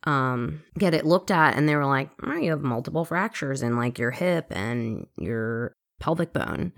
um, 0.04 0.64
get 0.78 0.94
it 0.94 1.06
looked 1.06 1.32
at, 1.32 1.56
and 1.56 1.68
they 1.68 1.76
were 1.76 1.86
like, 1.86 2.10
oh, 2.24 2.36
"You 2.36 2.52
have 2.52 2.62
multiple 2.62 3.06
fractures 3.06 3.62
in 3.62 3.78
like 3.78 4.00
your 4.00 4.12
hip 4.12 4.48
and 4.50 5.08
your 5.18 5.74
pelvic 6.00 6.34
bone." 6.34 6.74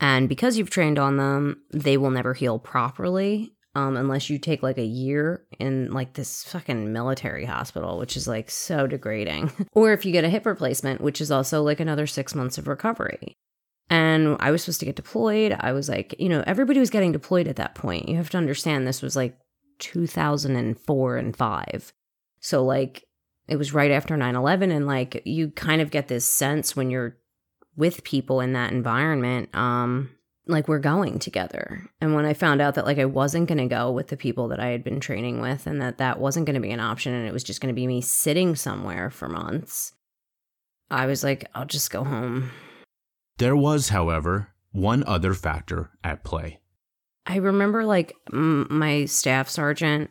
And 0.00 0.28
because 0.28 0.56
you've 0.56 0.70
trained 0.70 0.98
on 0.98 1.16
them, 1.16 1.62
they 1.72 1.96
will 1.96 2.10
never 2.10 2.32
heal 2.32 2.58
properly 2.58 3.52
um, 3.74 3.96
unless 3.96 4.30
you 4.30 4.38
take 4.38 4.62
like 4.62 4.78
a 4.78 4.84
year 4.84 5.44
in 5.58 5.92
like 5.92 6.14
this 6.14 6.42
fucking 6.44 6.92
military 6.92 7.44
hospital, 7.44 7.98
which 7.98 8.16
is 8.16 8.26
like 8.26 8.50
so 8.50 8.86
degrading. 8.86 9.52
or 9.72 9.92
if 9.92 10.04
you 10.04 10.12
get 10.12 10.24
a 10.24 10.30
hip 10.30 10.46
replacement, 10.46 11.00
which 11.00 11.20
is 11.20 11.30
also 11.30 11.62
like 11.62 11.80
another 11.80 12.06
six 12.06 12.34
months 12.34 12.58
of 12.58 12.66
recovery. 12.66 13.36
And 13.88 14.36
I 14.40 14.50
was 14.50 14.62
supposed 14.62 14.80
to 14.80 14.86
get 14.86 14.96
deployed. 14.96 15.56
I 15.58 15.72
was 15.72 15.88
like, 15.88 16.14
you 16.18 16.28
know, 16.28 16.44
everybody 16.46 16.78
was 16.78 16.90
getting 16.90 17.12
deployed 17.12 17.48
at 17.48 17.56
that 17.56 17.74
point. 17.74 18.08
You 18.08 18.16
have 18.16 18.30
to 18.30 18.38
understand 18.38 18.86
this 18.86 19.02
was 19.02 19.16
like 19.16 19.36
2004 19.80 21.16
and 21.16 21.36
5. 21.36 21.92
So, 22.40 22.64
like, 22.64 23.04
it 23.48 23.56
was 23.56 23.74
right 23.74 23.90
after 23.90 24.16
9 24.16 24.34
11. 24.34 24.70
And, 24.70 24.86
like, 24.86 25.22
you 25.24 25.50
kind 25.50 25.80
of 25.80 25.90
get 25.90 26.08
this 26.08 26.24
sense 26.24 26.74
when 26.74 26.90
you're 26.90 27.16
with 27.76 28.04
people 28.04 28.40
in 28.40 28.52
that 28.54 28.72
environment, 28.72 29.54
um, 29.54 30.10
like, 30.46 30.68
we're 30.68 30.78
going 30.78 31.18
together. 31.18 31.88
And 32.00 32.14
when 32.14 32.24
I 32.24 32.34
found 32.34 32.60
out 32.60 32.74
that, 32.74 32.84
like, 32.86 32.98
I 32.98 33.04
wasn't 33.04 33.48
going 33.48 33.58
to 33.58 33.66
go 33.66 33.90
with 33.92 34.08
the 34.08 34.16
people 34.16 34.48
that 34.48 34.60
I 34.60 34.68
had 34.68 34.82
been 34.82 35.00
training 35.00 35.40
with 35.40 35.66
and 35.66 35.80
that 35.80 35.98
that 35.98 36.18
wasn't 36.18 36.46
going 36.46 36.54
to 36.54 36.60
be 36.60 36.72
an 36.72 36.80
option 36.80 37.14
and 37.14 37.26
it 37.26 37.32
was 37.32 37.44
just 37.44 37.60
going 37.60 37.74
to 37.74 37.78
be 37.78 37.86
me 37.86 38.00
sitting 38.00 38.56
somewhere 38.56 39.10
for 39.10 39.28
months, 39.28 39.92
I 40.90 41.06
was 41.06 41.22
like, 41.22 41.48
I'll 41.54 41.66
just 41.66 41.90
go 41.90 42.04
home. 42.04 42.50
There 43.38 43.56
was, 43.56 43.90
however, 43.90 44.48
one 44.72 45.04
other 45.04 45.34
factor 45.34 45.90
at 46.02 46.24
play. 46.24 46.60
I 47.26 47.36
remember, 47.36 47.84
like, 47.84 48.14
m- 48.32 48.66
my 48.70 49.04
staff 49.04 49.48
sergeant, 49.48 50.10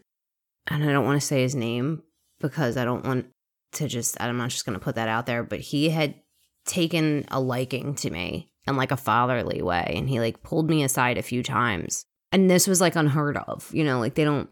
and 0.67 0.83
I 0.83 0.91
don't 0.91 1.05
want 1.05 1.19
to 1.19 1.25
say 1.25 1.41
his 1.41 1.55
name, 1.55 2.03
because 2.39 2.77
I 2.77 2.85
don't 2.85 3.05
want 3.05 3.27
to 3.73 3.87
just, 3.87 4.19
I'm 4.19 4.37
not 4.37 4.49
just 4.49 4.65
going 4.65 4.77
to 4.77 4.83
put 4.83 4.95
that 4.95 5.09
out 5.09 5.25
there, 5.25 5.43
but 5.43 5.59
he 5.59 5.89
had 5.89 6.15
taken 6.65 7.25
a 7.29 7.39
liking 7.39 7.95
to 7.95 8.09
me 8.09 8.51
in 8.67 8.75
like 8.75 8.91
a 8.91 8.97
fatherly 8.97 9.61
way. 9.61 9.93
And 9.95 10.09
he 10.09 10.19
like 10.19 10.43
pulled 10.43 10.69
me 10.69 10.83
aside 10.83 11.17
a 11.17 11.23
few 11.23 11.43
times. 11.43 12.05
And 12.31 12.49
this 12.49 12.67
was 12.67 12.81
like 12.81 12.95
unheard 12.95 13.37
of, 13.37 13.69
you 13.73 13.83
know, 13.83 13.99
like 13.99 14.15
they 14.15 14.23
don't, 14.23 14.49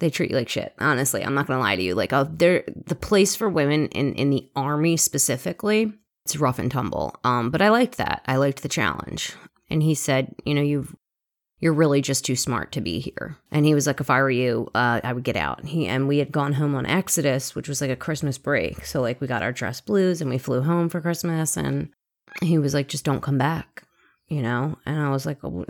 they 0.00 0.10
treat 0.10 0.30
you 0.30 0.36
like 0.36 0.48
shit. 0.48 0.74
Honestly, 0.78 1.24
I'm 1.24 1.34
not 1.34 1.46
going 1.46 1.58
to 1.58 1.62
lie 1.62 1.76
to 1.76 1.82
you. 1.82 1.94
Like, 1.94 2.12
oh, 2.12 2.28
they're 2.30 2.64
the 2.86 2.94
place 2.94 3.36
for 3.36 3.48
women 3.48 3.86
in, 3.88 4.14
in 4.14 4.30
the 4.30 4.50
army 4.56 4.96
specifically, 4.96 5.92
it's 6.24 6.36
rough 6.36 6.58
and 6.58 6.70
tumble. 6.70 7.14
Um, 7.22 7.50
but 7.50 7.62
I 7.62 7.68
liked 7.68 7.98
that. 7.98 8.22
I 8.26 8.36
liked 8.36 8.62
the 8.62 8.68
challenge. 8.68 9.32
And 9.68 9.82
he 9.82 9.94
said, 9.94 10.34
you 10.44 10.54
know, 10.54 10.62
you've 10.62 10.94
you're 11.60 11.74
really 11.74 12.00
just 12.00 12.24
too 12.24 12.36
smart 12.36 12.72
to 12.72 12.80
be 12.80 13.00
here. 13.00 13.36
And 13.50 13.66
he 13.66 13.74
was 13.74 13.86
like, 13.86 14.00
if 14.00 14.10
I 14.10 14.20
were 14.20 14.30
you, 14.30 14.68
uh, 14.74 15.00
I 15.04 15.12
would 15.12 15.24
get 15.24 15.36
out. 15.36 15.60
And 15.60 15.68
he 15.68 15.86
and 15.86 16.08
we 16.08 16.18
had 16.18 16.32
gone 16.32 16.54
home 16.54 16.74
on 16.74 16.86
Exodus, 16.86 17.54
which 17.54 17.68
was 17.68 17.80
like 17.80 17.90
a 17.90 17.96
Christmas 17.96 18.38
break. 18.38 18.84
So 18.86 19.00
like 19.00 19.20
we 19.20 19.26
got 19.26 19.42
our 19.42 19.52
dress 19.52 19.80
blues 19.80 20.20
and 20.20 20.30
we 20.30 20.38
flew 20.38 20.62
home 20.62 20.88
for 20.88 21.00
Christmas. 21.00 21.56
And 21.56 21.90
he 22.42 22.58
was 22.58 22.72
like, 22.72 22.88
just 22.88 23.04
don't 23.04 23.22
come 23.22 23.38
back, 23.38 23.84
you 24.28 24.42
know. 24.42 24.78
And 24.86 24.98
I 24.98 25.10
was 25.10 25.26
like, 25.26 25.38
oh, 25.44 25.66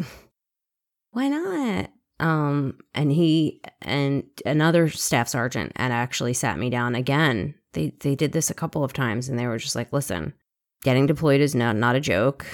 why 1.10 1.28
not? 1.28 1.90
Um, 2.20 2.78
and 2.94 3.10
he 3.10 3.60
and 3.82 4.24
another 4.44 4.88
staff 4.90 5.28
sergeant 5.28 5.72
had 5.76 5.90
actually 5.90 6.34
sat 6.34 6.58
me 6.58 6.70
down 6.70 6.94
again. 6.94 7.54
They 7.72 7.94
they 8.00 8.14
did 8.14 8.32
this 8.32 8.50
a 8.50 8.54
couple 8.54 8.84
of 8.84 8.92
times, 8.92 9.28
and 9.28 9.38
they 9.38 9.46
were 9.46 9.56
just 9.56 9.74
like, 9.74 9.90
"Listen, 9.90 10.34
getting 10.82 11.06
deployed 11.06 11.40
is 11.40 11.54
not 11.54 11.76
not 11.76 11.96
a 11.96 12.00
joke, 12.00 12.44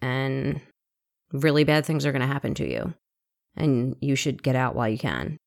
and 0.00 0.60
really 1.32 1.64
bad 1.64 1.84
things 1.84 2.06
are 2.06 2.12
going 2.12 2.20
to 2.20 2.26
happen 2.26 2.54
to 2.54 2.70
you, 2.70 2.94
and 3.56 3.96
you 4.00 4.14
should 4.14 4.42
get 4.42 4.56
out 4.56 4.74
while 4.74 4.88
you 4.88 4.98
can." 4.98 5.38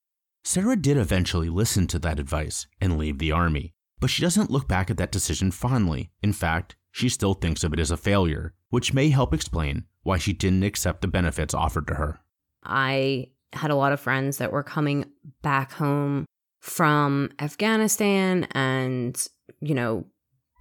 Sarah 0.43 0.75
did 0.75 0.97
eventually 0.97 1.49
listen 1.49 1.87
to 1.87 1.99
that 1.99 2.19
advice 2.19 2.67
and 2.79 2.97
leave 2.97 3.17
the 3.17 3.31
army, 3.31 3.73
but 3.99 4.09
she 4.09 4.21
doesn't 4.21 4.51
look 4.51 4.67
back 4.67 4.91
at 4.91 4.97
that 4.97 5.11
decision 5.11 5.51
fondly. 5.51 6.11
In 6.21 6.33
fact, 6.33 6.75
she 6.91 7.09
still 7.09 7.33
thinks 7.33 7.63
of 7.63 7.73
it 7.73 7.79
as 7.79 7.91
a 7.91 7.97
failure, 7.97 8.53
which 8.69 8.93
may 8.93 9.09
help 9.09 9.33
explain 9.33 9.85
why 10.03 10.17
she 10.17 10.33
didn't 10.33 10.63
accept 10.63 11.01
the 11.01 11.07
benefits 11.07 11.53
offered 11.53 11.87
to 11.87 11.95
her. 11.95 12.19
I 12.63 13.29
had 13.53 13.71
a 13.71 13.75
lot 13.75 13.91
of 13.91 13.99
friends 13.99 14.37
that 14.37 14.51
were 14.51 14.63
coming 14.63 15.05
back 15.41 15.71
home 15.71 16.25
from 16.61 17.31
Afghanistan 17.39 18.47
and, 18.51 19.21
you 19.61 19.73
know, 19.73 20.05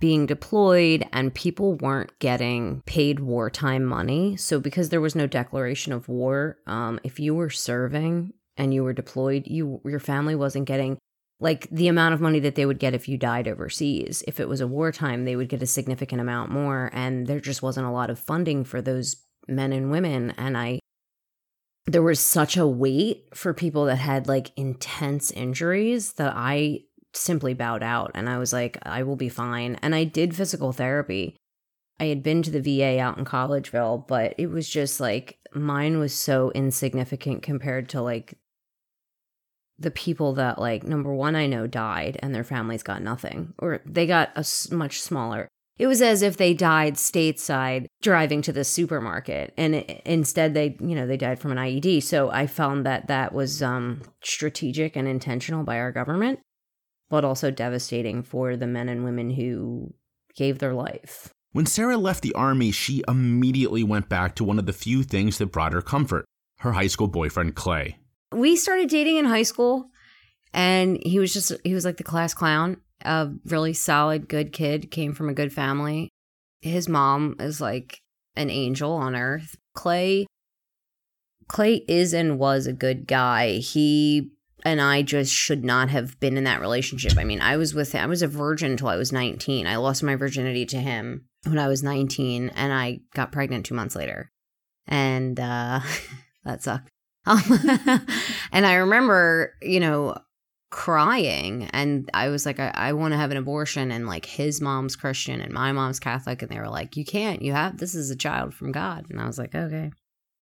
being 0.04 0.26
deployed, 0.26 1.02
and 1.14 1.34
people 1.34 1.76
weren't 1.76 2.18
getting 2.18 2.82
paid 2.84 3.20
wartime 3.20 3.82
money. 3.86 4.36
So, 4.36 4.60
because 4.60 4.90
there 4.90 5.00
was 5.00 5.14
no 5.14 5.26
declaration 5.26 5.94
of 5.94 6.10
war, 6.10 6.58
um, 6.66 7.00
if 7.02 7.18
you 7.18 7.34
were 7.34 7.48
serving 7.48 8.34
and 8.58 8.74
you 8.74 8.84
were 8.84 8.92
deployed, 8.92 9.44
you 9.46 9.80
your 9.82 10.00
family 10.00 10.34
wasn't 10.34 10.66
getting 10.66 10.98
like 11.40 11.70
the 11.70 11.88
amount 11.88 12.12
of 12.12 12.20
money 12.20 12.38
that 12.40 12.54
they 12.54 12.66
would 12.66 12.78
get 12.78 12.92
if 12.92 13.08
you 13.08 13.16
died 13.16 13.48
overseas. 13.48 14.22
If 14.26 14.40
it 14.40 14.46
was 14.46 14.60
a 14.60 14.66
wartime, 14.66 15.24
they 15.24 15.36
would 15.36 15.48
get 15.48 15.62
a 15.62 15.66
significant 15.66 16.20
amount 16.20 16.50
more, 16.50 16.90
and 16.92 17.26
there 17.26 17.40
just 17.40 17.62
wasn't 17.62 17.86
a 17.86 17.90
lot 17.90 18.10
of 18.10 18.18
funding 18.18 18.62
for 18.64 18.82
those 18.82 19.16
men 19.48 19.72
and 19.72 19.90
women. 19.90 20.34
And 20.36 20.54
I, 20.58 20.80
there 21.86 22.02
was 22.02 22.20
such 22.20 22.58
a 22.58 22.66
weight 22.66 23.24
for 23.32 23.54
people 23.54 23.86
that 23.86 23.96
had 23.96 24.28
like 24.28 24.52
intense 24.54 25.30
injuries 25.30 26.12
that 26.14 26.34
I 26.36 26.80
simply 27.16 27.54
bowed 27.54 27.82
out 27.82 28.10
and 28.14 28.28
I 28.28 28.38
was 28.38 28.52
like, 28.52 28.78
I 28.82 29.02
will 29.02 29.16
be 29.16 29.28
fine. 29.28 29.78
And 29.82 29.94
I 29.94 30.04
did 30.04 30.34
physical 30.34 30.72
therapy. 30.72 31.36
I 32.00 32.06
had 32.06 32.22
been 32.22 32.42
to 32.42 32.50
the 32.50 32.60
VA 32.60 33.00
out 33.00 33.18
in 33.18 33.24
Collegeville, 33.24 34.06
but 34.08 34.34
it 34.36 34.48
was 34.48 34.68
just 34.68 35.00
like 35.00 35.38
mine 35.54 35.98
was 35.98 36.12
so 36.12 36.50
insignificant 36.54 37.42
compared 37.42 37.88
to 37.90 38.02
like 38.02 38.36
the 39.78 39.90
people 39.90 40.34
that 40.34 40.58
like 40.58 40.84
number 40.84 41.12
one 41.12 41.34
I 41.34 41.46
know 41.46 41.66
died 41.66 42.18
and 42.20 42.34
their 42.34 42.44
families 42.44 42.82
got 42.82 43.02
nothing 43.02 43.54
or 43.58 43.80
they 43.86 44.06
got 44.06 44.30
a 44.36 44.44
much 44.74 45.00
smaller. 45.00 45.48
It 45.76 45.88
was 45.88 46.00
as 46.00 46.22
if 46.22 46.36
they 46.36 46.54
died 46.54 46.94
stateside 46.94 47.86
driving 48.00 48.42
to 48.42 48.52
the 48.52 48.62
supermarket 48.62 49.52
and 49.56 49.74
it, 49.74 50.02
instead 50.04 50.54
they 50.54 50.76
you 50.80 50.94
know 50.94 51.06
they 51.06 51.16
died 51.16 51.40
from 51.40 51.52
an 51.52 51.58
IED. 51.58 52.02
So 52.02 52.30
I 52.30 52.46
found 52.46 52.86
that 52.86 53.08
that 53.08 53.32
was 53.32 53.62
um 53.62 54.02
strategic 54.22 54.94
and 54.96 55.08
intentional 55.08 55.64
by 55.64 55.78
our 55.78 55.90
government 55.90 56.40
but 57.14 57.24
also 57.24 57.48
devastating 57.48 58.24
for 58.24 58.56
the 58.56 58.66
men 58.66 58.88
and 58.88 59.04
women 59.04 59.30
who 59.30 59.94
gave 60.34 60.58
their 60.58 60.74
life. 60.74 61.32
When 61.52 61.64
Sarah 61.64 61.96
left 61.96 62.24
the 62.24 62.34
army, 62.34 62.72
she 62.72 63.04
immediately 63.06 63.84
went 63.84 64.08
back 64.08 64.34
to 64.34 64.42
one 64.42 64.58
of 64.58 64.66
the 64.66 64.72
few 64.72 65.04
things 65.04 65.38
that 65.38 65.52
brought 65.52 65.74
her 65.74 65.80
comfort 65.80 66.24
her 66.58 66.72
high 66.72 66.88
school 66.88 67.06
boyfriend, 67.06 67.54
Clay. 67.54 67.98
We 68.32 68.56
started 68.56 68.88
dating 68.88 69.18
in 69.18 69.26
high 69.26 69.44
school, 69.44 69.90
and 70.52 70.98
he 71.00 71.20
was 71.20 71.32
just, 71.32 71.52
he 71.62 71.72
was 71.72 71.84
like 71.84 71.98
the 71.98 72.02
class 72.02 72.34
clown, 72.34 72.78
a 73.04 73.30
really 73.44 73.74
solid, 73.74 74.28
good 74.28 74.52
kid, 74.52 74.90
came 74.90 75.12
from 75.12 75.28
a 75.28 75.34
good 75.34 75.52
family. 75.52 76.08
His 76.62 76.88
mom 76.88 77.36
is 77.38 77.60
like 77.60 78.00
an 78.34 78.50
angel 78.50 78.92
on 78.92 79.14
earth. 79.14 79.54
Clay, 79.76 80.26
Clay 81.46 81.84
is 81.86 82.12
and 82.12 82.40
was 82.40 82.66
a 82.66 82.72
good 82.72 83.06
guy. 83.06 83.58
He 83.58 84.32
and 84.64 84.80
I 84.80 85.02
just 85.02 85.32
should 85.32 85.64
not 85.64 85.90
have 85.90 86.18
been 86.20 86.36
in 86.36 86.44
that 86.44 86.60
relationship. 86.60 87.18
I 87.18 87.24
mean, 87.24 87.40
I 87.40 87.56
was 87.56 87.74
with 87.74 87.92
him, 87.92 88.02
I 88.02 88.06
was 88.06 88.22
a 88.22 88.28
virgin 88.28 88.72
until 88.72 88.88
I 88.88 88.96
was 88.96 89.12
19. 89.12 89.66
I 89.66 89.76
lost 89.76 90.02
my 90.02 90.16
virginity 90.16 90.64
to 90.66 90.78
him 90.78 91.26
when 91.44 91.58
I 91.58 91.68
was 91.68 91.82
19, 91.82 92.50
and 92.50 92.72
I 92.72 93.00
got 93.14 93.32
pregnant 93.32 93.66
two 93.66 93.74
months 93.74 93.94
later. 93.94 94.30
And 94.86 95.38
uh, 95.38 95.80
that 96.44 96.62
sucked. 96.62 96.88
Um, 97.26 97.42
and 98.52 98.66
I 98.66 98.74
remember, 98.74 99.54
you 99.62 99.80
know, 99.80 100.16
crying, 100.70 101.68
and 101.72 102.10
I 102.14 102.28
was 102.28 102.46
like, 102.46 102.58
I, 102.58 102.72
I 102.74 102.92
want 102.94 103.12
to 103.12 103.18
have 103.18 103.30
an 103.30 103.36
abortion. 103.36 103.90
And 103.92 104.06
like 104.06 104.24
his 104.24 104.60
mom's 104.60 104.96
Christian 104.96 105.40
and 105.40 105.52
my 105.52 105.72
mom's 105.72 106.00
Catholic, 106.00 106.42
and 106.42 106.50
they 106.50 106.58
were 106.58 106.68
like, 106.68 106.96
You 106.96 107.04
can't, 107.04 107.42
you 107.42 107.52
have, 107.52 107.78
this 107.78 107.94
is 107.94 108.10
a 108.10 108.16
child 108.16 108.54
from 108.54 108.72
God. 108.72 109.06
And 109.10 109.20
I 109.20 109.26
was 109.26 109.38
like, 109.38 109.54
Okay. 109.54 109.90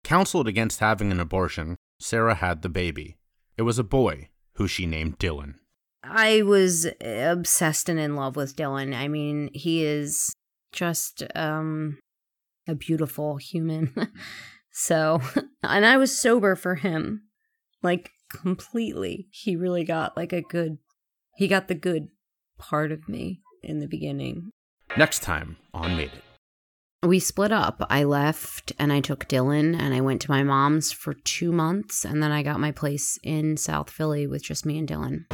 Counseled 0.03 0.47
against 0.47 0.79
having 0.79 1.11
an 1.11 1.19
abortion, 1.19 1.75
Sarah 1.99 2.35
had 2.35 2.61
the 2.61 2.69
baby. 2.69 3.17
It 3.57 3.63
was 3.63 3.79
a 3.79 3.83
boy 3.83 4.29
who 4.53 4.67
she 4.67 4.85
named 4.85 5.19
Dylan. 5.19 5.55
I 6.03 6.43
was 6.43 6.87
obsessed 7.01 7.89
and 7.89 7.99
in 7.99 8.15
love 8.15 8.35
with 8.35 8.55
Dylan. 8.55 8.95
I 8.95 9.07
mean, 9.07 9.49
he 9.53 9.83
is 9.83 10.33
just 10.71 11.23
um 11.35 11.97
a 12.67 12.75
beautiful 12.75 13.37
human. 13.37 13.93
so, 14.71 15.21
and 15.63 15.85
I 15.85 15.97
was 15.97 16.17
sober 16.17 16.55
for 16.55 16.75
him. 16.75 17.23
Like 17.81 18.11
completely. 18.29 19.27
He 19.31 19.55
really 19.55 19.83
got 19.83 20.17
like 20.17 20.33
a 20.33 20.41
good 20.41 20.77
he 21.37 21.47
got 21.47 21.67
the 21.67 21.75
good 21.75 22.09
part 22.57 22.91
of 22.91 23.09
me 23.09 23.41
in 23.63 23.79
the 23.79 23.87
beginning. 23.87 24.51
Next 24.97 25.19
time 25.21 25.57
on 25.73 25.97
Made 25.97 26.11
It. 26.13 26.24
We 27.05 27.19
split 27.19 27.51
up. 27.51 27.85
I 27.89 28.03
left 28.03 28.73
and 28.79 28.91
I 28.91 28.99
took 28.99 29.27
Dylan 29.27 29.79
and 29.79 29.93
I 29.93 30.01
went 30.01 30.21
to 30.23 30.31
my 30.31 30.41
mom's 30.41 30.91
for 30.91 31.13
two 31.13 31.51
months. 31.51 32.03
And 32.03 32.23
then 32.23 32.31
I 32.31 32.41
got 32.41 32.59
my 32.59 32.71
place 32.71 33.19
in 33.21 33.57
South 33.57 33.91
Philly 33.91 34.25
with 34.25 34.43
just 34.43 34.65
me 34.65 34.79
and 34.79 34.87
Dylan. 34.87 35.25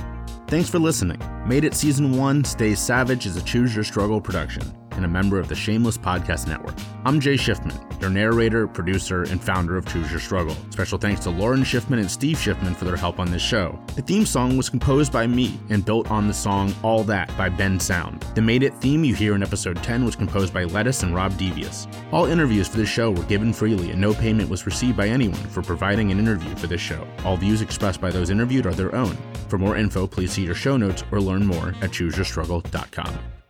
Thanks 0.47 0.69
for 0.69 0.80
listening. 0.80 1.22
Made 1.47 1.63
It 1.63 1.74
Season 1.74 2.17
1 2.17 2.43
Stay 2.43 2.76
Savage 2.76 3.26
is 3.26 3.38
a 3.38 3.43
Choose 3.43 3.74
Your 3.74 3.86
Struggle 3.86 4.19
production 4.19 4.81
and 4.92 5.06
a 5.06 5.08
member 5.08 5.39
of 5.39 5.48
the 5.48 5.56
Shameless 5.56 5.98
Podcast 5.98 6.48
Network. 6.48 6.76
I'm 7.06 7.20
Jay 7.20 7.36
Shifman, 7.36 8.00
your 8.02 8.10
narrator, 8.10 8.68
producer, 8.68 9.24
and 9.24 9.44
founder 9.44 9.78
of 9.78 9.86
Choose 9.86 10.12
Your 10.12 10.20
Struggle. 10.20 10.56
Special 10.70 10.98
thanks 10.98 11.22
to 11.22 11.30
Lauren 11.30 11.64
Shifman 11.64 12.00
and 12.00 12.10
Steve 12.10 12.38
Shifman 12.38 12.76
for 12.76 12.86
their 12.86 12.96
help 12.96 13.20
on 13.20 13.32
this 13.32 13.42
show. 13.42 13.80
The 13.96 14.02
theme 14.02 14.26
song 14.26 14.58
was 14.58 14.70
composed 14.70 15.12
by 15.12 15.28
me 15.28 15.60
and 15.70 15.84
built 15.86 16.12
on 16.12 16.28
the 16.28 16.34
song 16.34 16.74
All 16.84 17.04
That 17.04 17.36
by 17.38 17.50
Bensound. 17.50 18.22
The 18.36 18.42
Made 18.42 18.64
It 18.64 18.74
theme 18.76 19.04
you 19.04 19.16
hear 19.16 19.36
in 19.36 19.44
episode 19.44 19.82
10 19.84 20.06
was 20.06 20.16
composed 20.16 20.54
by 20.54 20.64
Lettuce 20.66 21.04
and 21.04 21.16
Rob 21.16 21.38
Devious. 21.38 21.88
All 22.12 22.26
interviews 22.26 22.68
for 22.68 22.78
this 22.78 22.89
show 22.89 23.12
were 23.12 23.24
given 23.24 23.54
freely 23.54 23.92
and 23.92 24.00
no 24.00 24.14
payment 24.14 24.50
was 24.50 24.66
received 24.66 24.98
by 24.98 25.08
anyone 25.08 25.39
for 25.50 25.62
providing 25.62 26.12
an 26.12 26.20
interview 26.20 26.56
for 26.56 26.68
this 26.68 26.82
show. 26.82 27.08
All 27.26 27.38
views 27.38 27.62
expressed 27.62 28.02
by 28.02 28.12
those 28.12 28.30
interviewed 28.30 28.66
are 28.66 28.74
their 28.74 28.96
own. 28.96 29.18
For 29.48 29.58
more 29.58 29.76
info, 29.76 30.08
please 30.08 30.32
see 30.32 30.46
your 30.46 30.56
show 30.56 30.78
notes 30.78 31.04
or 31.12 31.20
learn 31.20 31.46
more 31.46 31.70
at 31.82 31.92
chooseyourstruggle.com. 31.92 33.41